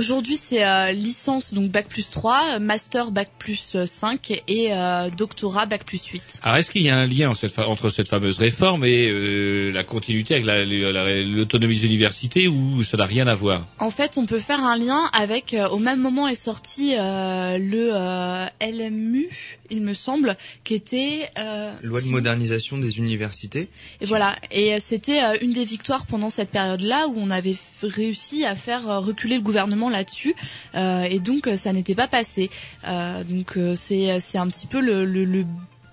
[0.00, 4.72] Aujourd'hui, c'est euh, licence, donc bac plus 3, euh, master bac plus euh, 5 et
[4.72, 6.22] euh, doctorat bac plus 8.
[6.42, 9.10] Alors est-ce qu'il y a un lien en cette fa- entre cette fameuse réforme et
[9.10, 13.66] euh, la continuité avec la- la- l'autonomie des universités ou ça n'a rien à voir?
[13.78, 17.58] En fait, on peut faire un lien avec, euh, au même moment est sorti euh,
[17.58, 19.28] le euh, LMU,
[19.70, 20.34] il me semble,
[20.64, 21.28] qui était...
[21.36, 23.68] euh, Loi de modernisation des universités.
[24.00, 27.52] Et voilà, et euh, c'était euh, une des victoires pendant cette période-là où on avait
[27.52, 30.34] f- réussi à faire euh, reculer le gouvernement là-dessus,
[30.74, 32.50] euh, et donc euh, ça n'était pas passé.
[32.86, 35.44] Euh, donc c'est c'est un petit peu le, le, le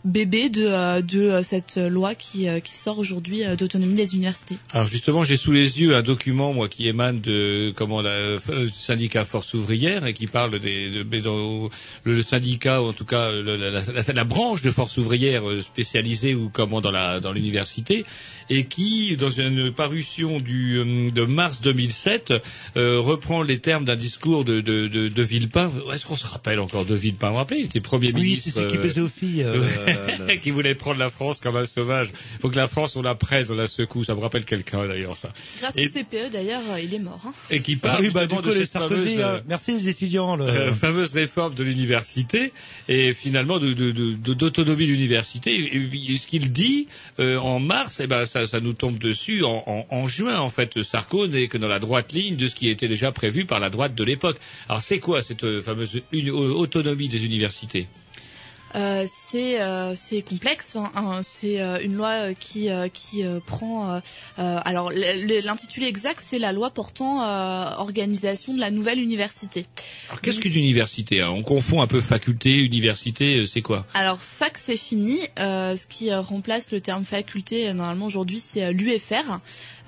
[0.08, 4.16] bébé de, euh, de euh, cette loi qui, euh, qui sort aujourd'hui euh, d'autonomie des
[4.16, 4.58] universités.
[4.72, 8.70] Alors justement, j'ai sous les yeux un document moi qui émane de comment la, le
[8.70, 11.70] syndicat Force ouvrière et qui parle des de, mais dans-
[12.04, 15.44] le syndicat ou en tout cas le- la, la- la- la branche de Force ouvrière
[15.62, 18.06] spécialisée ou comment dans la dans l'université
[18.50, 22.34] et qui dans une parution du de mars 2007
[22.78, 25.70] euh, reprend les termes d'un discours de de, de, de Villepin.
[25.94, 27.28] Est-ce qu'on se rappelle encore de Villepin?
[27.28, 27.60] Vous vous rappelez?
[27.60, 28.44] Il était premier Oui, ministre.
[28.46, 29.44] c'est celui qui euh, plaisait aux filles.
[29.44, 29.56] euh,
[29.88, 29.97] le-
[30.42, 32.10] qui voulait prendre la France comme un sauvage.
[32.42, 34.04] faut que la France, on la prenne, on la secoue.
[34.04, 35.32] Ça me rappelle quelqu'un d'ailleurs, ça.
[35.60, 37.22] Grâce Et- au CPE d'ailleurs, euh, il est mort.
[37.26, 37.34] hein.
[37.50, 39.90] Et qui Ah parle oui, bah, du coup, de cette Sarkozy, fameuse, euh, merci les
[39.90, 40.36] étudiants.
[40.36, 42.52] le- euh, fameuse réforme de l'université
[42.88, 45.56] et finalement de- de- de- de- d'autonomie de, l'université.
[45.76, 46.88] Et ce qu'il dit
[47.20, 50.38] euh, en mars, eh ben ça, ça nous tombe dessus en, en- en juin.
[50.40, 53.46] En fait, Sarko n'est que dans la droite ligne de ce qui était déjà prévu
[53.46, 54.38] par la droite de l'époque.
[54.70, 57.88] Alors c'est quoi cette euh, fameuse euh, autonomie des universités?
[58.76, 60.76] Euh, c'est euh, c'est complexe.
[60.76, 64.02] hein, hein, c'est euh, une loi euh, qui euh, qui euh, prend.
[64.38, 69.66] alors l'intitulé exact, c'est la loi portant euh, organisation de la nouvelle université.
[70.10, 71.30] Alors qu'est-ce qu'une université hein?
[71.30, 73.86] On confond un peu faculté, université, euh, c'est quoi?
[73.94, 75.20] Alors fac c'est fini.
[75.40, 79.40] Euh, ce qui remplace le terme faculté normalement aujourd'hui c'est l'UFR,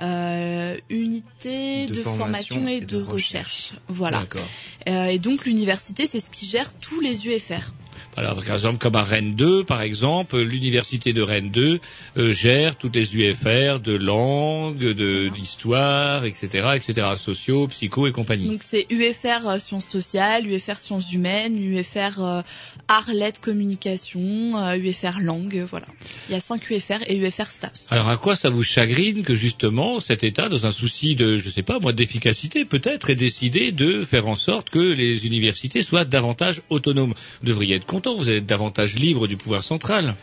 [0.02, 3.74] euh, unité de, De formation, formation et, et de, de recherche.
[3.88, 4.20] Voilà.
[4.20, 4.48] D'accord.
[4.88, 7.72] Euh, et donc l'université c'est ce qui gère tous les UFR.
[8.18, 11.80] Alors, par exemple, comme à Rennes 2, par exemple, l'université de Rennes 2
[12.18, 18.48] euh, gère toutes les UFR de langue, de d'histoire, etc., etc., sociaux, psycho et compagnie.
[18.48, 22.42] Donc c'est UFR euh, sciences sociales, UFR sciences humaines, UFR euh,
[22.88, 25.88] art, lettres, communication, euh, UFR langue, voilà.
[26.28, 27.88] Il y a 5 UFR et UFR STAPS.
[27.92, 31.50] Alors, à quoi ça vous chagrine que justement cet État, dans un souci de, je
[31.50, 36.06] sais pas, moi, d'efficacité peut-être, ait décidé de faire en sorte que les universités soient
[36.06, 37.14] davantage autonomes?
[37.42, 40.14] Vous devriez être content, vous êtes davantage libre du pouvoir central.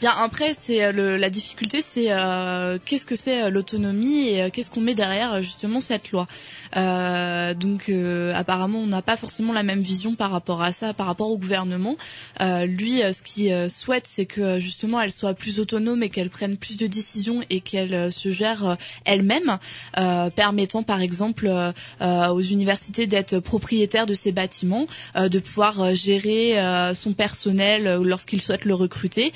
[0.00, 4.50] Bien après c'est euh, la difficulté c'est euh, qu'est-ce que c'est euh, l'autonomie et euh,
[4.52, 6.26] qu'est-ce qu'on met derrière euh, justement cette loi?
[6.76, 7.90] Euh, donc
[8.34, 11.38] apparemment on n'a pas forcément la même vision par rapport à ça, par rapport au
[11.38, 11.96] gouvernement.
[12.40, 16.76] Lui ce qu'il souhaite c'est que justement elle soit plus autonome et qu'elle prenne plus
[16.76, 19.58] de décisions et qu'elle se gère elle-même,
[20.34, 21.48] permettant par exemple
[22.00, 28.64] aux universités d'être propriétaires de ces bâtiments, de pouvoir gérer son personnel euh, lorsqu'il souhaite
[28.64, 29.32] le recruter,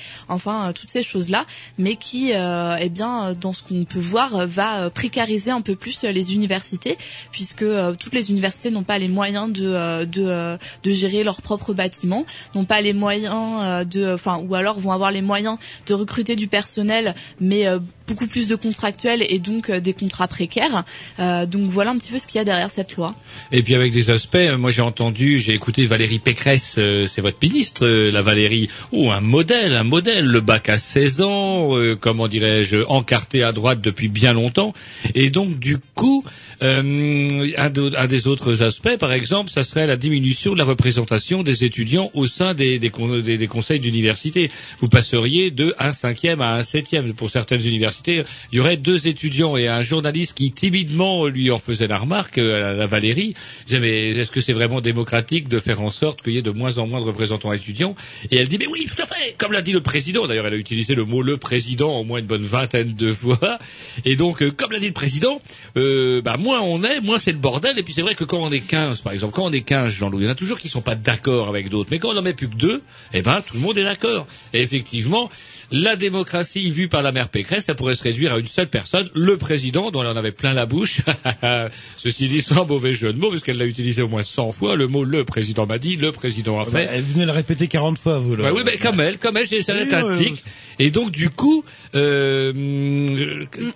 [0.49, 1.45] euh, toutes ces choses-là,
[1.77, 5.61] mais qui, euh, eh bien, euh, dans ce qu'on peut voir, euh, va précariser un
[5.61, 6.97] peu plus les universités,
[7.31, 7.65] puisque
[7.99, 12.25] toutes les universités n'ont pas les moyens de de, de gérer leurs propres bâtiments,
[12.55, 16.47] n'ont pas les moyens de, enfin, ou alors vont avoir les moyens de recruter du
[16.47, 17.65] personnel, mais
[18.07, 20.83] beaucoup plus de contractuels et donc des contrats précaires.
[21.17, 23.15] Donc voilà un petit peu ce qu'il y a derrière cette loi.
[23.51, 27.87] Et puis avec des aspects, moi j'ai entendu, j'ai écouté Valérie Pécresse, c'est votre ministre
[27.87, 33.43] la Valérie, ou un modèle, un modèle, bac à 16 ans, euh, comment dirais-je, encarté
[33.43, 34.73] à droite depuis bien longtemps.
[35.15, 36.23] Et donc, du coup,
[36.61, 40.65] euh, un, de- un des autres aspects, par exemple, ça serait la diminution de la
[40.65, 44.51] représentation des étudiants au sein des, des, con- des- des conseils d'université.
[44.79, 47.13] Vous passeriez de un cinquième à un septième.
[47.13, 51.57] Pour certaines universités, il y aurait deux étudiants et un journaliste qui timidement lui en
[51.59, 53.33] faisait la remarque, euh, la, la Valérie.
[53.71, 56.77] mais est-ce que c'est vraiment démocratique de faire en sorte qu'il y ait de moins
[56.77, 57.95] en moins de représentants étudiants?
[58.31, 60.27] Et elle dit, mais oui, tout à fait, comme l'a dit le président.
[60.29, 63.59] D'ailleurs, elle a utilisé le mot le président au moins une bonne vingtaine de fois.
[64.05, 65.41] Et donc, euh, comme l'a dit le président,
[65.75, 67.77] euh, bah, moins on est, moins c'est le bordel.
[67.77, 69.93] Et puis c'est vrai que quand on est 15, par exemple, quand on est 15,
[69.93, 71.89] Jean-Louis, il y en a toujours qui sont pas d'accord avec d'autres.
[71.91, 72.81] Mais quand on en met plus que deux,
[73.13, 74.27] eh ben, tout le monde est d'accord.
[74.53, 75.29] Et effectivement,
[75.71, 79.09] la démocratie vue par la mère Pécresse, ça pourrait se réduire à une seule personne,
[79.13, 81.01] le président, dont elle en avait plein la bouche.
[81.97, 84.75] Ceci dit, sans mauvais jeu de mots, parce qu'elle l'a utilisé au moins 100 fois,
[84.75, 86.85] le mot le président m'a dit, le président a fait.
[86.85, 88.35] Bah, elle venait le répéter 40 fois, vous.
[88.35, 88.45] Là.
[88.45, 90.43] Ouais, oui, mais comme elle, comme elle, j'ai ça Oui, un tic.
[90.81, 91.63] Et donc, du coup,
[91.93, 92.53] euh,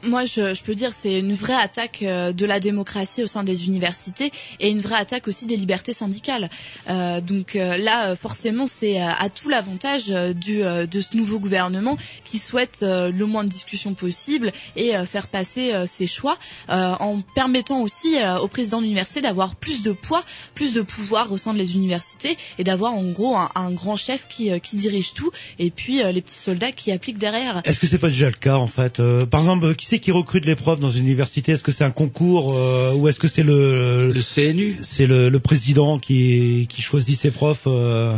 [0.03, 3.43] Moi, je, je peux dire c'est une vraie attaque euh, de la démocratie au sein
[3.43, 6.49] des universités et une vraie attaque aussi des libertés syndicales.
[6.89, 11.82] Euh, donc euh, là, euh, forcément, c'est à tout l'avantage du de ce nouveau gouvernement
[12.25, 16.37] qui souhaite euh, le moins de discussions possible et euh, faire passer euh, ses choix
[16.69, 20.23] euh, en permettant aussi euh, au président de l'université d'avoir plus de poids,
[20.55, 24.27] plus de pouvoir au sein des universités et d'avoir en gros un, un grand chef
[24.27, 27.61] qui, euh, qui dirige tout et puis euh, les petits soldats qui appliquent derrière.
[27.65, 30.11] Est-ce que c'est pas déjà le cas en fait Euh, Par exemple, qui c'est qui
[30.11, 31.51] recrute les profs dans une université?
[31.53, 35.29] Est-ce que c'est un concours euh, ou est-ce que c'est le le CNU C'est le,
[35.29, 38.15] le président qui qui choisit ses profs euh,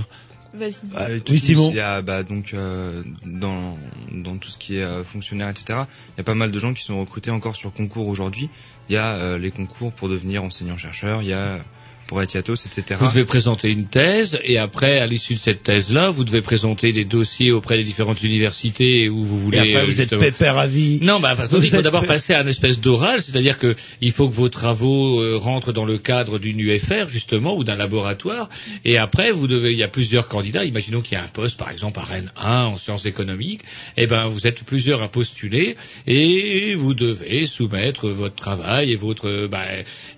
[0.55, 0.81] Vas-y.
[0.95, 1.69] Ah, oui, tous, Simon.
[1.69, 3.77] Il y a bah, donc euh, dans
[4.11, 5.79] dans tout ce qui est euh, fonctionnaire, etc.
[6.15, 8.49] Il y a pas mal de gens qui sont recrutés encore sur concours aujourd'hui.
[8.89, 11.21] Il y a euh, les concours pour devenir enseignant chercheur.
[11.21, 11.59] Il y a
[12.07, 12.99] pour être Yatos, etc.
[12.99, 16.91] Vous devez présenter une thèse et après, à l'issue de cette thèse-là, vous devez présenter
[16.91, 19.57] des dossiers auprès des différentes universités où vous voulez.
[19.57, 20.99] Et après, euh, vous êtes pépère à vie.
[21.01, 24.29] Non, bah, parce qu'il faut d'abord passer à une espèce d'oral, c'est-à-dire que il faut
[24.29, 28.49] que vos travaux euh, rentrent dans le cadre d'une UFR justement ou d'un laboratoire.
[28.83, 30.63] Et après, vous devez, il y a plusieurs candidats.
[30.63, 33.61] Imaginons qu'il y a un poste, par exemple à Rennes 1 en sciences économiques.
[33.97, 35.75] Eh ben, vous êtes plusieurs à postuler
[36.07, 39.63] et vous devez soumettre votre travail et votre euh, bah,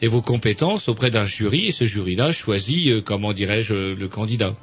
[0.01, 1.71] et vos compétences auprès d'un jury.
[1.77, 4.55] Ce jury-là choisit, euh, comment dirais-je, le candidat.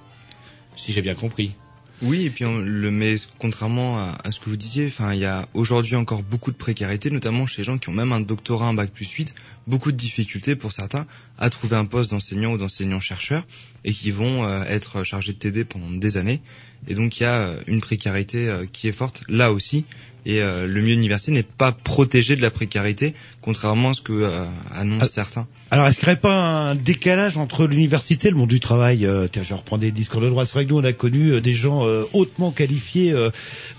[0.76, 1.54] Si j'ai bien compris.
[2.02, 5.24] Oui, et puis on le mais contrairement à, ce que vous disiez, enfin il y
[5.24, 8.66] a aujourd'hui encore beaucoup de précarité, notamment chez les gens qui ont même un doctorat,
[8.66, 9.32] un bac plus 8,
[9.68, 11.06] beaucoup de difficultés pour certains
[11.38, 13.46] à trouver un poste d'enseignant ou d'enseignant chercheur
[13.84, 16.40] et qui vont euh, être chargés de TD pendant des années.
[16.88, 19.84] Et donc il y a euh, une précarité qui est forte là aussi.
[20.26, 24.12] Et euh, le milieu universitaire n'est pas protégé de la précarité, contrairement à ce que
[24.12, 24.30] euh,
[24.72, 25.46] annoncent certains.
[25.70, 26.34] Alors, est-ce qu'il n'y aurait pas
[26.70, 29.90] un décalage entre l'université et le monde du travail euh, Tiens, je vais reprendre des
[29.90, 30.46] discours de droite.
[30.46, 33.30] C'est vrai que nous, on a connu euh, des gens euh, hautement qualifiés, euh,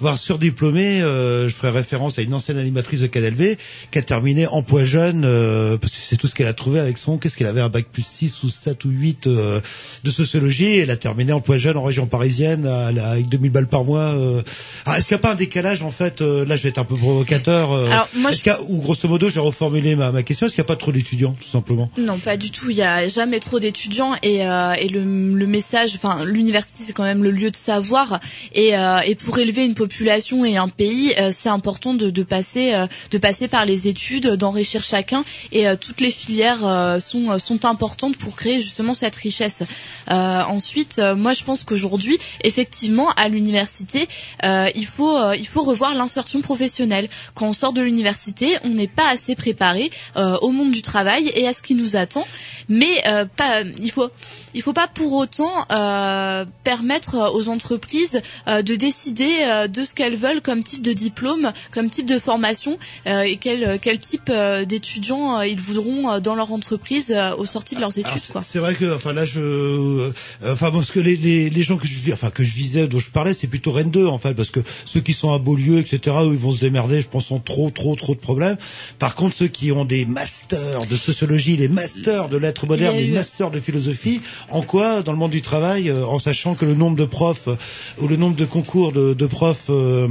[0.02, 1.02] voire surdiplômés.
[1.02, 3.58] Euh, je ferai référence à une ancienne animatrice de Canal V
[3.92, 6.98] qui a terminé emploi jeune, euh, parce que c'est tout ce qu'elle a trouvé avec
[6.98, 7.18] son...
[7.18, 9.62] Qu'est-ce qu'elle avait Un bac plus 6 ou 7 ou 8 euh,
[10.04, 10.78] de sociologie.
[10.78, 14.14] Elle a terminé emploi jeune en région parisienne à- à- avec 2000 balles par mois.
[14.14, 14.42] euh.
[14.86, 16.78] Alors, est-ce qu'il n'y a pas un décalage, en fait euh, Là, je vais être
[16.80, 17.72] un peu provocateur.
[17.72, 18.32] euh, Alors, moi,
[18.68, 20.46] ou grosso modo, je vais reformuler ma, ma question.
[20.46, 21.90] Est-ce qu'il n'y a pas trop d'étudiants, tout simplement?
[21.98, 22.70] Non, pas du tout.
[22.70, 26.94] Il y a jamais trop d'étudiants et, euh, et le, le message, enfin, l'université c'est
[26.94, 28.20] quand même le lieu de savoir
[28.54, 32.24] et, euh, et pour élever une population et un pays, euh, c'est important de, de
[32.24, 37.00] passer, euh, de passer par les études, d'enrichir chacun et euh, toutes les filières euh,
[37.00, 39.62] sont sont importantes pour créer justement cette richesse.
[40.10, 44.08] Euh, ensuite, euh, moi je pense qu'aujourd'hui, effectivement, à l'université,
[44.44, 47.08] euh, il faut euh, il faut revoir l'insertion professionnelle.
[47.34, 51.32] Quand on sort de l'université, on n'est pas assez préparé euh, au monde du travail
[51.34, 52.26] et à ce qui nous attend.
[52.70, 54.10] Mais euh, pas, il faut
[54.54, 60.42] il faut pas pour autant euh, permettre aux entreprises de décider de ce qu'elles veulent
[60.42, 64.32] comme type de diplôme, comme type de formation et quel quel type
[64.68, 68.22] d'étudiants ils voudront dans leur entreprise au sorti de leurs études.
[68.42, 70.12] C'est vrai que, enfin là, je,
[70.46, 73.10] enfin parce que les, les, les gens que je, enfin que je visais, dont je
[73.10, 76.15] parlais, c'est plutôt Rennes 2 en fait, parce que ceux qui sont à Beaulieu, etc.,
[76.24, 78.58] eux, ils vont se démerder, je pense, ont trop, trop, trop de problèmes.
[79.00, 83.06] Par contre, ceux qui ont des masters de sociologie, des masters de lettres modernes, des
[83.06, 86.66] eu- masters de philosophie, en quoi, dans le monde du travail, euh, en sachant que
[86.66, 87.56] le nombre de profs euh,
[88.00, 90.08] ou le nombre de concours de, de profs euh,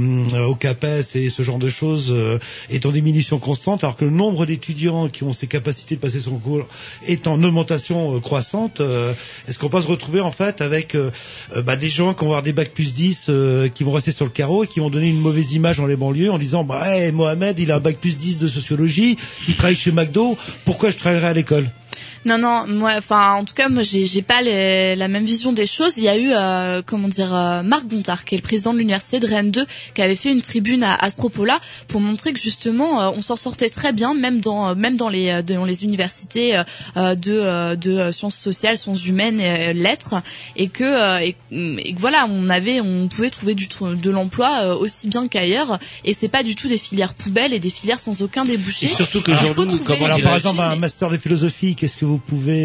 [0.47, 2.37] au CAPES et ce genre de choses euh,
[2.69, 6.19] est en diminution constante, alors que le nombre d'étudiants qui ont ces capacités de passer
[6.19, 6.67] son concours
[7.07, 8.81] est en augmentation euh, croissante,
[9.47, 10.95] est-ce qu'on peut se retrouver en fait avec
[11.65, 14.25] bah, des gens qui vont avoir des bacs plus 10 euh, qui vont rester sur
[14.25, 16.81] le carreau et qui vont donner une mauvaise image dans les banlieues en disant bah
[16.87, 19.17] hey, Mohamed il a un bac plus 10 de sociologie,
[19.47, 20.35] il travaille chez McDo,
[20.65, 21.67] pourquoi je travaillerai à l'école?
[22.25, 25.53] Non, non, moi, enfin, en tout cas, moi, j'ai j'ai pas les- la même vision
[25.53, 25.97] des choses.
[25.97, 28.79] Il y a eu, euh, comment dire, euh, Marc Gontard, qui est le président de
[28.79, 32.33] l'université de Rennes 2, qui avait fait une tribune à, à ce propos-là pour montrer
[32.33, 35.41] que justement, euh, on s'en sortait très bien, même dans, euh, même dans les, euh,
[35.43, 36.55] dans les universités
[36.95, 40.15] de, euh, de sciences sociales, sciences humaines, et, euh, lettres,
[40.55, 44.61] et que, euh, et, et que voilà, on avait, on pouvait trouver du, de l'emploi
[44.63, 47.99] euh, aussi bien qu'ailleurs, et c'est pas du tout des filières poubelles et des filières
[47.99, 48.87] sans aucun débouché.
[48.87, 49.21] Et surtout
[49.83, 52.55] que Alors, dirais-je par exemple, un master de philosophie, qu'est-ce que vous pouvez...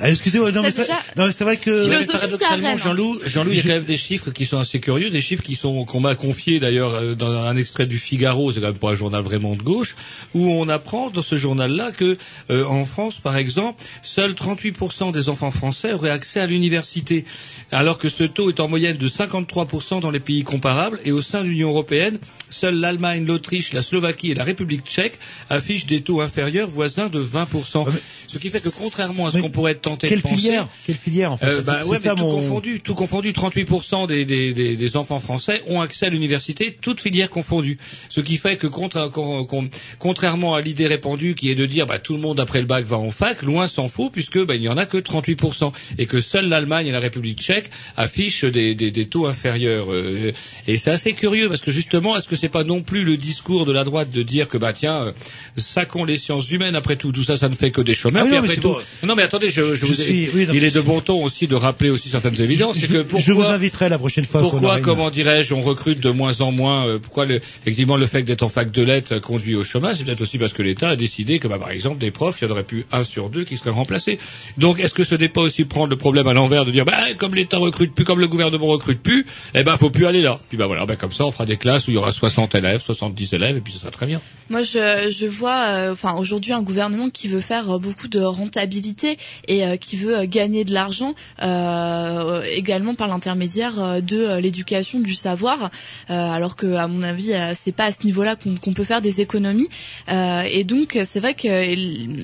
[0.00, 1.88] Ah, Excusez-moi, non, mais c'est- déjà- non, mais c'est vrai que...
[1.88, 2.76] Ouais, mais paradoxalement.
[2.78, 5.42] Jean-Loup, Jean-Loup, il y a quand même des chiffres qui sont assez curieux, des chiffres
[5.42, 8.74] qui sont qu'on m'a confiés d'ailleurs euh, dans un extrait du Figaro, c'est quand même
[8.78, 9.94] pas un journal vraiment de gauche,
[10.34, 12.16] où on apprend dans ce journal-là que
[12.50, 17.24] euh, en France, par exemple, seuls 38% des enfants français auraient accès à l'université,
[17.70, 21.22] alors que ce taux est en moyenne de 53% dans les pays comparables, et au
[21.22, 22.18] sein de l'Union européenne,
[22.50, 25.18] seuls l'Allemagne, l'Autriche, la Slovaquie et la République tchèque
[25.50, 27.86] affichent des taux inférieurs voisins de 20%.
[28.26, 30.68] Ce qui fait que contrairement à ce qu'on pourrait Quelle de penser, filière?
[30.86, 31.46] Quelle filière, en fait?
[31.46, 35.18] Euh, bah ouais, ça, tout mon- confondu, tout confondu, 38% des, des, des, des enfants
[35.18, 37.78] français ont accès à l'université, toutes filières confondues.
[38.08, 41.86] Ce qui fait que contra- con- con- contrairement à l'idée répandue qui est de dire
[41.86, 44.54] bah, tout le monde après le bac va en fac, loin s'en faut puisque bah,
[44.54, 48.44] il n'y en a que 38% et que seule l'Allemagne et la République tchèque affichent
[48.44, 49.92] des, des, des taux inférieurs.
[49.92, 50.32] euh,
[50.66, 53.64] et c'est assez curieux parce que justement, est-ce que c'est pas non plus le discours
[53.66, 55.12] de la droite de dire que bah tiens, euh,
[55.56, 58.22] saquons les sciences humaines après tout, tout ça, ça ne fait que des chômeurs.
[58.22, 58.68] Ah non, mais après tout,
[59.02, 59.06] bon.
[59.06, 61.46] non mais attendez, je, je Je vous suis- oui, il est de bon ton aussi
[61.46, 62.78] de rappeler aussi certaines évidences.
[62.78, 64.40] C'est que pourquoi, Je vous inviterai la prochaine fois.
[64.40, 68.22] pourquoi, comment dirais-je, on recrute de moins en moins euh, Pourquoi le, effectivement le fait
[68.22, 70.96] d'être en fac de lettres conduit au chômage C'est peut-être aussi parce que l'État a
[70.96, 73.44] décidé que, bah, par exemple, des profs, il y en aurait plus un sur deux
[73.44, 74.18] qui seraient remplacés.
[74.58, 76.96] Donc, est-ce que ce n'est pas aussi prendre le problème à l'envers de dire, bah,
[77.18, 80.40] comme l'État recrute plus, comme le gouvernement recrute plus, eh ben, faut plus aller là.
[80.48, 82.54] Puis bah voilà, ben comme ça, on fera des classes où il y aura 60
[82.54, 84.20] élèves, 70 élèves, et puis ça sera très bien.
[84.50, 88.20] Moi, je, je vois, euh, enfin, aujourd'hui, un gouvernement qui veut faire euh, beaucoup de
[88.20, 89.18] rentabilité
[89.48, 95.14] et euh, qui veut euh, gagner de l'argent euh, également par l'intermédiaire de l'éducation du
[95.14, 95.70] savoir,
[96.10, 99.20] euh, alors que, à mon avis, c'est pas à ce niveau-là qu'on peut faire des
[99.20, 99.68] économies.
[100.08, 101.48] Euh, et donc, c'est vrai que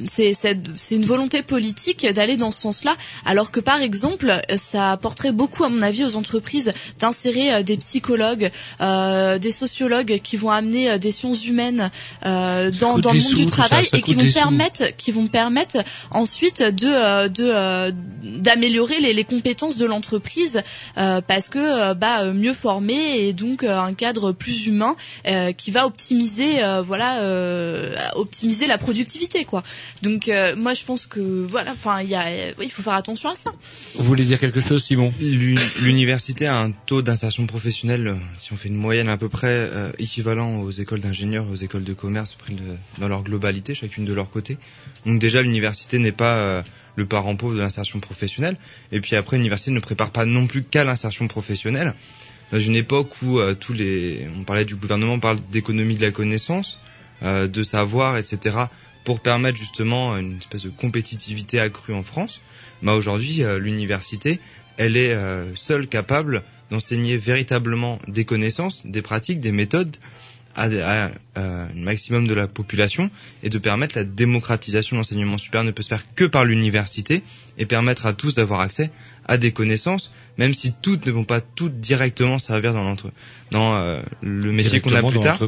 [0.08, 5.64] c'est une volonté politique d'aller dans ce sens-là, alors que, par exemple, ça apporterait beaucoup,
[5.64, 8.50] à mon avis, aux entreprises d'insérer des psychologues,
[8.80, 11.90] euh, des sociologues qui vont amener des sciences humaines
[12.24, 14.32] euh, dans, dans le monde sous, du ça, travail ça et qui vont sous.
[14.32, 15.78] permettre qui vont permettre
[16.10, 17.90] ensuite de de euh,
[18.23, 20.62] d'améliorer les, les compétences de l'entreprise
[20.98, 22.94] euh, parce que euh, bah mieux formé
[23.28, 24.97] et donc un cadre plus humain
[25.27, 29.62] euh, qui va optimiser euh, voilà euh, optimiser la productivité quoi.
[30.02, 32.94] Donc euh, moi je pense que voilà enfin il y a oui, il faut faire
[32.94, 33.52] attention à ça.
[33.94, 35.12] Vous voulez dire quelque chose, Simon?
[35.20, 39.48] L'uni- L'université a un taux d'insertion professionnelle, si on fait une moyenne à peu près
[39.48, 42.36] euh, équivalent aux écoles d'ingénieurs, aux écoles de commerce
[42.98, 44.57] dans leur globalité, chacune de leur côté.
[45.07, 46.62] Donc déjà, l'université n'est pas euh,
[46.96, 48.56] le parent pauvre de l'insertion professionnelle.
[48.92, 51.94] Et puis après, l'université ne prépare pas non plus qu'à l'insertion professionnelle.
[52.52, 56.02] Dans une époque où euh, tous les, on parlait du gouvernement, on parle d'économie de
[56.02, 56.80] la connaissance,
[57.22, 58.56] euh, de savoir, etc.,
[59.04, 62.40] pour permettre justement une espèce de compétitivité accrue en France.
[62.82, 64.40] Bah aujourd'hui, euh, l'université,
[64.76, 69.96] elle est euh, seule capable d'enseigner véritablement des connaissances, des pratiques, des méthodes
[70.55, 73.10] à, à, euh, un maximum de la population
[73.43, 77.22] et de permettre la démocratisation de l'enseignement supérieur ne peut se faire que par l'université
[77.59, 78.90] et permettre à tous d'avoir accès
[79.27, 83.12] à des connaissances, même si toutes ne vont pas toutes directement servir dans, l'entre-
[83.51, 85.39] dans euh, le métier qu'on a plus tard.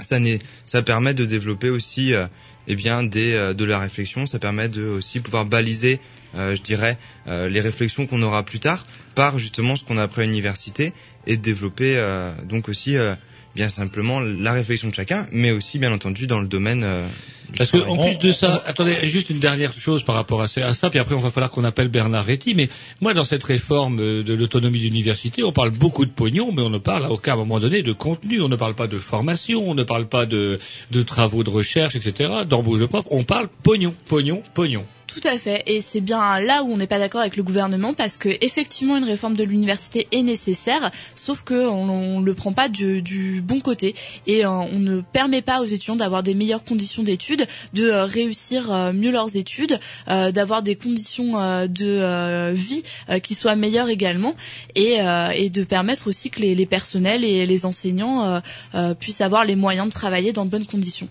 [0.00, 2.26] ça, n'est- ça permet de développer aussi euh,
[2.68, 5.98] eh bien des, euh, de la réflexion, ça permet de aussi pouvoir baliser,
[6.36, 6.96] euh, je dirais,
[7.26, 8.86] euh, les réflexions qu'on aura plus tard
[9.16, 10.92] par justement ce qu'on a après à l'université
[11.26, 13.14] et de développer euh, donc aussi euh,
[13.58, 17.08] bien simplement la réflexion de chacun, mais aussi bien entendu dans le domaine euh,
[17.56, 17.98] Parce que travail.
[17.98, 21.14] en plus de ça, attendez, juste une dernière chose par rapport à ça, puis après
[21.14, 22.54] on va falloir qu'on appelle Bernard Réty.
[22.54, 22.68] Mais
[23.00, 26.70] moi, dans cette réforme euh, de l'autonomie d'université, on parle beaucoup de pognon, mais on
[26.70, 28.40] ne parle à aucun moment donné de contenu.
[28.40, 30.58] On ne parle pas de formation, on ne parle pas de,
[30.90, 32.30] de travaux de recherche, etc.
[32.48, 33.08] D'embauche de profs.
[33.10, 34.84] On parle pognon, pognon, pognon.
[35.08, 37.94] Tout à fait, et c'est bien là où on n'est pas d'accord avec le gouvernement
[37.94, 42.52] parce que effectivement une réforme de l'université est nécessaire, sauf que on, on le prend
[42.52, 43.94] pas du, du bon côté
[44.26, 47.37] et euh, on ne permet pas aux étudiants d'avoir des meilleures conditions d'études,
[47.72, 49.78] de euh, réussir euh, mieux leurs études,
[50.08, 51.32] euh, d'avoir des conditions
[51.66, 52.82] de vie
[53.22, 54.34] qui soient meilleures également
[54.74, 58.40] et, de permettre aussi que les, personnels et les enseignants
[58.98, 61.08] puissent avoir les moyens de travailler dans de bonnes conditions.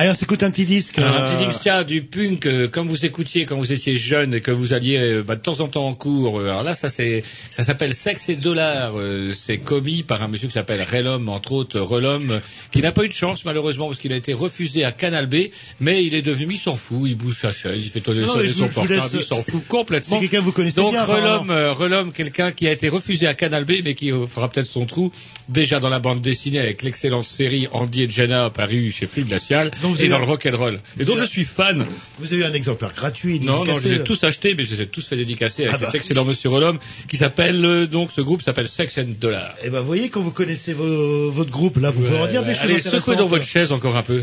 [0.00, 0.96] Allez, on s'écoute un petit disque.
[0.96, 3.96] Alors, euh, un petit disque, tiens, du punk, euh, comme vous écoutiez quand vous étiez
[3.96, 6.38] jeune et que vous alliez euh, bah, de temps en temps en cours.
[6.38, 8.92] euh, alors là, ça c'est, ça s'appelle Sexe et Dollars.
[8.96, 12.38] euh, c'est commis par un monsieur qui s'appelle Relom, entre autres Relom, euh,
[12.70, 15.48] qui n'a pas eu de chance malheureusement parce qu'il a été refusé à Canal B,
[15.80, 18.38] mais il est devenu, il s'en fout, il bouge sa chaise, il fait tourner son
[18.38, 20.20] vous portable, il s'en fout complètement.
[20.20, 21.08] Si quelqu'un vous connaissez Donc bien,
[21.50, 24.68] euh, Relom, quelqu'un qui a été refusé à Canal B, mais qui euh, fera peut-être
[24.68, 25.10] son trou
[25.48, 29.72] déjà dans la bande dessinée avec l'excellente série Andy et Jenna parue chez Flux Glacial
[29.82, 30.80] Donc, vous et avez- dans le rock'n'roll.
[30.98, 31.86] Et donc je suis fan.
[32.18, 33.40] Vous avez eu un exemplaire gratuit.
[33.40, 35.74] Non, non, je les ai tous achetés, mais je les ai tous fait dédicacer avec
[35.74, 35.86] Ah bah.
[35.86, 36.78] cet excellent monsieur Rolom
[37.08, 39.54] qui s'appelle, euh, donc ce groupe s'appelle Sex and Dollar.
[39.64, 42.44] Eh ben, vous voyez, quand vous connaissez vos- votre groupe, là, vous pouvez en dire
[42.44, 44.22] des choses Allez, secouez dans votre chaise encore un peu.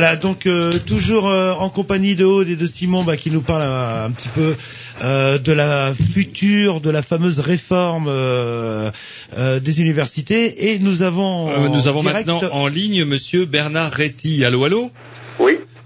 [0.00, 3.40] Voilà, donc euh, toujours euh, en compagnie de Aude et de Simon bah, qui nous
[3.40, 4.54] parle euh, un petit peu
[5.02, 8.92] euh, de la future, de la fameuse réforme euh,
[9.36, 10.70] euh, des universités.
[10.72, 14.44] Et nous avons, Euh, nous avons direct- maintenant en ligne Monsieur Bernard Réty.
[14.44, 14.92] Allô, allô?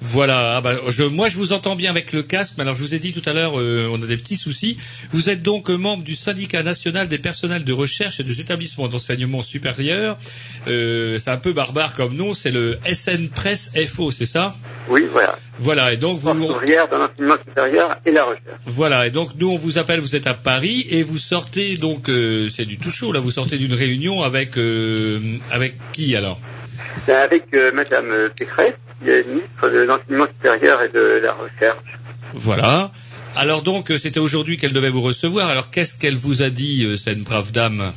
[0.05, 2.83] Voilà, ah bah, je, moi je vous entends bien avec le casque, mais alors je
[2.83, 4.77] vous ai dit tout à l'heure, euh, on a des petits soucis.
[5.13, 8.89] Vous êtes donc euh, membre du syndicat national des personnels de recherche et des établissements
[8.89, 10.19] d'enseignement supérieur.
[10.67, 14.57] Euh, c'est un peu barbare comme nom, c'est le SN Press FO, c'est ça?
[14.89, 15.39] Oui, voilà.
[15.61, 16.31] Voilà, et donc vous...
[16.31, 18.61] Ouvrière dans l'enseignement supérieur et la recherche.
[18.67, 22.09] Voilà, et donc nous on vous appelle, vous êtes à Paris et vous sortez donc,
[22.09, 24.57] euh, c'est du tout chaud là, vous sortez d'une réunion avec
[25.53, 26.41] avec qui alors?
[27.09, 31.99] Avec euh, Madame Pécresse, qui est ministre de l'enseignement supérieur et de la recherche.
[32.35, 32.91] Voilà.
[33.35, 35.49] Alors donc euh, c'était aujourd'hui qu'elle devait vous recevoir.
[35.49, 37.93] Alors qu'est-ce qu'elle vous a dit, euh, cette brave dame?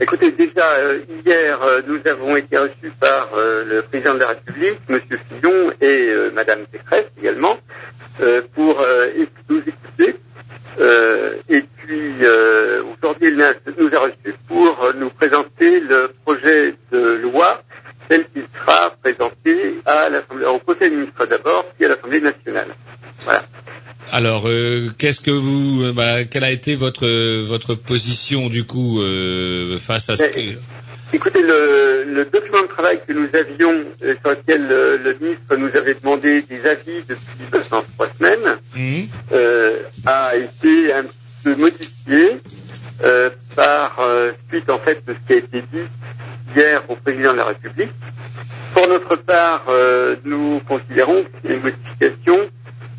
[0.00, 4.28] Écoutez, déjà, euh, hier, euh, nous avons été reçus par euh, le président de la
[4.28, 7.58] République, Monsieur Fillon, et Madame Pécresse également,
[8.54, 8.84] pour
[9.48, 10.14] nous écouter.
[11.48, 12.12] Et puis,
[12.96, 13.36] aujourd'hui, il
[13.78, 17.62] nous a reçus pour nous présenter le projet de loi
[18.08, 19.74] celle qui sera présentée
[20.46, 22.68] au conseil des ministres d'abord, puis à l'Assemblée nationale.
[23.24, 23.44] Voilà.
[24.12, 29.00] Alors, euh, qu'est-ce que vous, euh, quelle a été votre euh, votre position du coup
[29.80, 30.58] face à ce ben, que...
[31.12, 35.94] Écoutez, le, document de travail que nous avions, euh, sur lequel le ministre nous avait
[35.94, 39.06] demandé des avis depuis maintenant trois semaines, hum.
[40.04, 41.04] a été un
[41.44, 42.38] peu modifié
[43.02, 45.86] euh, par euh, suite en fait de ce qui a été dit
[46.56, 47.92] hier au président de la République.
[48.74, 52.48] Pour notre part, euh, nous considérons que ces modifications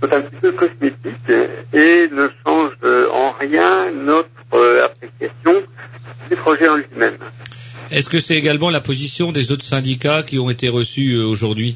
[0.01, 1.29] sont un petit peu cosmétiques
[1.73, 5.63] et ne changent euh, en rien notre euh, appréciation
[6.29, 7.17] du projet en lui-même.
[7.91, 11.75] Est-ce que c'est également la position des autres syndicats qui ont été reçus aujourd'hui?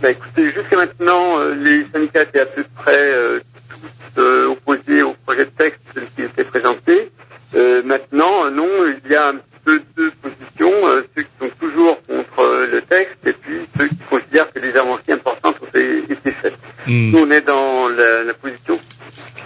[0.00, 5.02] Bah, écoutez, jusqu'à maintenant, euh, les syndicats étaient à peu près euh, tous euh, opposés
[5.02, 5.80] au projet de texte
[6.14, 7.10] qu'il était présenté.
[7.54, 8.68] Euh, maintenant, non,
[9.04, 12.66] il y a un petit peu deux positions, euh, ceux qui sont toujours contre euh,
[12.70, 16.58] le texte et puis ceux qui considèrent que les avancées importantes ont été été faites.
[16.86, 17.10] Hmm.
[17.10, 18.78] Nous, on est dans la, la position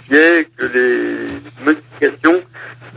[0.07, 1.27] qui est que les
[1.65, 2.41] modifications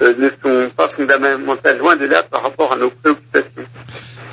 [0.00, 3.64] euh, ne sont pas fondamentales, loin de là, par rapport à nos préoccupations.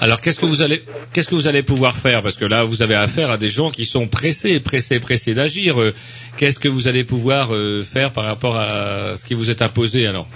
[0.02, 0.84] Alors qu'est-ce que vous allez
[1.14, 2.22] qu'est-ce que vous allez pouvoir faire?
[2.24, 5.82] Parce que là vous avez affaire à des gens qui sont pressés pressés pressés d'agir.
[5.82, 5.94] Euh,
[6.36, 10.08] Qu'est-ce que vous allez pouvoir euh, faire par rapport à ce qui vous est imposé
[10.08, 10.28] alors?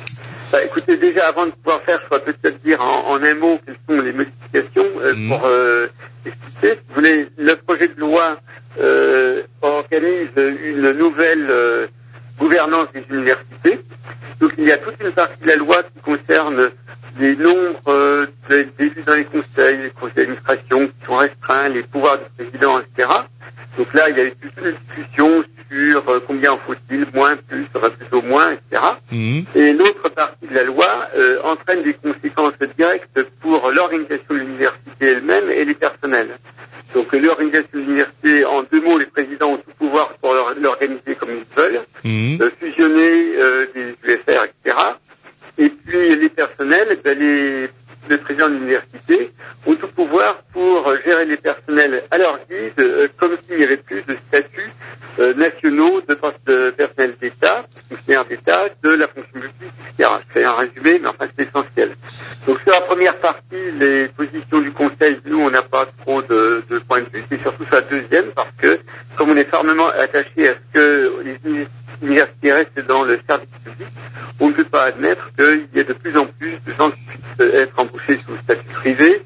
[0.52, 3.60] Bah, écoutez, déjà, avant de pouvoir faire, je pourrais peut-être dire en, en un mot
[3.66, 5.88] quelles sont les modifications euh, pour euh,
[6.26, 6.76] expliquer.
[6.76, 8.40] Si vous voulez, le projet de loi
[9.62, 11.90] organise une nouvelle
[12.38, 13.80] gouvernance des universités.
[14.40, 16.72] Donc, il y a toute une partie de la loi qui concerne
[17.20, 22.20] les nombres euh, d'élus dans les conseils, les conseils d'administration qui sont restreints, les pouvoirs
[22.20, 23.10] du président, etc.
[23.78, 27.36] Donc là, il y a eu toute une discussion sur euh, combien en faut-il, moins,
[27.36, 28.84] plus, sera plutôt moins, etc.
[29.56, 35.06] Et l'autre partie de la loi euh, entraîne des conséquences directes pour l'organisation de l'université
[35.06, 36.30] elle-même et les personnels.
[36.94, 40.54] Donc euh, l'organisation de l'université, en deux mots, les présidents ont tout pouvoir pour l'or-
[40.60, 41.82] l'organiser comme ils veulent,
[42.42, 44.78] euh, fusionner euh, des UFR, etc.
[45.58, 47.68] Et puis les personnels, ben, les,
[48.10, 49.32] les présidents de l'université
[49.66, 53.64] ont tout pouvoir pour euh, gérer les personnels à leur guise, euh, comme s'il n'y
[53.64, 54.72] avait plus de statuts
[55.20, 56.14] euh, nationaux de,
[56.46, 60.10] de personnel d'État, fonctionnaires d'État, de la fonction publique, etc.
[60.36, 61.96] Je un résumé, mais enfin c'est essentiel.
[62.46, 66.64] Donc sur la première partie, les positions du Conseil, nous on n'a pas trop de,
[66.70, 68.80] de point de vue, c'est surtout sur la deuxième, parce que
[69.16, 71.68] comme on est fermement attaché à ce que les uni-
[72.02, 73.88] universités restent dans le service public,
[74.40, 77.02] on ne peut pas admettre qu'il y ait de plus en plus de gens qui
[77.06, 79.24] puissent être embauchés sous statut privé,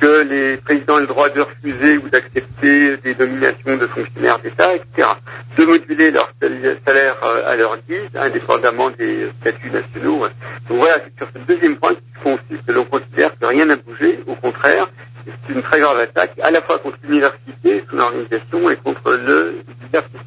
[0.00, 4.74] que les présidents aient le droit de refuser ou d'accepter des nominations de fonctionnaires d'État,
[4.74, 5.08] etc.
[5.56, 10.16] De moduler leur sal- salaire euh, à leur guise, indépendamment des statuts nationaux.
[10.24, 10.30] ouais.
[10.68, 14.88] Donc voilà, sur ce deuxième point qui l'on considère que rien n'a bougé, au contraire,
[15.24, 19.62] c'est une très grave attaque, à la fois contre l'université, son organisation, et contre le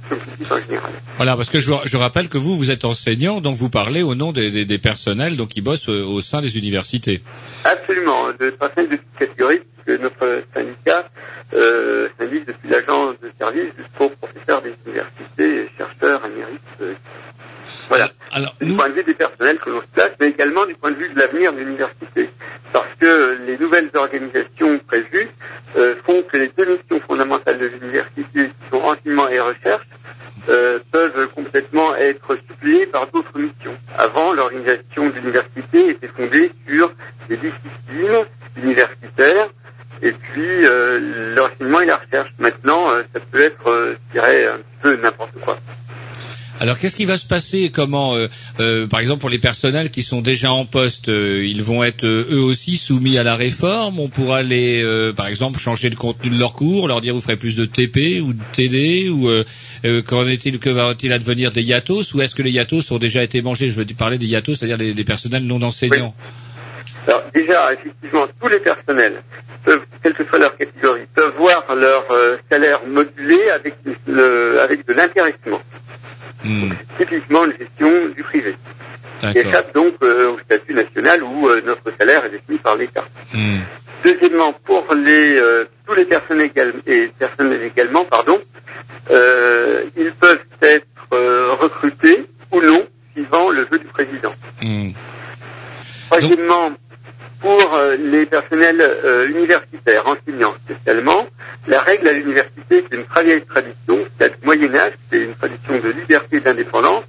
[0.10, 0.92] publique en général.
[1.18, 4.32] Voilà, parce que je, rappelle que vous, vous êtes enseignant, donc vous parlez au nom
[4.32, 7.22] des, des- des personnels donc qui bossent euh, au sein des universités.
[7.64, 11.10] Absolument, de personnel de toute catégorie, puisque notre syndicat
[11.54, 16.98] euh, s'indique depuis l'agent de service jusqu'aux professeurs des universités, chercheurs, émérites.
[17.92, 18.54] Euh, voilà.
[18.62, 20.96] du point de vue des personnels que l'on se place, mais également du point de
[20.98, 22.30] vue de l'avenir de l'université.
[22.74, 25.30] Parce que les nouvelles organisations prévues
[25.78, 29.88] euh, font que les deux missions fondamentales de l'université, qui sont enseignement et recherche,
[30.50, 33.78] euh, peuvent complètement être suppléées par d'autres missions.
[33.98, 36.92] Avant, l'organisation de l'université était fondée sur
[37.28, 38.26] des disciplines
[38.58, 39.50] universitaires
[40.02, 42.30] et puis euh, l'enseignement et la recherche.
[42.40, 45.58] Maintenant, euh, ça peut être, euh, je dirais, un peu n'importe quoi.
[46.60, 48.28] Alors qu'est-ce qui va se passer Comment, euh,
[48.60, 52.04] euh, par exemple, pour les personnels qui sont déjà en poste, euh, ils vont être
[52.06, 54.00] eux aussi soumis à la réforme?
[54.00, 54.84] On pourra les,
[55.16, 58.22] par exemple, changer le contenu de leurs cours, leur dire vous ferez plus de TP
[58.22, 59.30] ou de TD ou
[60.04, 62.14] qu'en est-il que va-t-il advenir des yatos?
[62.14, 63.70] Ou est-ce que les yatos ont déjà été mangés?
[63.70, 66.16] Je veux parler des yatos, c'est-à-dire des personnels non enseignants.
[67.08, 69.22] Alors déjà, effectivement, tous les personnels,
[69.64, 73.76] peuvent, quelle que soit leur catégorie, peuvent voir leur euh, salaire modulé avec,
[74.08, 75.62] le, avec de l'intéressement.
[76.98, 78.56] Typiquement une gestion du privé.
[79.20, 83.06] Qui échappe donc euh, au statut national où euh, notre salaire est défini par l'État.
[83.34, 83.60] Hmm.
[84.04, 85.42] Deuxièmement, pour les,
[85.86, 86.52] tous les personnels,
[86.86, 88.40] et personnels également, pardon,
[89.10, 90.86] ils peuvent être
[91.60, 94.34] recrutés ou non suivant le vœu du président.
[94.62, 94.92] Hmm.
[96.10, 96.72] Troisièmement,
[97.42, 101.28] pour euh, les personnels euh, universitaires, enseignants spécialement,
[101.68, 105.34] la règle à l'université, c'est une très vieille tradition, c'est du Moyen Âge, c'est une
[105.36, 107.04] tradition de liberté et d'indépendance,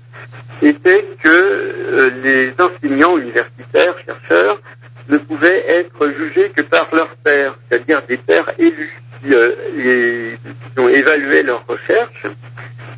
[0.63, 4.61] était que euh, les enseignants universitaires, chercheurs,
[5.09, 10.37] ne pouvaient être jugés que par leurs pairs, c'est-à-dire des pairs élus qui, euh, les-
[10.75, 12.27] qui ont évalué leurs recherches.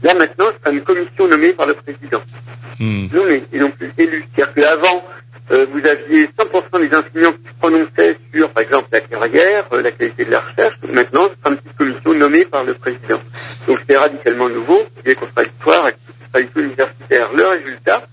[0.03, 1.53] Là maintenant, c'est une commission nommée
[3.71, 4.25] plus élus.
[4.35, 5.05] C'est-à-dire qu'avant,
[5.53, 9.83] euh, vous aviez 100% des enseignants qui se prononçaient sur, par exemple, la carrière, euh,
[9.83, 10.77] la qualité de la recherche.
[10.89, 13.21] Maintenant, ce sera une petite commission nommée par le président.
[13.67, 17.33] Donc c'est radicalement nouveau, c'est contradictoire avec tout ce tradition universitaire.
[17.35, 18.07] Le résultat,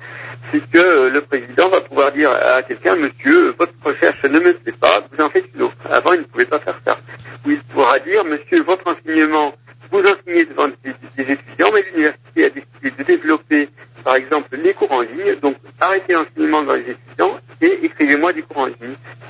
[0.52, 4.54] c'est que euh, le président va pouvoir dire à quelqu'un, monsieur, votre recherche ne me
[4.54, 5.76] plaît pas, vous en faites une autre.
[5.92, 6.98] Avant, il ne pouvait pas faire ça.
[7.46, 9.54] Ou il pourra dire, monsieur, votre enseignement,
[9.92, 13.70] vous enseignez devant des étudiants, mais l'université a décidé de développer,
[14.08, 18.42] par exemple, les cours en ligne, donc arrêtez l'enseignement dans les étudiants et écrivez-moi des
[18.42, 18.78] cours en ligne.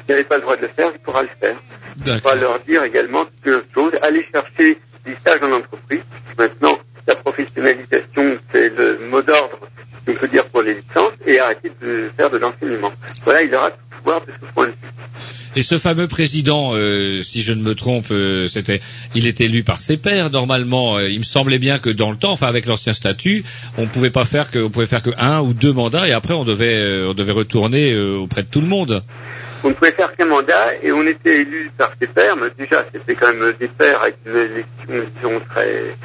[0.05, 1.55] S'il n'avait pas le droit de le faire, il pourra le faire.
[2.05, 6.03] On va leur dire également que chose, allez chercher des stages en entreprise.
[6.37, 9.59] Maintenant, la professionnalisation, c'est le mot d'ordre,
[10.07, 12.91] on peut dire, pour les licences, et arrêter de faire de l'enseignement.
[13.23, 14.77] Voilà, il aura tout pouvoir de ce point de vue.
[15.55, 18.79] Et ce fameux président, euh, si je ne me trompe, euh, c'était,
[19.15, 20.97] il est élu par ses pairs normalement.
[20.97, 23.43] Euh, il me semblait bien que dans le temps, enfin avec l'ancien statut,
[23.77, 26.35] on pouvait pas faire que, on pouvait faire que un ou deux mandats et après
[26.35, 29.01] on devait, on devait retourner auprès de tout le monde.
[29.63, 32.85] On ne pouvait faire qu'un mandat et on était élu par ses pairs, mais déjà
[32.93, 35.95] c'était quand même des pairs avec une élection, disons, très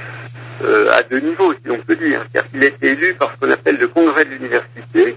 [0.65, 2.25] euh, à deux niveaux, si on peut dire.
[2.33, 5.17] C'est-à-dire qu'il était élu par ce qu'on appelle le congrès de l'université,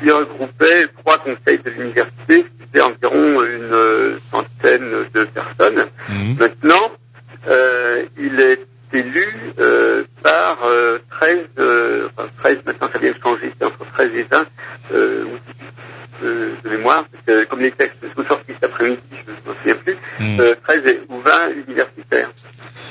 [0.00, 5.86] qui regroupait trois conseils de l'université, c'était environ une euh, centaine de personnes.
[6.38, 6.92] Maintenant,
[7.48, 8.60] euh, il est
[8.92, 9.26] élu
[9.58, 14.10] euh, par euh, 13, euh, enfin 13, maintenant ça vient de changer, c'est entre 13
[14.14, 14.46] et 20,
[14.94, 15.72] euh, ou 18
[16.24, 19.58] euh, de mémoire, parce que comme les textes sont sortis cet après-midi, je ne m'en
[19.58, 19.96] souviens plus,
[20.40, 22.30] euh, 13 et- ou 20 universitaires.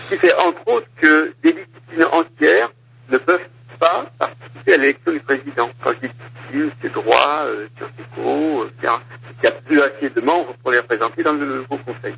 [0.10, 2.72] Ce qui fait entre autres que des disciplines entières
[3.10, 3.41] ne peuvent
[3.80, 5.70] pas participer à l'élection du président.
[5.82, 8.94] Quand je dis discipline, c'est droit, euh, sciences éco, euh, etc.
[9.40, 12.14] Il n'y a plus assez de membres pour les représenter dans le nouveau conseil.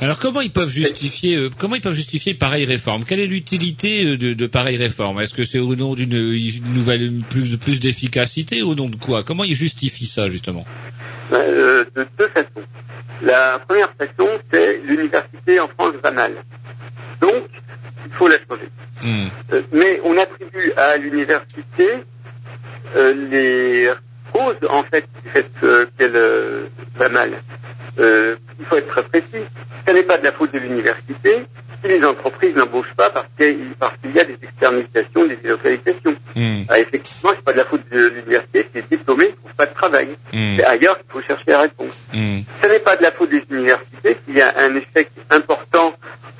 [0.00, 3.04] Alors comment ils peuvent justifier, euh, comment ils peuvent justifier pareille réforme?
[3.04, 5.20] Quelle est l'utilité euh, de, pareille réforme?
[5.20, 8.96] Est-ce que c'est au nom d'une une nouvelle, plus, plus d'efficacité ou au nom de
[8.96, 9.22] quoi?
[9.22, 10.66] Comment ils justifient ça justement?
[11.32, 12.66] Euh, de deux façons.
[13.22, 16.32] La première façon, c'est l'université en France va mal.
[17.20, 17.44] Donc,
[18.04, 18.68] il faut la changer.
[19.52, 21.88] Euh, mais on attribue à l'université
[22.96, 23.90] euh, les
[24.32, 27.32] causes, en fait, du fait euh, qu'elle euh, va mal.
[27.98, 29.44] Euh, il faut être très précis.
[29.86, 31.46] Ce n'est pas de la faute de l'université
[31.84, 36.16] si les entreprises n'embauchent pas parce qu'il y a des externalisations, des délocalisations.
[36.68, 39.66] Ah, effectivement, c'est pas de la faute de l'université, c'est les diplômés ne trouvent pas
[39.66, 40.08] de travail.
[40.32, 40.56] Mm.
[40.56, 41.94] C'est ailleurs qu'il faut chercher la réponse.
[42.12, 45.94] Ce n'est pas de la faute des universités qu'il y a un échec important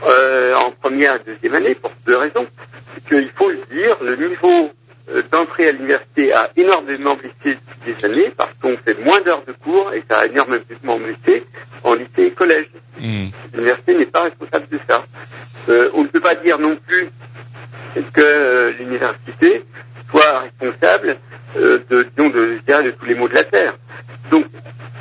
[0.06, 2.46] euh, en première et deuxième année pour deux raisons.
[2.94, 4.70] C'est qu'il faut le dire, le niveau
[5.30, 9.52] d'entrée à l'université a énormément baissé depuis des années parce qu'on fait moins d'heures de
[9.52, 10.62] cours et ça a énormément
[10.98, 11.44] baissé
[11.82, 12.68] en lycée et collège.
[12.98, 15.04] L'université n'est pas responsable de ça.
[15.68, 17.08] Euh, on ne peut pas dire non plus
[17.94, 19.64] que euh, l'université
[20.10, 21.16] soit responsable
[21.56, 23.74] euh, de, disons, de, je dirais, de tous les maux de la terre.
[24.30, 24.46] Donc,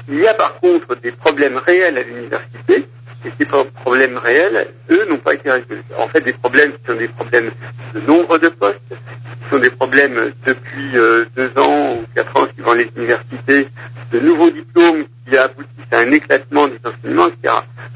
[0.09, 2.87] il y a par contre des problèmes réels à l'université,
[3.25, 5.83] et ces pro- problèmes réels, eux, n'ont pas été résolus.
[5.97, 7.51] En fait, des problèmes qui sont des problèmes
[7.93, 12.47] de nombre de postes, qui sont des problèmes depuis euh, deux ans ou quatre ans
[12.53, 13.67] suivant les universités,
[14.11, 17.53] de nouveaux diplômes qui aboutissent à un éclatement des enseignements, etc.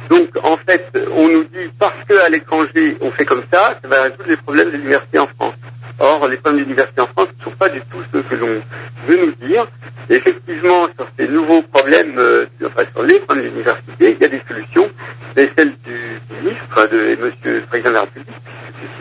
[0.09, 4.03] Donc, en fait, on nous dit, parce qu'à l'étranger, on fait comme ça, ça va
[4.03, 5.55] résoudre les problèmes de l'université en France.
[5.99, 8.61] Or, les problèmes de l'université en France ne sont pas du tout ceux que l'on
[9.07, 9.67] veut nous dire.
[10.09, 14.27] Effectivement, sur ces nouveaux problèmes, euh, enfin, sur les problèmes de l'université, il y a
[14.29, 14.89] des solutions.
[15.35, 18.35] Et celle du ministre, de et monsieur le président de la République,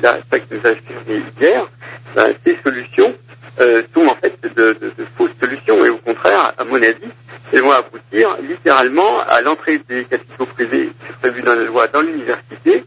[0.00, 1.66] c'est ça qui nous a affirmé hier,
[2.14, 3.14] ben, ces solutions
[3.60, 5.84] euh, sont en fait de- de fausses solutions.
[5.84, 7.08] Et au contraire, à mon avis,
[7.52, 11.86] elles vont aboutir littéralement à l'entrée des capitaux privés qui est prévu dans la loi
[11.89, 12.85] dans l'université,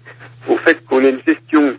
[0.48, 1.76] au fait qu'on ait une gestion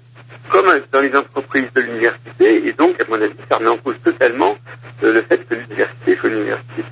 [0.49, 3.95] comme dans les entreprises de l'université, et donc, à mon avis, ça remet en cause
[4.03, 4.57] totalement
[5.05, 6.83] euh, le fait que l'université soit une université.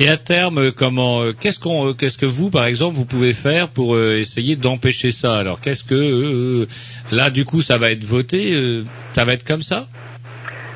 [0.00, 3.04] Et à terme, euh, comment, euh, qu'est-ce qu'on, euh, qu'est-ce que vous, par exemple, vous
[3.04, 5.36] pouvez faire pour essayer d'empêcher ça?
[5.36, 6.68] Alors, qu'est-ce que
[7.10, 9.88] là, du coup, ça va être voté Ça va être comme ça?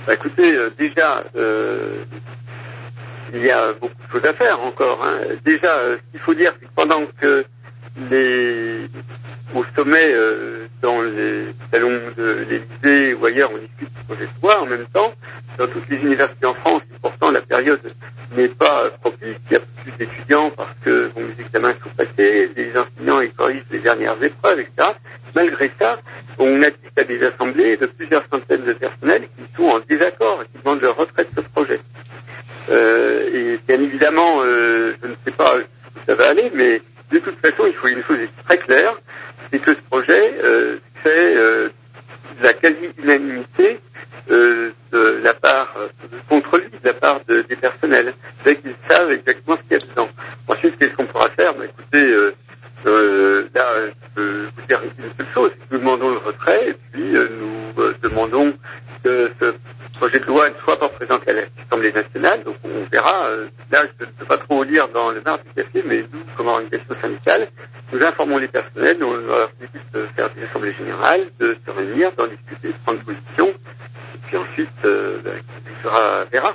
[0.09, 1.23] Bah, écoutez, déjà,
[3.33, 5.05] il y a beaucoup de choses à faire encore.
[5.05, 5.19] hein.
[5.45, 7.45] Déjà, euh, ce qu'il faut dire, c'est que pendant que
[8.11, 8.89] les,
[9.55, 14.43] au sommet, euh, dans les salons de l'Élysée ou ailleurs, on discute du projet de
[14.43, 15.13] loi, en même temps,
[15.59, 17.81] dans toutes les universités en France, et pourtant la période
[18.37, 22.51] n'est pas propice, il y a plus d'étudiants parce que bon, les examens sont passés,
[22.57, 24.91] les enseignants ils corrigent les dernières épreuves, etc.
[25.35, 25.99] Malgré ça,
[26.39, 30.47] on assiste à des assemblées de plusieurs centaines de personnels qui sont en désaccord et
[30.47, 31.81] qui demandent le retrait de ce projet.
[32.71, 36.81] Euh, et bien évidemment, euh, je ne sais pas où ça va aller, mais
[37.13, 38.95] de toute façon, il faut une chose très claire,
[39.51, 41.69] c'est que ce projet, euh, c'est euh,
[42.41, 43.81] la quasi-unanimité
[44.31, 45.89] euh, de la part euh,
[46.29, 48.15] contre lui, de la part de- des personnels.
[48.45, 50.09] C'est qu'ils savent exactement ce qu'il y a dedans.
[50.49, 51.55] Ensuite, qu'est-ce qu'on pourra faire?
[51.55, 52.31] Ben, Écoutez,
[53.55, 57.93] là, je peux vous dire une seule chose, nous demandons le retrait et puis nous
[58.03, 58.55] demandons
[59.03, 59.55] que ce
[59.99, 62.43] projet de loi ne soit pas présenté à l'Assemblée nationale.
[62.45, 63.27] Donc on verra.
[63.27, 66.21] euh, là, je ne peux pas trop lire dans le marbre du café, mais nous,
[66.37, 67.49] comme organisation syndicale,
[67.93, 72.11] nous informons les personnels, nous leur dit de faire des assemblées générales, de se réunir,
[72.17, 73.49] d'en discuter, de prendre position.
[73.49, 75.35] Et puis ensuite, euh, ben,
[75.85, 76.25] on verra.
[76.33, 76.55] verra.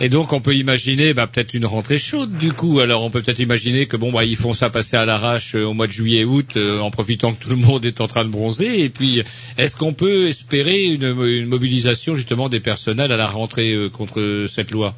[0.00, 2.78] Et donc on peut imaginer bah, peut-être une rentrée chaude du coup.
[2.78, 5.64] Alors on peut peut-être imaginer que bon bah ils font ça passer à l'arrache euh,
[5.64, 8.24] au mois de juillet août euh, en profitant que tout le monde est en train
[8.24, 8.84] de bronzer.
[8.84, 9.24] Et puis
[9.56, 11.14] est-ce qu'on peut espérer une
[11.46, 11.77] mobilisation
[12.16, 14.94] justement des personnels à la rentrée euh, contre cette loi?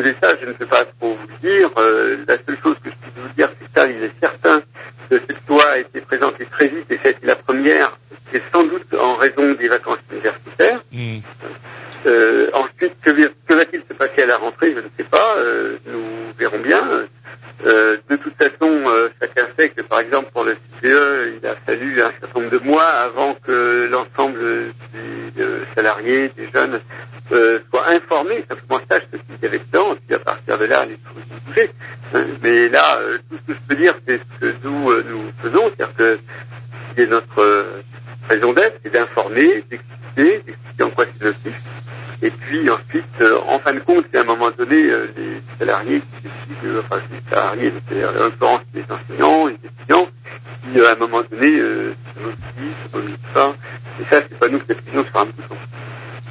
[0.00, 1.70] Écoutez, ça, je ne peux pas trop vous dire.
[1.76, 4.60] Euh, la seule chose que je peux vous dire, c'est que ça, il est certain
[5.10, 7.98] que cette loi a été présentée très vite et été la première,
[8.32, 10.80] et sans doute en raison des vacances universitaires.
[12.06, 14.72] Euh, ensuite, que, va- que va-t-il se passer à la rentrée?
[14.72, 15.34] Je ne sais pas.
[15.36, 16.80] Euh, nous verrons bien.
[17.62, 18.82] De toute façon,
[19.20, 22.64] chacun sait que, par exemple, pour le CPE, il a fallu un certain nombre de
[22.64, 24.38] mois avant que l'ensemble
[25.36, 25.44] des
[25.74, 26.80] salariés, des jeunes,
[27.32, 30.84] euh, soient informés, simplement sachent ce qu'il y avait dedans, puis à partir de là,
[30.84, 31.70] les choses vont bouger.
[32.14, 35.04] Hein, Mais là, euh, tout ce que je peux dire, c'est ce que nous, euh,
[35.42, 36.18] faisons, c'est-à-dire que
[36.96, 37.82] c'est notre euh,
[38.28, 41.62] raison d'être, c'est d'informer, d'expliquer, d'expliquer en quoi c'est nocif.
[42.22, 46.28] Et puis ensuite, en fin de compte, c'est à un moment donné les salariés qui
[46.28, 48.12] décident, enfin les salariés, c'est-à-dire
[48.74, 50.06] les enseignants, les étudiants,
[50.72, 53.18] qui à un moment donné euh, se mobilisent, se mobilisent.
[54.00, 55.56] Et ça, c'est pas nous qui décidons sur un bouton.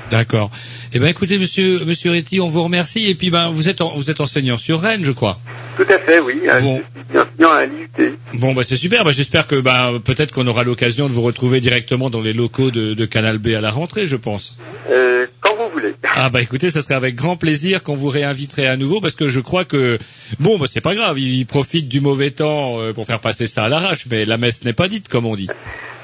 [0.09, 0.51] D'accord.
[0.91, 3.93] Eh ben écoutez monsieur monsieur Réti, on vous remercie et puis ben vous êtes en-
[3.93, 5.37] vous êtes enseignant sur Rennes, je crois.
[5.77, 6.41] Tout à fait, oui.
[6.61, 6.81] Bon.
[7.13, 8.17] Enseignant à l'IUT.
[8.33, 9.03] Bon, bah c'est super.
[9.03, 12.71] Bah, J'espère que bah, peut-être qu'on aura l'occasion de vous retrouver directement dans les locaux
[12.71, 14.57] de, de Canal B à la rentrée, je pense.
[14.89, 15.93] Euh, quand vous voulez.
[16.15, 19.27] Ah bah écoutez, ça serait avec grand plaisir qu'on vous réinviterait à nouveau parce que
[19.27, 19.99] je crois que
[20.39, 21.19] bon, bah, c'est pas grave.
[21.19, 24.63] Ils profitent du mauvais temps euh, pour faire passer ça à l'arrache, mais la messe
[24.65, 25.49] n'est pas dite, comme on dit.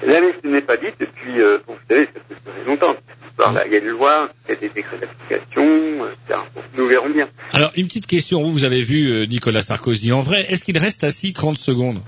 [0.05, 2.95] La liste n'est pas dite, et puis, euh, bon, vous savez, ça durer longtemps.
[3.37, 6.35] Par là, il y a une loi, il y a des décrets d'application, euh,
[6.77, 7.27] nous verrons bien.
[7.51, 8.41] Alors une petite question.
[8.41, 10.45] Vous, vous avez vu euh, Nicolas Sarkozy en vrai.
[10.49, 12.01] Est-ce qu'il reste assis 30 secondes?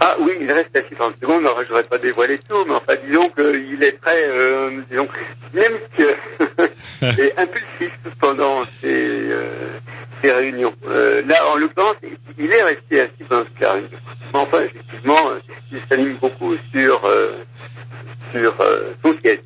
[0.00, 2.94] Ah oui, il reste à 30 secondes, alors je n'aurais pas dévoilé tout, mais enfin
[3.06, 5.08] disons qu'il est très, euh, disons,
[5.52, 6.16] même que
[7.02, 9.78] il est impulsif pendant ces, euh,
[10.22, 10.74] ces réunions.
[10.86, 11.96] Euh, là, en l'occurrence,
[12.38, 13.88] il est resté assis pendant toute la réunion.
[14.32, 15.38] Mais enfin, effectivement, euh,
[15.72, 17.10] il s'anime beaucoup sur,
[18.32, 18.54] sur
[19.02, 19.40] son siège.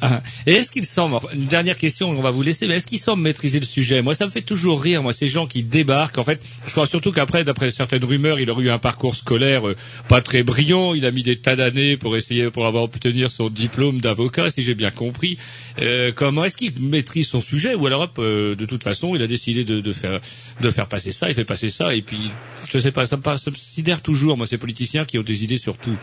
[0.00, 2.98] Ah, Et est-ce qu'il semble, une dernière question, on va vous laisser, mais est-ce qu'il
[2.98, 4.02] semble maîtriser le sujet?
[4.02, 6.18] Moi, ça me fait toujours rire, moi, ces gens qui débarquent.
[6.18, 9.66] En fait, je crois surtout qu'après, d'après certaines rumeurs, il aurait eu un parcours scolaire
[9.66, 9.76] euh,
[10.08, 10.94] pas très brillant.
[10.94, 14.62] Il a mis des tas d'années pour essayer, pour avoir obtenir son diplôme d'avocat, si
[14.62, 15.38] j'ai bien compris.
[15.80, 19.22] Euh, comment est-ce qu'il maîtrise son sujet Ou alors, hop, euh, de toute façon, il
[19.22, 20.20] a décidé de, de faire
[20.60, 22.30] de faire passer ça, il fait passer ça, et puis,
[22.68, 25.44] je sais pas, ça me, ça me sidère toujours, moi, ces politiciens qui ont des
[25.44, 25.96] idées sur tout.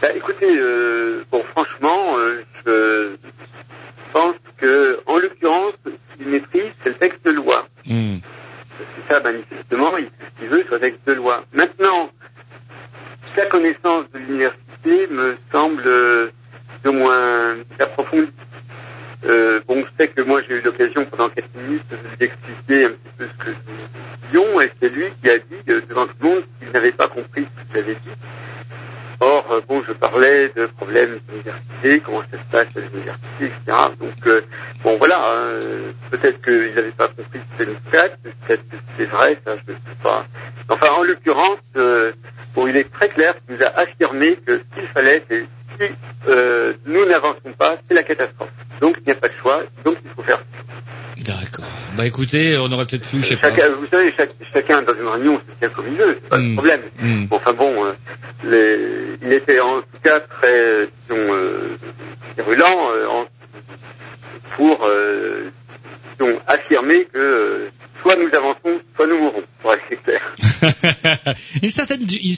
[0.00, 3.16] Bah, écoutez, euh, bon, franchement, euh, je
[4.12, 7.66] pense que, en l'occurrence, ce qu'il maîtrise, c'est le texte de loi.
[7.86, 8.18] Hmm.
[8.78, 10.08] C'est ça, manifestement, il
[10.38, 11.44] qu'il veut sur le texte de loi.
[11.52, 12.10] Maintenant,
[13.34, 16.30] sa connaissance de l'université me semble euh,
[16.84, 18.30] au moins approfondie.
[19.24, 22.84] Euh, bon, je sais que moi j'ai eu l'occasion pendant quelques minutes de lui expliquer
[22.84, 23.50] un petit peu ce que
[24.26, 27.08] disions, et c'est lui qui a dit euh, devant tout le monde qu'il n'avait pas
[27.08, 28.10] compris ce que j'avais dit.
[29.20, 33.78] Or, euh, bon, je parlais de problèmes d'université, comment ça se passe à l'université, etc.
[33.98, 34.42] Donc, euh,
[34.82, 35.60] bon, voilà, hein,
[36.10, 39.72] peut-être qu'il n'avait pas compris que c'était une carte, peut-être que c'est vrai, ça, je
[39.72, 40.26] ne sais pas.
[40.68, 42.12] Enfin, en l'occurrence, euh,
[42.68, 45.44] il est très clair qu'il nous a affirmé que ce qu'il fallait, c'est
[45.80, 45.86] si
[46.28, 48.50] euh, nous n'avançons pas, c'est la catastrophe.
[48.80, 50.40] Donc, il n'y a pas de choix, donc il faut faire
[51.18, 51.64] D'accord.
[51.96, 53.48] Bah écoutez, on aurait peut-être pu, je sais pas.
[53.50, 56.36] Chacun, vous savez, chaque- chacun dans une réunion se tient comme il veut, c'est pas
[56.38, 56.82] le problème.
[57.00, 57.24] Hmm.
[57.24, 57.92] Bon, enfin bon, euh,
[58.44, 61.76] les- il était en tout cas très, disons, euh,
[62.36, 63.26] virulent en-
[64.56, 64.86] pour,
[66.18, 67.68] disons, affirmer que
[68.02, 70.34] soit nous avançons, soit nous mourrons, pour être clair.
[71.62, 72.34] une certaine, une,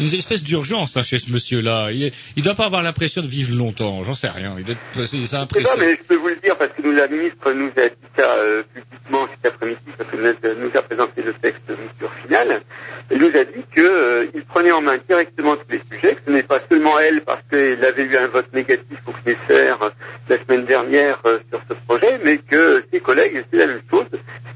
[0.00, 1.90] une- espèce d'urgence hein, chez ce monsieur-là.
[1.92, 4.04] Il, il doit pas avoir l'impression de vivre longtemps.
[4.04, 4.54] J'en sais rien.
[4.58, 7.08] Il doit être, sais pas, mais je peux vous le dire parce que nous, la
[7.08, 11.32] ministre nous a dit ça euh, publiquement cet après-midi parce que nous, a présenté le
[11.34, 12.62] texte de mesure finale.
[13.10, 16.42] Elle nous a dit qu'il prenait en main directement tous les sujets, que ce n'est
[16.42, 19.90] pas seulement elle parce qu'elle avait eu un vote négatif au CNESER euh,
[20.28, 24.06] la semaine dernière euh, sur ce projet, mais que ses collègues, c'est la même chose,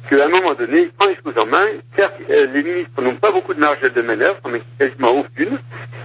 [0.08, 1.66] qu'à un moment donné, il prend les choses en main.
[1.96, 5.58] Certes, euh, les ministres n'ont pas beaucoup de marge de manœuvre, mais quasiment aucune,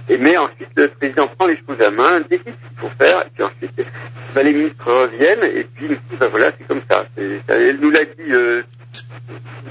[0.08, 3.24] et mais ensuite le président prend les choses à main, décide ce qu'il faut faire,
[4.34, 7.06] bah, les ministres reviennent et puis bah, voilà, c'est comme ça-
[7.48, 8.62] Elle nous l'a dit euh,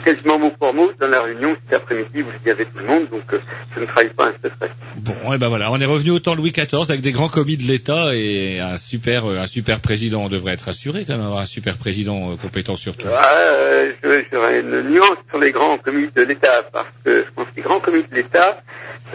[0.04, 2.86] quasiment mot pour mot dans la réunion cet après-midi, vous le dites avec tout le
[2.86, 3.40] monde, donc euh,
[3.76, 4.70] je ne trahis pas un secret.
[4.96, 7.58] Bon, et ben voilà, on est revenu au temps Louis XIV avec des grands commis
[7.58, 10.24] de l'État et un super, euh, un super président.
[10.24, 13.08] On devrait être assuré quand même un super président euh, compétent sur tout.
[13.12, 13.92] Ah, euh,
[14.32, 17.62] J'aurais une nuance sur les grands commis de l'État, parce que je pense que les
[17.62, 18.62] grands commis de l'État,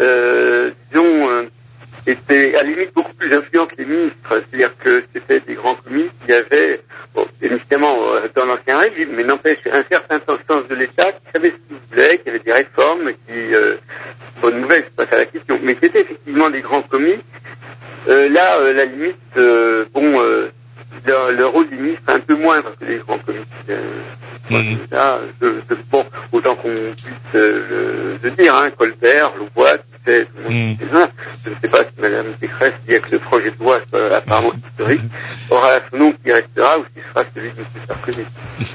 [0.01, 1.49] euh, disons,
[2.09, 4.17] euh, étaient à la limite beaucoup plus influents que les ministres.
[4.31, 6.81] C'est-à-dire que c'était des grands commis qui avaient,
[7.15, 11.51] bon, évidemment euh, dans l'ancien régime, mais n'empêche un certain sens de l'État, qui savait
[11.51, 13.77] ce qu'ils voulaient, qui avait des réformes, qui, euh,
[14.41, 17.19] bonne nouvelle, c'est pas ça la question, mais qui étaient effectivement des grands commis.
[18.09, 19.17] Euh, là, euh, la limite,
[19.93, 20.51] bon, le,
[21.37, 23.83] le rôle du ministre est un peu moins parce que les grands comités, euh,
[24.91, 29.77] là, je, je- bon, autant qu'on puisse le, le dire, hein, Colbert, Louvois,
[30.09, 31.11] ça.
[31.45, 34.53] je ne sais pas si Mme Pécresse, bien que le projet de loi soit apparemment
[34.71, 35.03] historique,
[35.51, 37.65] aura son nom qui restera ou si sera celui de M.
[37.87, 38.21] Sarkozy.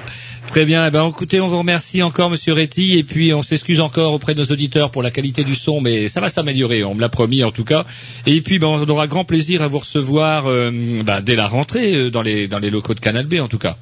[0.53, 0.85] Très bien.
[0.85, 4.35] Eh ben, écoutez, on vous remercie encore, Monsieur Réty, et puis on s'excuse encore auprès
[4.35, 6.83] de nos auditeurs pour la qualité du son, mais ça va s'améliorer.
[6.83, 7.85] On me l'a promis en tout cas.
[8.27, 10.69] Et puis, ben, on aura grand plaisir à vous recevoir euh,
[11.03, 13.57] ben, dès la rentrée euh, dans les dans les locaux de Canal B en tout
[13.57, 13.77] cas.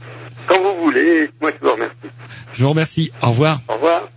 [0.47, 1.95] Quand vous voulez, moi je vous remercie.
[2.53, 3.11] Je vous remercie.
[3.21, 3.59] Au revoir.
[3.67, 4.07] Au revoir.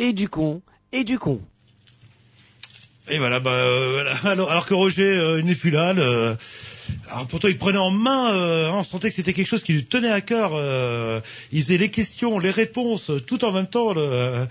[0.00, 0.62] Et du con,
[0.92, 1.40] et du con.
[3.10, 4.16] Et voilà, bah, euh, voilà.
[4.32, 6.36] Alors, alors que Roger euh, n'est plus là, le-
[7.10, 9.74] alors pourtant il prenait en main, euh, hein, on sentait que c'était quelque chose qui
[9.74, 10.52] lui tenait à cœur.
[10.54, 11.20] euh,
[11.52, 13.92] il faisait les questions, les réponses, tout en même temps.
[13.92, 14.46] le-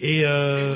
[0.00, 0.74] et, euh,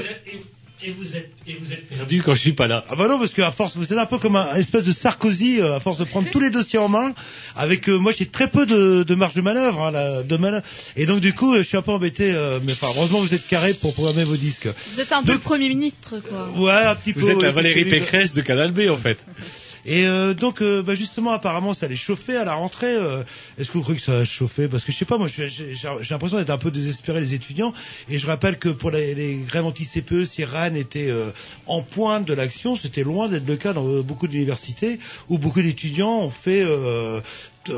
[0.86, 2.84] Et vous êtes, et vous êtes perdu quand je suis pas là.
[2.88, 5.60] Ah bah non, parce qu'à force, vous êtes un peu comme un, espèce de Sarkozy,
[5.60, 7.12] euh, à force de prendre tous les dossiers en main,
[7.56, 10.64] avec euh, moi j'ai très peu de, de marge de manœuvre, hein, là, de manœuvre.
[10.94, 13.34] et donc du coup euh, je suis un peu embêté, euh, mais enfin heureusement vous
[13.34, 14.68] êtes carré pour programmer vos disques.
[14.92, 16.52] Vous êtes un peu le Premier ministre, quoi.
[16.56, 17.18] Ouais, un petit peu.
[17.18, 19.26] Vous êtes la Valérie Pécresse de Canal B en fait.
[19.86, 22.94] Et euh, donc, euh, bah, justement, apparemment, ça allait chauffer à la rentrée.
[22.94, 23.22] euh,
[23.56, 25.48] Est-ce que vous croyez que ça va chauffer Parce que je sais pas, moi, j'ai
[26.10, 27.72] l'impression d'être un peu désespéré les étudiants.
[28.08, 31.30] Et je rappelle que pour les, les grèves anti-CPE, si Rennes était euh,
[31.66, 34.98] en pointe de l'action, c'était loin d'être le cas dans euh, beaucoup d'universités
[35.28, 37.20] où beaucoup d'étudiants ont fait, euh,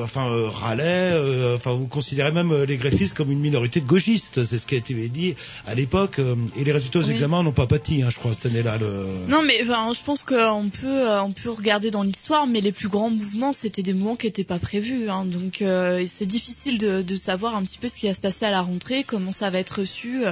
[0.03, 3.87] enfin, euh, râlaient, euh, enfin, vous considérez même euh, les greffistes comme une minorité de
[3.87, 4.45] gauchistes.
[4.45, 5.35] C'est ce qui a été dit
[5.67, 6.19] à l'époque.
[6.19, 7.13] euh, et les résultats aux Oui.
[7.13, 8.79] examens n'ont pas pâti, hein, je crois, cette année-là.
[8.79, 9.07] Le...
[9.29, 12.89] Non, mais je pense qu'on peut, euh, on peut regarder dans l'histoire, mais les plus
[12.89, 15.09] grands mouvements, c'était des mouvements qui n'étaient pas prévus.
[15.09, 18.21] Hein, donc, euh, c'est difficile de, de savoir un petit peu ce qui va se
[18.21, 20.23] passer à la rentrée, comment ça va être reçu.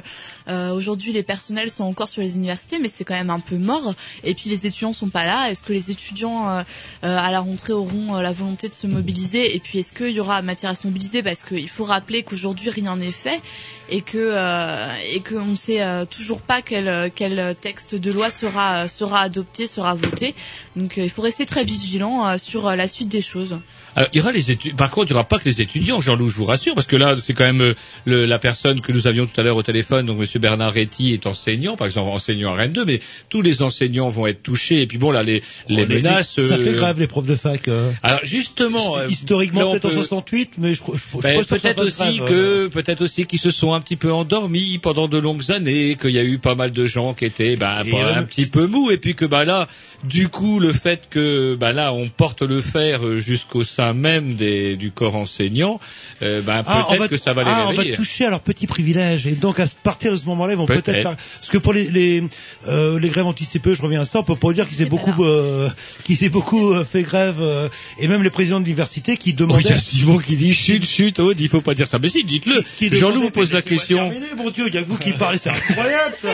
[0.49, 3.57] Euh, Aujourd'hui, les personnels sont encore sur les universités, mais c'est quand même un peu
[3.57, 3.95] mort.
[4.25, 5.51] Et puis, les étudiants sont pas là.
[5.51, 6.65] Est-ce que les étudiants euh, euh,
[7.03, 9.46] à la rentrée auront euh, la volonté de se mobiliser?
[9.55, 11.23] Et puis, est-ce qu'il y aura matière à se mobiliser?
[11.23, 13.41] Parce qu'il faut rappeler qu'aujourd'hui, rien n'est fait
[13.89, 18.89] et que euh, qu'on ne sait euh, toujours pas quel quel texte de loi sera
[18.89, 20.35] sera adopté, sera voté.
[20.75, 23.59] Donc euh, il faut rester très vigilant euh, sur euh, la suite des choses.
[23.97, 24.77] Alors, il y aura les études.
[24.77, 26.97] Par contre, il n'y aura pas que les étudiants, Jean-Loup, je vous rassure, parce que
[26.97, 27.75] là, c'est quand même euh,
[28.05, 31.13] le- la personne que nous avions tout à l'heure au téléphone, donc Monsieur Bernard Réty
[31.15, 33.01] est enseignant, par exemple enseignant à Rennes 2, mais
[33.31, 34.83] tous les enseignants vont être touchés.
[34.83, 36.37] Et puis bon, là, les, les Oh, les- menaces.
[36.37, 37.69] les- Ça euh, fait grave les profs de fac.
[37.69, 37.91] euh.
[38.03, 41.83] Alors justement, euh, historiquement peut-être en peut- 68, mais je, je, je, Ben, ça peut-être
[41.83, 45.51] aussi grave, que peut-être aussi qu'ils se sont un petit peu endormis pendant de longues
[45.51, 48.25] années, qu'il y a eu pas mal de gens qui étaient ben, Et, euh, un
[48.25, 49.69] petit peu mous, et puis que ben là,
[50.05, 54.35] du coup, le fait que ben là on porte le fer euh, jusqu'au sein même
[54.35, 55.79] des, du corps enseignant,
[56.23, 57.91] euh, ben Ah, on peut-être va- que ça va les ah, on réveiller.
[57.93, 60.67] va toucher à leurs petits privilèges et donc à partir de ce moment-là ils vont
[60.67, 61.03] peut-être Peut-être.
[61.03, 62.23] faire parce que pour les les,
[62.69, 65.25] euh, les grèves anti-CPE je reviens à ça on peut pas dire qu'ils aient beaucoup
[65.25, 65.69] euh,
[66.05, 67.69] qu'ils aient beaucoup euh, fait grève euh,
[67.99, 70.55] et même les présidents de l'université qui Oh, il y demandaient a Simon qui dit
[70.55, 71.99] chut chut Aude, il faut pas dire ça.
[71.99, 72.55] Mais si, dites-le.
[72.81, 73.99] Jean-Loup demandaient- vous pose la question.
[74.11, 76.29] terminer, mon Dieu il y a que vous qui parlez c'est incroyable ça,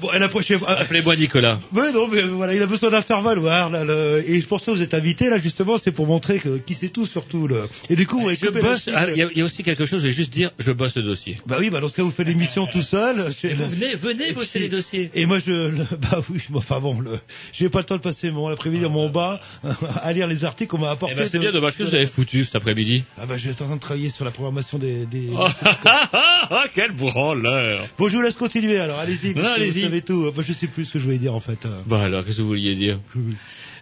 [0.00, 1.58] bon la prochaine fois Appelez-moi Nicolas.
[1.72, 4.22] mais non, mais voilà, il a besoin d'un faire valoir, là, le...
[4.26, 7.06] et pour ça vous êtes invité, là, justement, c'est pour montrer que, qui sait tout,
[7.06, 7.56] surtout, là.
[7.88, 8.88] Et du coup, va Je bosse.
[8.94, 10.02] ah, Il y, a- il y a aussi quelque chose.
[10.02, 11.36] Je vais juste dire, je bosse le dossier.
[11.46, 13.32] Bah oui, bah dans ce cas, vous faites l'émission tout seul.
[13.34, 15.10] chez le- Venez, venez bosser puis- les dossiers.
[15.14, 17.12] Et moi, je, le- bah oui, enfin bon, le,
[17.52, 19.40] j'ai pas le temps de passer mon après-midi dans mon bas
[20.02, 21.14] à lire les articles qu'on m'a apportés.
[21.16, 23.04] Eh ben, c'est de- bien dommage que vous avez foutu cet après-midi.
[23.18, 25.06] Ah bah, j'étais en train de travailler sur la programmation des.
[25.06, 25.28] des...
[25.32, 25.46] Oh,
[26.74, 28.78] quel branleur Bon, je vous laisse continuer.
[28.78, 29.38] Alors, allez-y.
[29.38, 29.70] Allez-y.
[29.72, 30.30] Vous savez tout.
[30.32, 31.64] Bah, je sais plus ce que je voulais dire en fait.
[31.66, 31.80] euh.
[31.86, 32.98] Bah alors, qu'est-ce que vous vouliez dire?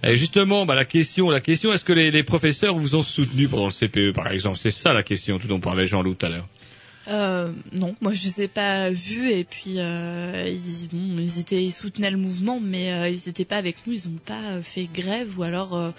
[0.03, 3.49] Eh, Justement, bah, la question, la question, est-ce que les, les professeurs vous ont soutenu
[3.49, 4.59] pendant le CPE, par exemple?
[4.61, 6.49] C'est ça la question dont parlait Jean-Loup tout à l'heure.
[7.09, 11.65] Euh, non, moi je les ai pas vus et puis euh, ils, bon, ils étaient,
[11.65, 14.62] ils soutenaient le mouvement, mais euh, ils étaient pas avec nous, ils ont pas euh,
[14.62, 15.91] fait grève ou alors euh,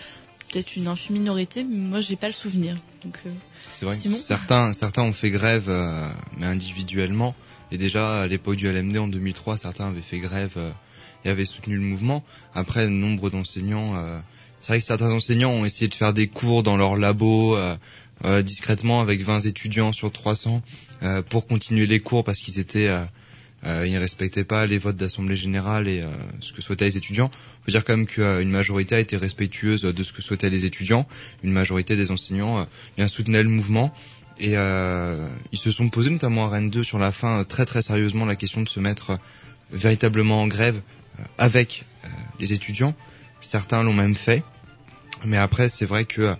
[0.51, 2.77] peut-être une infime minorité, mais moi j'ai pas le souvenir.
[3.03, 3.31] Donc euh,
[3.63, 6.07] C'est vrai Simon certains, certains ont fait grève, euh,
[6.37, 7.35] mais individuellement.
[7.71, 10.71] Et déjà, à l'époque du LMD en 2003, certains avaient fait grève euh,
[11.25, 12.23] et avaient soutenu le mouvement.
[12.53, 14.19] Après, nombre d'enseignants, euh,
[14.59, 17.75] c'est vrai que certains enseignants ont essayé de faire des cours dans leur labo euh,
[18.25, 20.61] euh, discrètement avec 20 étudiants sur 300
[21.03, 22.89] euh, pour continuer les cours parce qu'ils étaient
[23.65, 26.07] euh, ils ne respectaient pas les votes d'assemblée générale et euh,
[26.41, 27.29] ce que souhaitaient les étudiants.
[27.33, 30.65] Il faut dire quand même qu'une majorité a été respectueuse de ce que souhaitaient les
[30.65, 31.07] étudiants.
[31.43, 32.67] Une majorité des enseignants
[32.97, 33.93] bien soutenaient le mouvement.
[34.39, 38.25] Et ils se sont posés notamment à Rennes 2 sur la fin très très sérieusement
[38.25, 39.19] la question de se mettre
[39.71, 40.81] véritablement en grève
[41.37, 42.07] avec euh,
[42.39, 42.95] les étudiants.
[43.41, 44.43] Certains l'ont même fait.
[45.25, 46.35] Mais après, c'est vrai que,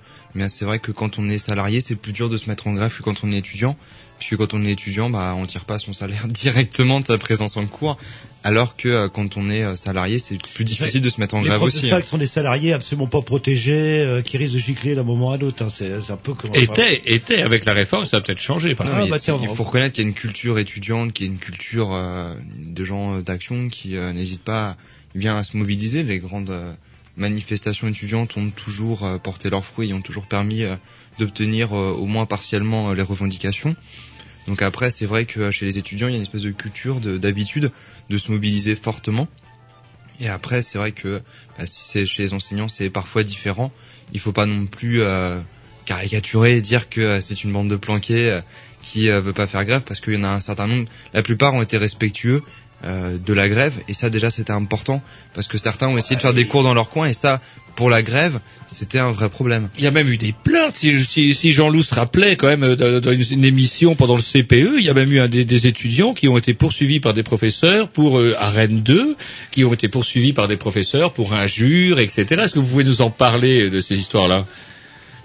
[0.48, 2.96] c'est vrai que quand on est salarié, c'est plus dur de se mettre en grève
[2.96, 3.76] que quand on est étudiant,
[4.20, 7.58] puisque quand on est étudiant, bah, on tire pas son salaire directement de sa présence
[7.58, 7.98] en cours,
[8.44, 11.42] alors que euh, quand on est euh, salarié, c'est plus difficile de se mettre en
[11.42, 11.90] les grève aussi.
[11.90, 12.02] de hein.
[12.04, 15.64] sont des salariés absolument pas protégés, euh, qui risquent de gicler d'un moment à l'autre.
[15.64, 15.70] Hein.
[15.70, 16.54] C'est, c'est un peu comme.
[16.54, 18.76] Était, était avec la réforme, ça a peut-être changé.
[18.76, 21.30] Par mais bah tiens, il faut reconnaître qu'il y a une culture étudiante, qu'il y
[21.30, 24.78] a une culture euh, de gens euh, d'action qui euh, n'hésitent pas
[25.16, 26.04] bien à se mobiliser.
[26.04, 26.74] Les grandes euh,
[27.18, 30.76] manifestations étudiantes ont toujours euh, porté leurs fruits et ont toujours permis euh,
[31.20, 33.76] d'obtenir euh, au moins partiellement euh, les revendications.
[34.48, 37.00] Donc après, c'est vrai que chez les étudiants, il y a une espèce de culture,
[37.00, 37.72] de- d'habitude
[38.10, 39.28] de se mobiliser fortement.
[40.20, 41.22] Et après, c'est vrai que
[41.58, 43.72] bah, si c'est chez les enseignants, c'est parfois différent.
[44.12, 45.40] Il faut pas non plus euh,
[45.86, 48.40] caricaturer et dire que c'est une bande de planqués
[48.82, 50.90] qui euh, veut pas faire grève parce qu'il y en a un certain nombre.
[51.14, 52.44] La plupart ont été respectueux
[52.86, 55.02] euh, de la grève et ça déjà c'était important
[55.34, 57.42] parce que certains ont essayé de faire des cours dans leur coin et ça
[57.76, 58.40] pour la grève
[58.70, 59.68] c'était un vrai problème.
[59.78, 60.76] Il y a même eu des plaintes.
[60.76, 64.22] Si, si, si Jean-Loup se rappelait quand même euh, dans une, une émission pendant le
[64.22, 67.14] CPE, il y a même eu un des, des étudiants qui ont été poursuivis par
[67.14, 69.16] des professeurs pour euh, à Rennes 2,
[69.52, 72.26] qui ont été poursuivis par des professeurs pour injures, etc.
[72.44, 74.46] Est-ce que vous pouvez nous en parler euh, de ces histoires-là?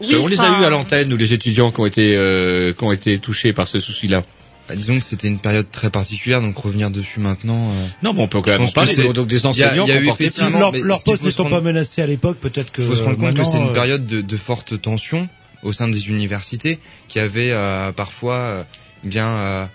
[0.02, 2.82] Oui, On les a eu à l'antenne, nous, les étudiants qui ont été euh, qui
[2.82, 4.22] ont été touchés par ce souci-là.
[4.68, 7.70] Bah, disons que c'était une période très particulière donc revenir dessus maintenant.
[7.70, 8.94] euh, Non, mais on peut quand même parler.
[8.94, 11.50] c'est- Donc des il y a- enseignants y a eu effectivement- leur, leur poste n'étant
[11.50, 12.80] pas menacé à l'époque, peut-être que.
[12.80, 15.28] Il faut se rendre compte que c'est une euh, période de, de forte tension
[15.62, 16.78] au sein des universités
[17.08, 18.62] qui avait euh, parfois euh,
[19.02, 19.66] bien euh,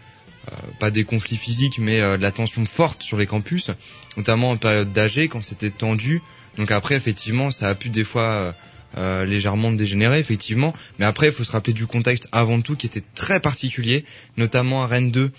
[0.80, 3.70] pas des conflits physiques mais euh, de la tension forte sur les campus,
[4.18, 6.22] notamment en période d'âge quand c'était tendu.
[6.58, 8.56] Donc après effectivement ça a pu des fois
[8.98, 12.88] euh, légèrement dégénérer effectivement, mais après il faut se rappeler du contexte avant tout qui
[12.88, 14.06] était très particulier,
[14.38, 15.32] notamment à Rennes 2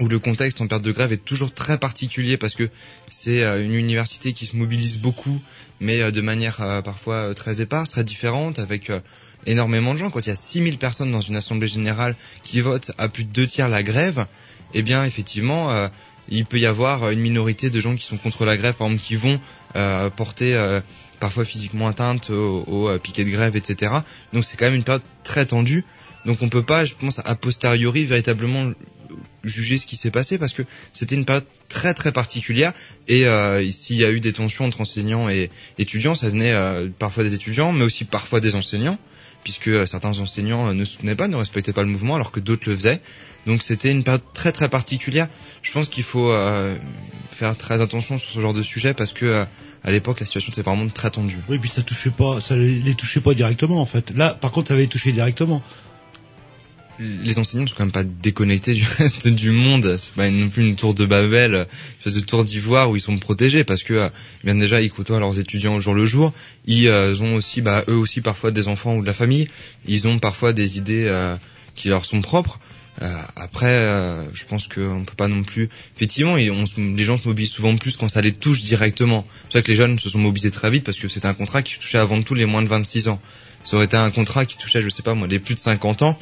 [0.00, 2.68] où le contexte en période de grève est toujours très particulier parce que
[3.10, 5.40] c'est euh, une université qui se mobilise beaucoup,
[5.80, 8.90] mais euh, de manière euh, parfois très éparse, très différente, avec
[9.46, 10.10] énormément de gens.
[10.10, 13.30] Quand il y a 6000 personnes dans une assemblée générale qui votent à plus de
[13.30, 14.26] deux tiers la grève,
[14.72, 15.88] eh bien effectivement,
[16.28, 19.04] il peut y avoir une minorité de gens qui sont contre la grève, par exemple,
[19.04, 19.38] qui vont
[20.16, 20.80] porter
[21.24, 23.94] parfois physiquement atteinte au, au, euh, de grève, etc.
[24.34, 25.82] Donc c'est quand même une période très tendue.
[26.26, 28.72] Donc on peut pas, je pense, a posteriori véritablement
[29.42, 30.60] juger ce qui s'est passé parce que
[30.92, 32.74] c'était une période très très particulière
[33.08, 35.48] et euh, s'il y a eu des tensions entre enseignants et
[35.78, 38.98] étudiants, ça venait euh, parfois des étudiants mais aussi parfois des enseignants
[39.44, 42.76] puisque certains enseignants ne soutenaient pas, ne respectaient pas le mouvement, alors que d'autres le
[42.76, 43.00] faisaient.
[43.46, 45.28] Donc c'était une période très très particulière.
[45.62, 46.34] Je pense qu'il faut
[47.30, 49.46] faire très attention sur ce genre de sujet parce que
[49.84, 51.38] à l'époque la situation était vraiment très tendue.
[51.48, 54.10] Oui, puis ça touchait pas, ça les les touchait pas directement en fait.
[54.16, 55.62] Là, par contre, ça avait touché directement.
[56.98, 59.96] les enseignants ne sont quand même pas déconnectés du reste du monde.
[59.98, 62.96] C'est pas non plus une tour de Babel, euh, une espèce de tour d'ivoire où
[62.96, 64.08] ils sont protégés parce que euh,
[64.42, 66.32] bien déjà ils côtoient leurs étudiants au jour le jour.
[66.66, 69.48] Ils euh, ont aussi, bah, eux aussi parfois des enfants ou de la famille.
[69.86, 71.36] Ils ont parfois des idées euh,
[71.74, 72.58] qui leur sont propres.
[73.02, 75.68] Euh, après, euh, je pense qu'on peut pas non plus.
[75.96, 79.26] Effectivement, et on les gens se mobilisent souvent plus quand ça les touche directement.
[79.48, 81.62] C'est ça que les jeunes se sont mobilisés très vite parce que c'était un contrat
[81.62, 83.20] qui touchait avant tout les moins de 26 ans.
[83.64, 86.02] Ça aurait été un contrat qui touchait, je sais pas moi, les plus de 50
[86.02, 86.18] ans.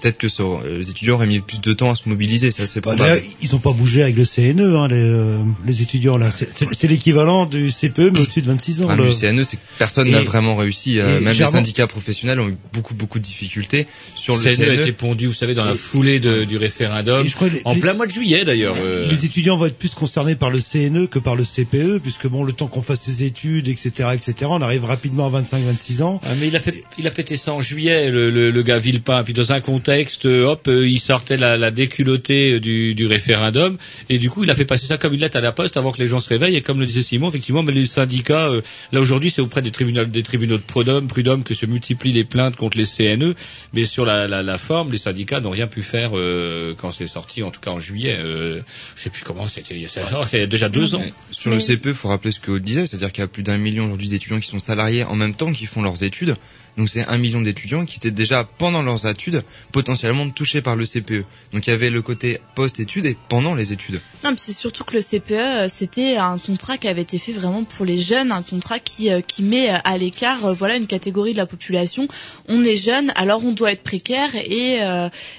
[0.00, 2.66] Peut-être que ça euh, les étudiants auraient mis plus de temps à se mobiliser, ça
[2.66, 6.16] c'est Bah, d'ailleurs, ils ont pas bougé avec le CNE, hein, les, euh, les étudiants
[6.18, 6.30] là.
[6.30, 8.86] C'est- C'est c'est l'équivalent du CPE, mais au-dessus de 26 ans.
[8.90, 9.02] Ah, là.
[9.02, 10.98] mais le CNE, c'est que personne n'a vraiment réussi.
[11.00, 14.50] euh, et même les syndicats professionnels ont eu beaucoup beaucoup de difficultés sur le CNE
[14.64, 14.80] a CNE.
[14.80, 17.74] été pondu, vous savez, dans la foulée de- du référendum, Et je crois les- en
[17.74, 18.76] les- plein mois de juillet d'ailleurs.
[18.78, 19.08] euh.
[19.08, 22.44] Les étudiants vont être plus concernés par le CNE que par le CPE, puisque bon,
[22.44, 26.20] le temps qu'on fasse ses études, etc., etc., on arrive rapidement à 25-26 ans.
[26.24, 28.78] Ah, mais il a fait, il a pété ça en juillet, le, le, le gars
[28.78, 29.22] Villepin.
[29.24, 33.76] Puis dans un contexte, euh, hop, euh, il sortait la, la déculottée du, du référendum,
[34.08, 35.92] et du coup, il a fait passer ça comme une lettre à la poste avant
[35.92, 36.56] que les gens se réveillent.
[36.56, 39.70] Et comme le disait Simon, effectivement, mais les syndicats, euh, là aujourd'hui, c'est auprès des
[39.70, 43.34] tribunaux, des tribunaux de prud'homme, que se multiplient les plaintes contre les CNE.
[43.74, 47.52] Mais sur la, forme, les syndicats n'ont rien pu faire euh, quand c'est sorti, en
[47.52, 48.16] tout cas en juillet.
[48.18, 48.60] Euh,
[48.96, 49.74] je sais plus comment c'était.
[49.76, 49.88] il y a-
[50.32, 51.02] Il déjà deux ans.
[51.30, 53.84] Sur le CPE, faut rappeler ce que disait, c'est-à-dire qu'il y a plus d'un million
[53.84, 56.34] aujourd'hui d'étudiants qui sont salariés en même temps qui font leurs études.
[56.76, 59.42] Donc c'est un million d'étudiants qui étaient déjà pendant leurs études
[59.72, 61.24] potentiellement touchés par le CPE.
[61.52, 64.00] Donc il y avait le côté post-études et pendant les études.
[64.24, 67.64] Non, c'est surtout que le CPE, euh, c'était un contrat qui avait été fait vraiment
[67.64, 71.32] pour les jeunes, un contrat qui, euh, qui met euh, à l'écart voilà une catégorie
[71.32, 72.08] de la population.
[72.46, 74.78] On est jeune, alors on doit être précaire et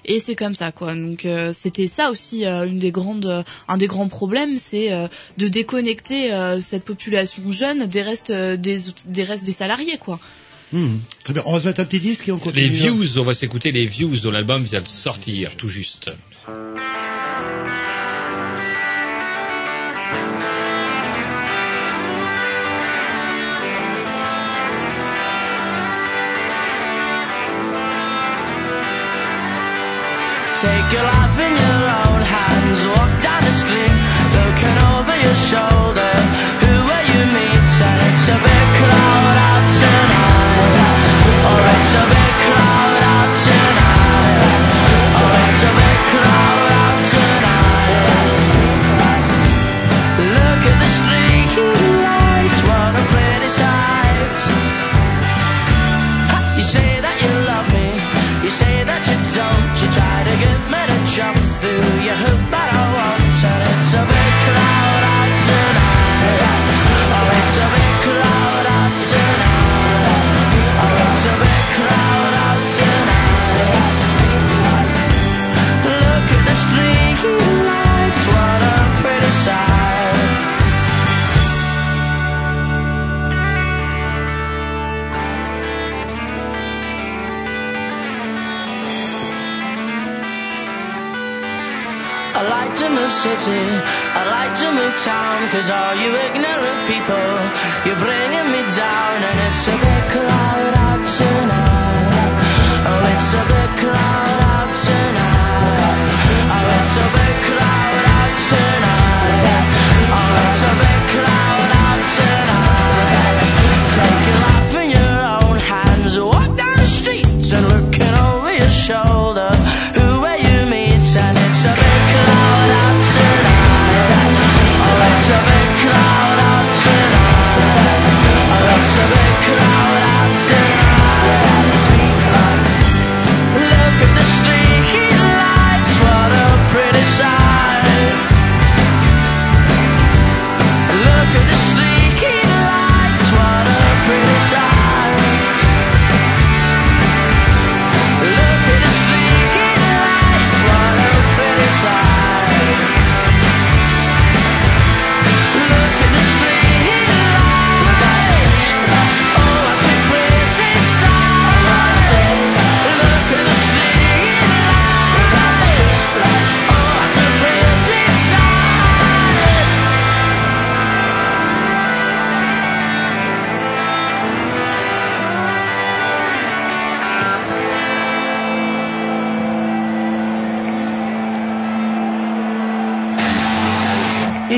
[0.05, 0.95] et c'est comme ça quoi.
[0.95, 1.27] Donc
[1.57, 4.89] c'était ça aussi une des grandes un des grands problèmes, c'est
[5.37, 6.31] de déconnecter
[6.61, 10.19] cette population jeune des restes des des restes des salariés quoi.
[10.73, 10.97] Hmm.
[11.23, 12.63] Très bien, on va se mettre un petit disque et on continue.
[12.63, 16.11] Les Views, on va s'écouter les Views dont l'album vient de sortir tout juste.
[30.59, 33.93] Take your life in your own hands, walk down the street,
[34.33, 36.13] looking over your shoulder.
[36.65, 37.61] Who will you meet?
[37.79, 38.66] And it's a
[41.99, 42.86] Oh, it's a big crowd
[92.77, 93.65] to move city,
[94.13, 97.29] I like to move town, cause all you ignorant people,
[97.85, 102.37] you're bringing me down, and it's a big crowd out tonight.
[102.85, 106.11] Oh, it's a big crowd out tonight.
[106.53, 108.96] Oh, it's a big crowd out tonight.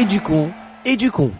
[0.09, 0.51] Du con,
[0.85, 1.31] et du con.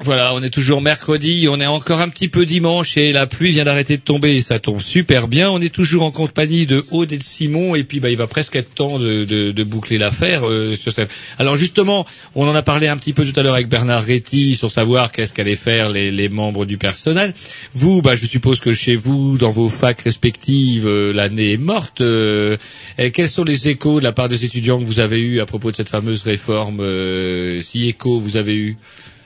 [0.00, 3.52] Voilà, on est toujours mercredi, on est encore un petit peu dimanche et la pluie
[3.52, 5.48] vient d'arrêter de tomber, ça tombe super bien.
[5.50, 8.26] On est toujours en compagnie de Aude et de Simon et puis bah, il va
[8.26, 10.48] presque être temps de, de- de boucler l'affaire.
[10.48, 13.54] euh, sur cette- Alors justement, on en a parlé un petit peu tout à l'heure
[13.54, 17.32] avec Bernard Réty sur savoir qu'est-ce qu'allaient faire les, les membres du personnel.
[17.72, 22.00] Vous, bah, je suppose que chez vous, dans vos facs respectives, euh, l'année est morte.
[22.00, 22.56] euh,
[22.98, 25.46] et quels sont les échos de la part des étudiants que vous avez eus à
[25.46, 28.76] propos de cette fameuse réforme euh, Si échos vous avez eu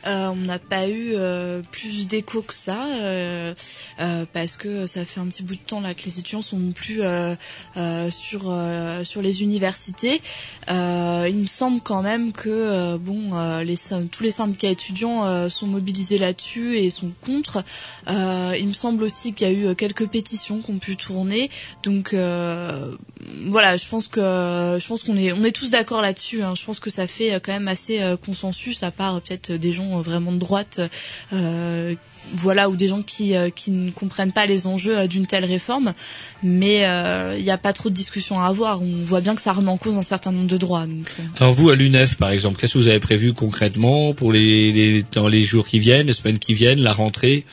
[0.08, 3.54] Euh, on n'a pas eu euh, plus d'écho que ça euh,
[4.00, 6.72] euh, parce que ça fait un petit bout de temps là que les étudiants sont
[6.74, 7.34] plus euh,
[8.10, 8.40] sur
[9.04, 10.22] sur les universités.
[10.68, 13.76] Il me semble quand même que bon les
[14.10, 17.64] tous les syndicats étudiants sont mobilisés là-dessus et sont contre.
[18.06, 21.50] Il me semble aussi qu'il y a eu quelques pétitions qui ont pu tourner.
[21.82, 26.42] Donc voilà, je pense que je pense qu'on est on est tous d'accord là-dessus.
[26.42, 26.54] hein.
[26.54, 30.02] Je pense que ça fait quand même assez consensus à part peut-être des gens euh,
[30.02, 30.80] vraiment de droite,
[31.32, 31.94] euh,
[32.34, 35.44] voilà, ou des gens qui euh, qui ne comprennent pas les enjeux euh, d'une telle
[35.44, 35.94] réforme.
[36.42, 38.82] Mais euh, il n'y a pas trop de discussion à avoir.
[38.82, 40.86] On voit bien que ça remet en cause un certain nombre de droits.
[40.86, 41.22] Donc, euh.
[41.40, 45.04] Alors vous, à l'UNEF, par exemple, qu'est-ce que vous avez prévu concrètement pour les, les-
[45.12, 47.44] dans les jours qui viennent, les semaines qui viennent, la rentrée?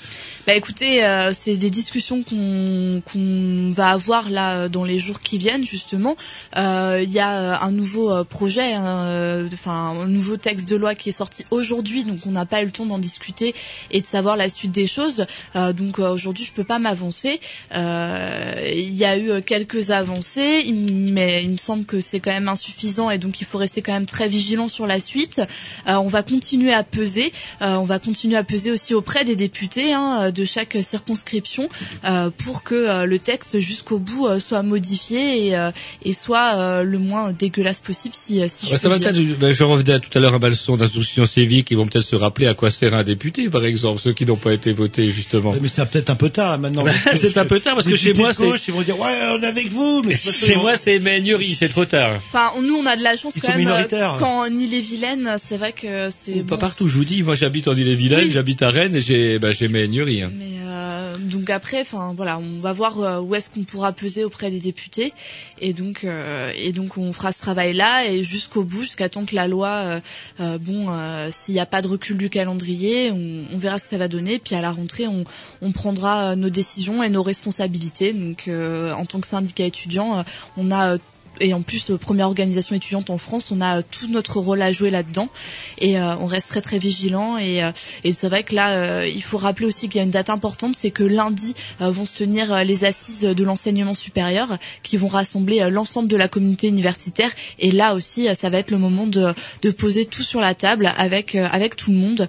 [0.47, 5.39] Bah écoutez, euh, c'est des discussions qu'on va avoir là euh, dans les jours qui
[5.39, 6.15] viennent justement.
[6.55, 10.93] Euh, Il y a euh, un nouveau projet, hein, enfin un nouveau texte de loi
[10.93, 13.55] qui est sorti aujourd'hui, donc on n'a pas eu le temps d'en discuter
[13.89, 15.25] et de savoir la suite des choses.
[15.55, 17.39] Donc aujourd'hui, je peux pas m'avancer.
[17.71, 23.09] Il y a eu quelques avancées, mais il me semble que c'est quand même insuffisant
[23.09, 25.41] et donc il faut rester quand même très vigilant sur la suite.
[25.87, 27.31] On va continuer à peser,
[27.61, 31.69] on va continuer à peser aussi auprès des députés hein, de chaque circonscription
[32.03, 35.71] euh, pour que euh, le texte jusqu'au bout euh, soit modifié et, euh,
[36.03, 39.11] et soit euh, le moins dégueulasse possible si, si je Ouais, ça peux va dire.
[39.13, 41.85] peut-être, ben, je revenais à tout à l'heure à ma leçon d'instruction civique, ils vont
[41.87, 44.73] peut-être se rappeler à quoi sert un député, par exemple, ceux qui n'ont pas été
[44.73, 45.53] votés, justement.
[45.61, 46.83] Mais c'est peut-être un peu tard hein, maintenant.
[47.15, 48.47] c'est un peu tard parce que chez moi, c'est...
[48.67, 51.55] ils vont dire ouais, on est avec vous, mais c'est pas Chez moi, c'est Magnerie,
[51.55, 52.15] c'est trop tard.
[52.17, 54.15] Enfin, nous on a de la chance Ils quand sont même minoritaires.
[54.15, 57.35] euh, quand en Ille-et-Vilaine, c'est vrai que c'est Pas bon, partout, je vous dis, moi
[57.35, 58.31] j'habite en Ille-et-Vilaine, Oui.
[58.31, 60.23] j'habite à Rennes et j'ai, ben, j'ai Magnerie.
[60.25, 60.31] Hein.
[60.37, 64.23] Mais euh, donc après, enfin voilà, on va voir euh, où est-ce qu'on pourra peser
[64.23, 65.13] auprès des députés,
[65.61, 69.35] et donc euh, et donc on fera ce travail-là et jusqu'au bout, jusqu'à temps que
[69.35, 69.99] la loi, euh,
[70.39, 73.89] euh, bon, euh, s'il n'y a pas de recul du calendrier, on, verra ce que
[73.91, 75.23] ça va donner, puis à la rentrée, on,
[75.61, 78.13] on prendra nos décisions et nos responsabilités.
[78.13, 80.23] Donc en tant que syndicat étudiant,
[80.57, 80.97] on a
[81.39, 84.61] et en plus, euh, première organisation étudiante en France, on a euh, tout notre rôle
[84.61, 85.29] à jouer là-dedans.
[85.77, 87.71] Et euh, on reste très très vigilant et, euh,
[88.03, 90.29] et c'est vrai que là, euh, il faut rappeler aussi qu'il y a une date
[90.29, 95.07] importante, c'est que lundi euh, vont se tenir les assises de l'enseignement supérieur qui vont
[95.07, 97.31] rassembler l'ensemble de la communauté universitaire.
[97.59, 100.91] Et là aussi, ça va être le moment de, de poser tout sur la table
[100.97, 102.27] avec avec tout le monde,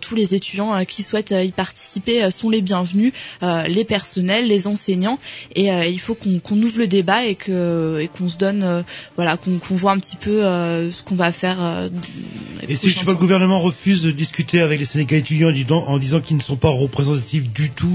[0.00, 3.12] tous les étudiants qui souhaitent y participer sont les bienvenus,
[3.42, 5.18] les personnels, les enseignants.
[5.54, 8.82] Et il faut qu'on qu'on ouvre le débat et que et qu'on se donne euh,
[9.16, 11.88] voilà qu'on voit un petit peu euh, ce qu'on va faire euh,
[12.68, 15.48] Et si je sais pas, le gouvernement refuse de discuter avec les syndicats étudiants
[15.86, 17.86] en disant, qu'ils ne sont pas représentatifs du tout,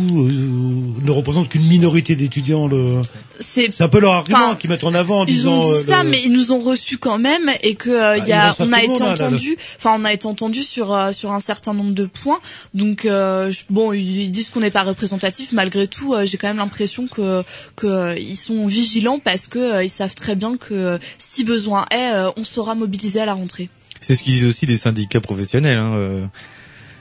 [1.03, 3.01] ne représentent qu'une minorité d'étudiants, le...
[3.39, 5.59] c'est un peu leur argument qu'ils mettent en avant en ils disant.
[5.61, 8.27] ont dit ça, le- mais ils nous ont reçus quand même et que Bah, y
[8.27, 11.39] ils a, on a été là, entendu, enfin on a été entendu sur sur un
[11.39, 12.39] certain nombre de points.
[12.73, 15.51] Donc euh, bon, ils disent qu'on n'est pas représentatif.
[15.51, 17.43] Malgré tout, j'ai quand même l'impression que
[17.75, 22.31] que ils sont vigilants parce que savent très bien que euh, si besoin est, euh,
[22.37, 23.69] on sera mobilisé à la rentrée.
[24.01, 26.25] C'est ce qu'ils disent aussi des syndicats professionnels, hein, euh,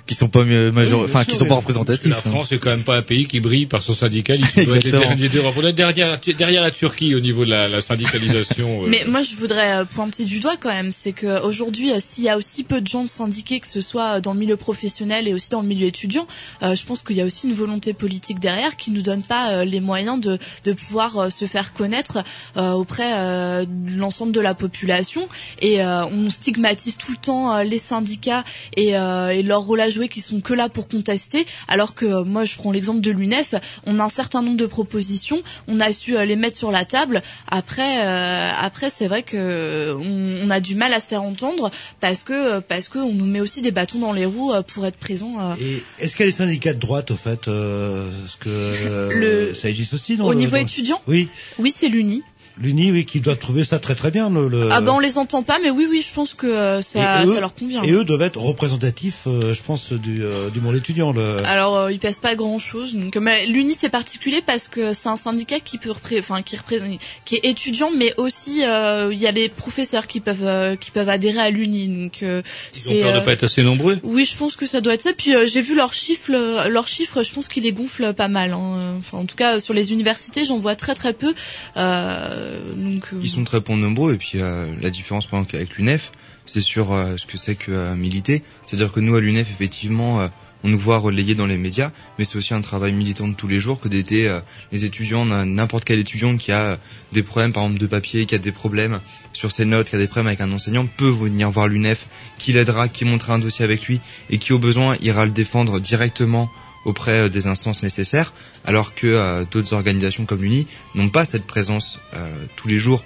[0.06, 1.02] qui sont pas major...
[1.02, 2.12] Enfin sûr, qui sont mais pas La représentatifs.
[2.12, 2.30] hein.
[2.30, 4.64] France c'est quand même pas un pays qui brille par son syndicalisme.
[5.76, 8.82] Derrière, derrière la Turquie au niveau de la, la syndicalisation.
[8.84, 8.86] euh.
[8.88, 12.24] Mais moi, je voudrais euh, pointer du doigt quand même, c'est que aujourd'hui, euh, s'il
[12.24, 15.28] y a aussi peu de gens syndiqués, que ce soit euh, dans le milieu professionnel
[15.28, 16.26] et aussi dans le milieu étudiant,
[16.62, 19.52] euh, je pense qu'il y a aussi une volonté politique derrière qui nous donne pas
[19.52, 22.18] euh, les moyens de, de pouvoir euh, se faire connaître
[22.56, 25.28] euh, auprès euh, de l'ensemble de la population.
[25.60, 28.44] Et euh, on stigmatise tout le temps euh, les syndicats
[28.76, 32.04] et, euh, et leur rôle à jouer qui sont que là pour contester, alors que
[32.06, 33.54] euh, moi, je prends l'exemple de l'UNEF,
[33.86, 36.84] on a un certain nombre de propositions, on a su euh, les mettre sur la
[36.84, 37.22] table.
[37.48, 41.70] Après, euh, après, c'est vrai que on, on a du mal à se faire entendre
[42.00, 44.96] parce que parce que on nous met aussi des bâtons dans les roues pour être
[44.98, 45.54] présent.
[45.60, 49.68] Et est-ce qu'il y a des syndicats de droite, au fait Parce que Le- ça
[49.68, 51.00] existe aussi, non Au niveau étudiant?
[51.06, 51.28] Oui.
[51.58, 52.22] Oui, c'est l'UNI.
[52.58, 54.30] L'Uni, oui, qui doit trouver ça très très bien.
[54.30, 56.80] Le, le- Ah ben on les entend pas, mais oui oui, je pense que euh,
[56.80, 57.82] ça, eux, ça leur convient.
[57.82, 61.12] Et eux doivent être représentatifs, euh, je pense, du, euh, du monde étudiant.
[61.12, 61.44] Le...
[61.44, 62.94] Alors euh, ils pèsent pas grand chose.
[62.94, 66.56] Donc mais l'Uni c'est particulier parce que c'est un syndicat qui peut repré- enfin qui
[66.56, 66.88] représente
[67.26, 70.90] qui est étudiant mais aussi euh, il y a les professeurs qui peuvent euh, qui
[70.90, 71.88] peuvent adhérer à l'Uni.
[71.88, 72.40] Donc euh,
[72.74, 73.98] Ils ont peur de euh, pas être assez nombreux.
[74.02, 75.12] oui, je pense que ça doit être ça.
[75.12, 78.28] Puis euh, j'ai vu leurs chiffres, euh, leurs chiffres, je pense qu'ils les gonflent pas
[78.28, 78.52] mal.
[78.52, 78.94] hein.
[78.98, 81.34] Enfin, en tout cas, sur les universités, j'en vois très très peu.
[81.76, 82.44] Euh,
[82.76, 85.76] donc, euh, Ils sont très peu nombreux et puis euh, la différence par exemple avec
[85.76, 86.12] l'UNEF,
[86.46, 88.42] c'est sur euh, ce que c'est que euh, militer.
[88.66, 90.28] C'est-à-dire que nous à l'UNEF effectivement euh,
[90.64, 93.46] on nous voit relayer dans les médias, mais c'est aussi un travail militant de tous
[93.46, 94.40] les jours que d'aider euh,
[94.72, 96.76] les étudiants, n'importe quel étudiant qui a euh,
[97.12, 99.00] des problèmes par exemple de papier, qui a des problèmes
[99.32, 102.06] sur ses notes, qui a des problèmes avec un enseignant, peut venir voir l'UNEF,
[102.38, 104.00] qui l'aidera, qui montera un dossier avec lui
[104.30, 106.50] et qui au besoin ira le défendre directement
[106.86, 108.32] auprès euh, des instances nécessaires,
[108.64, 113.04] alors que euh, d'autres organisations comme l'UNI n'ont pas cette présence euh, tous les jours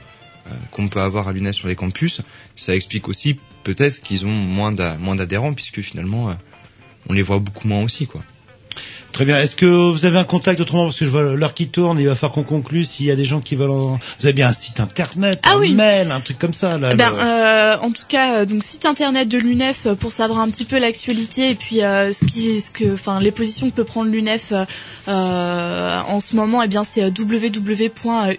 [0.72, 2.22] qu'on peut avoir à l'UNEF sur les campus.
[2.56, 6.34] Ça explique aussi peut-être qu'ils ont moins d'a- moins d'adhérents puisque finalement
[7.08, 8.22] on les voit beaucoup moins aussi quoi.
[9.12, 9.38] Très bien.
[9.40, 12.06] Est-ce que vous avez un contact autrement parce que je vois l'heure qui tourne, il
[12.06, 12.84] va falloir qu'on conclue.
[12.84, 15.54] S'il y a des gens qui veulent, en- vous avez bien un site internet, Ah
[15.54, 15.74] un oui.
[15.74, 16.78] mail, un truc comme ça.
[16.78, 20.12] Là, Ben, le- euh, en tout cas, euh, donc site internet de l'UNEF euh, pour
[20.12, 23.68] savoir un petit peu l'actualité et puis euh, ce qui, ce que, enfin, les positions
[23.68, 24.52] que peut prendre l'UNEF
[25.08, 27.02] euh, en ce moment, eh bien, c'est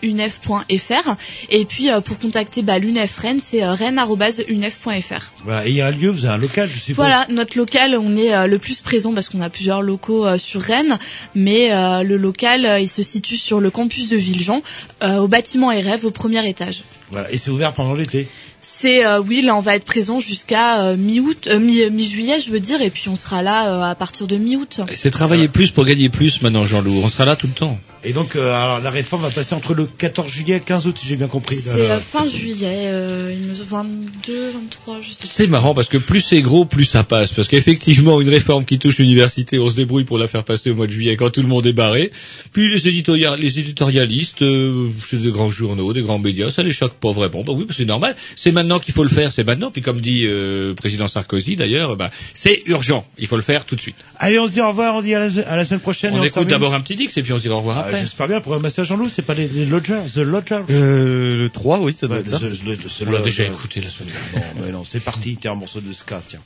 [0.02, 1.15] www.unef.fr.
[1.49, 5.31] Et puis pour contacter bah, l'UNEF Rennes, c'est rennes@unef.fr.
[5.43, 5.65] Voilà.
[5.68, 6.95] Et il y a un lieu, vous avez un local, je suppose.
[7.06, 10.75] Voilà, notre local, on est le plus présent parce qu'on a plusieurs locaux euh, sur
[10.75, 10.97] Rennes,
[11.35, 14.61] mais euh, le local, euh, il se situe sur le campus de Villejean,
[15.03, 16.83] euh, au bâtiment RF, au premier étage.
[17.11, 17.31] Voilà.
[17.31, 18.27] Et c'est ouvert pendant l'été.
[18.63, 22.51] C'est euh, oui, là on va être présent jusqu'à euh, mi-août, euh, mi- mi-juillet, je
[22.51, 24.81] veux dire, et puis on sera là euh, à partir de mi-août.
[24.93, 27.01] C'est travailler plus pour gagner plus maintenant, Jean-Loup.
[27.03, 27.79] On sera là tout le temps.
[28.03, 30.88] Et donc, euh, alors, la réforme va passer entre le 14 juillet et le 15
[30.88, 31.56] août, si j'ai bien compris.
[31.56, 35.98] C'est euh, fin juillet, euh, il me 22, 23, je sais C'est marrant parce que
[35.98, 37.32] plus c'est gros, plus ça passe.
[37.32, 40.76] Parce qu'effectivement, une réforme qui touche l'université, on se débrouille pour la faire passer au
[40.76, 42.11] mois de juillet quand tout le monde est barré.
[42.53, 46.72] Puis les, éditoria- les éditorialistes, euh, c'est des grands journaux, des grands médias, ça les
[46.72, 47.44] choque pas vraiment.
[47.44, 48.15] Bah oui, bah c'est normal.
[48.36, 49.69] C'est maintenant qu'il faut le faire, c'est maintenant.
[49.72, 53.06] Puis comme dit euh, le président Sarkozy d'ailleurs, bah, c'est urgent.
[53.19, 53.98] Il faut le faire tout de suite.
[54.18, 56.14] Allez, on se dit au revoir, on dit à la, à la semaine prochaine.
[56.15, 58.01] On écoute d'abord un petit Dix et puis on se dit au revoir Ah, après.
[58.01, 60.61] J'espère bien pour un master Jean-Loup, c'est pas les, les Lodgers, The Lodgers.
[60.69, 62.39] Euh, le 3, oui, ça doit Ouais, être ça.
[62.39, 65.51] the- the- the- On l'a déjà écouté la semaine Non, mais non, c'est parti, tiens,
[65.53, 66.39] un morceau de ska, tiens.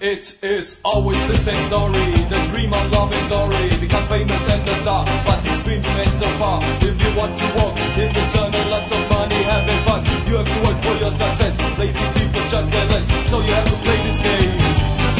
[0.00, 1.92] It is always the same story.
[2.32, 3.68] The dream of love and glory.
[3.84, 5.04] Become famous and a star.
[5.04, 6.64] But these dreams remain so far.
[6.80, 10.40] If you want to walk in the sun and lots of money, having fun, you
[10.40, 11.52] have to work for your success.
[11.78, 13.12] Lazy people just get less.
[13.28, 14.56] So you have to play this game.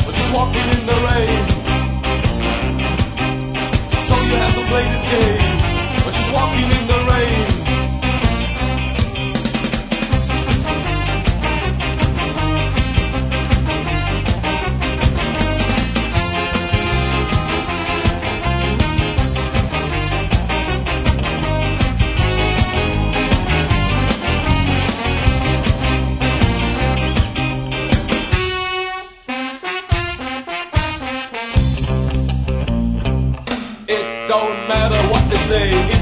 [0.09, 1.45] But just walking in the rain.
[4.01, 5.61] So you have to play this game.
[6.09, 7.60] But just walking in the rain.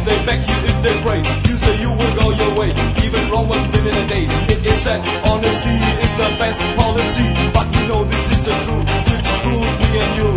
[0.09, 2.71] They back you, if they pray, You say you will go your way,
[3.05, 4.25] even Rome was living a day.
[4.49, 8.89] It is said honesty is the best policy, but we know this is the truth,
[9.13, 10.31] which proves me and you.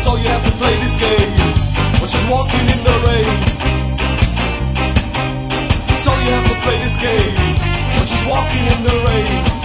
[0.00, 1.32] So you have to play this game,
[2.00, 3.32] which is walking in the rain.
[6.00, 7.34] So you have to play this game,
[8.00, 9.59] which is walking in the rain.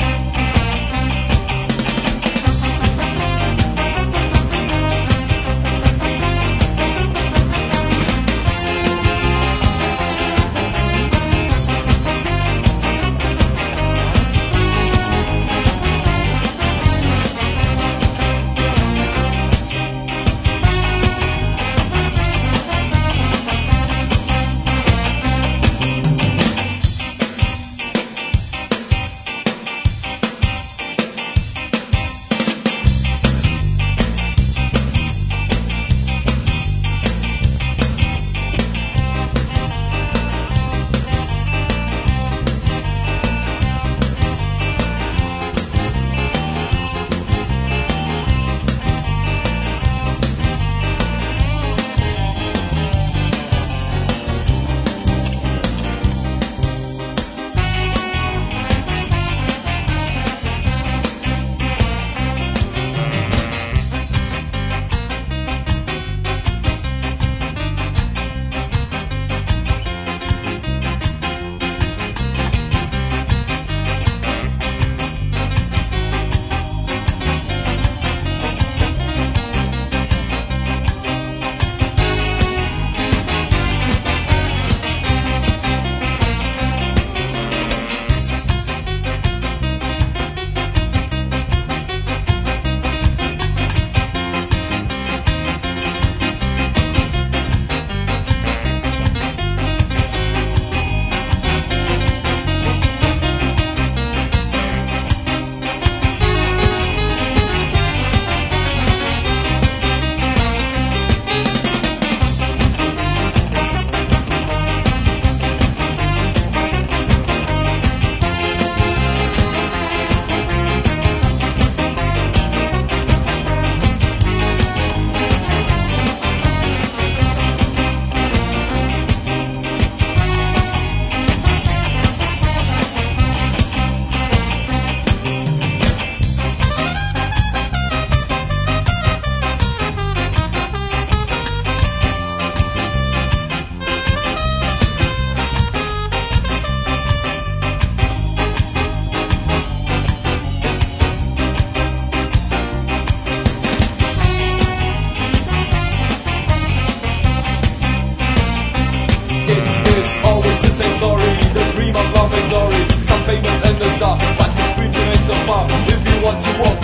[166.28, 166.75] If you want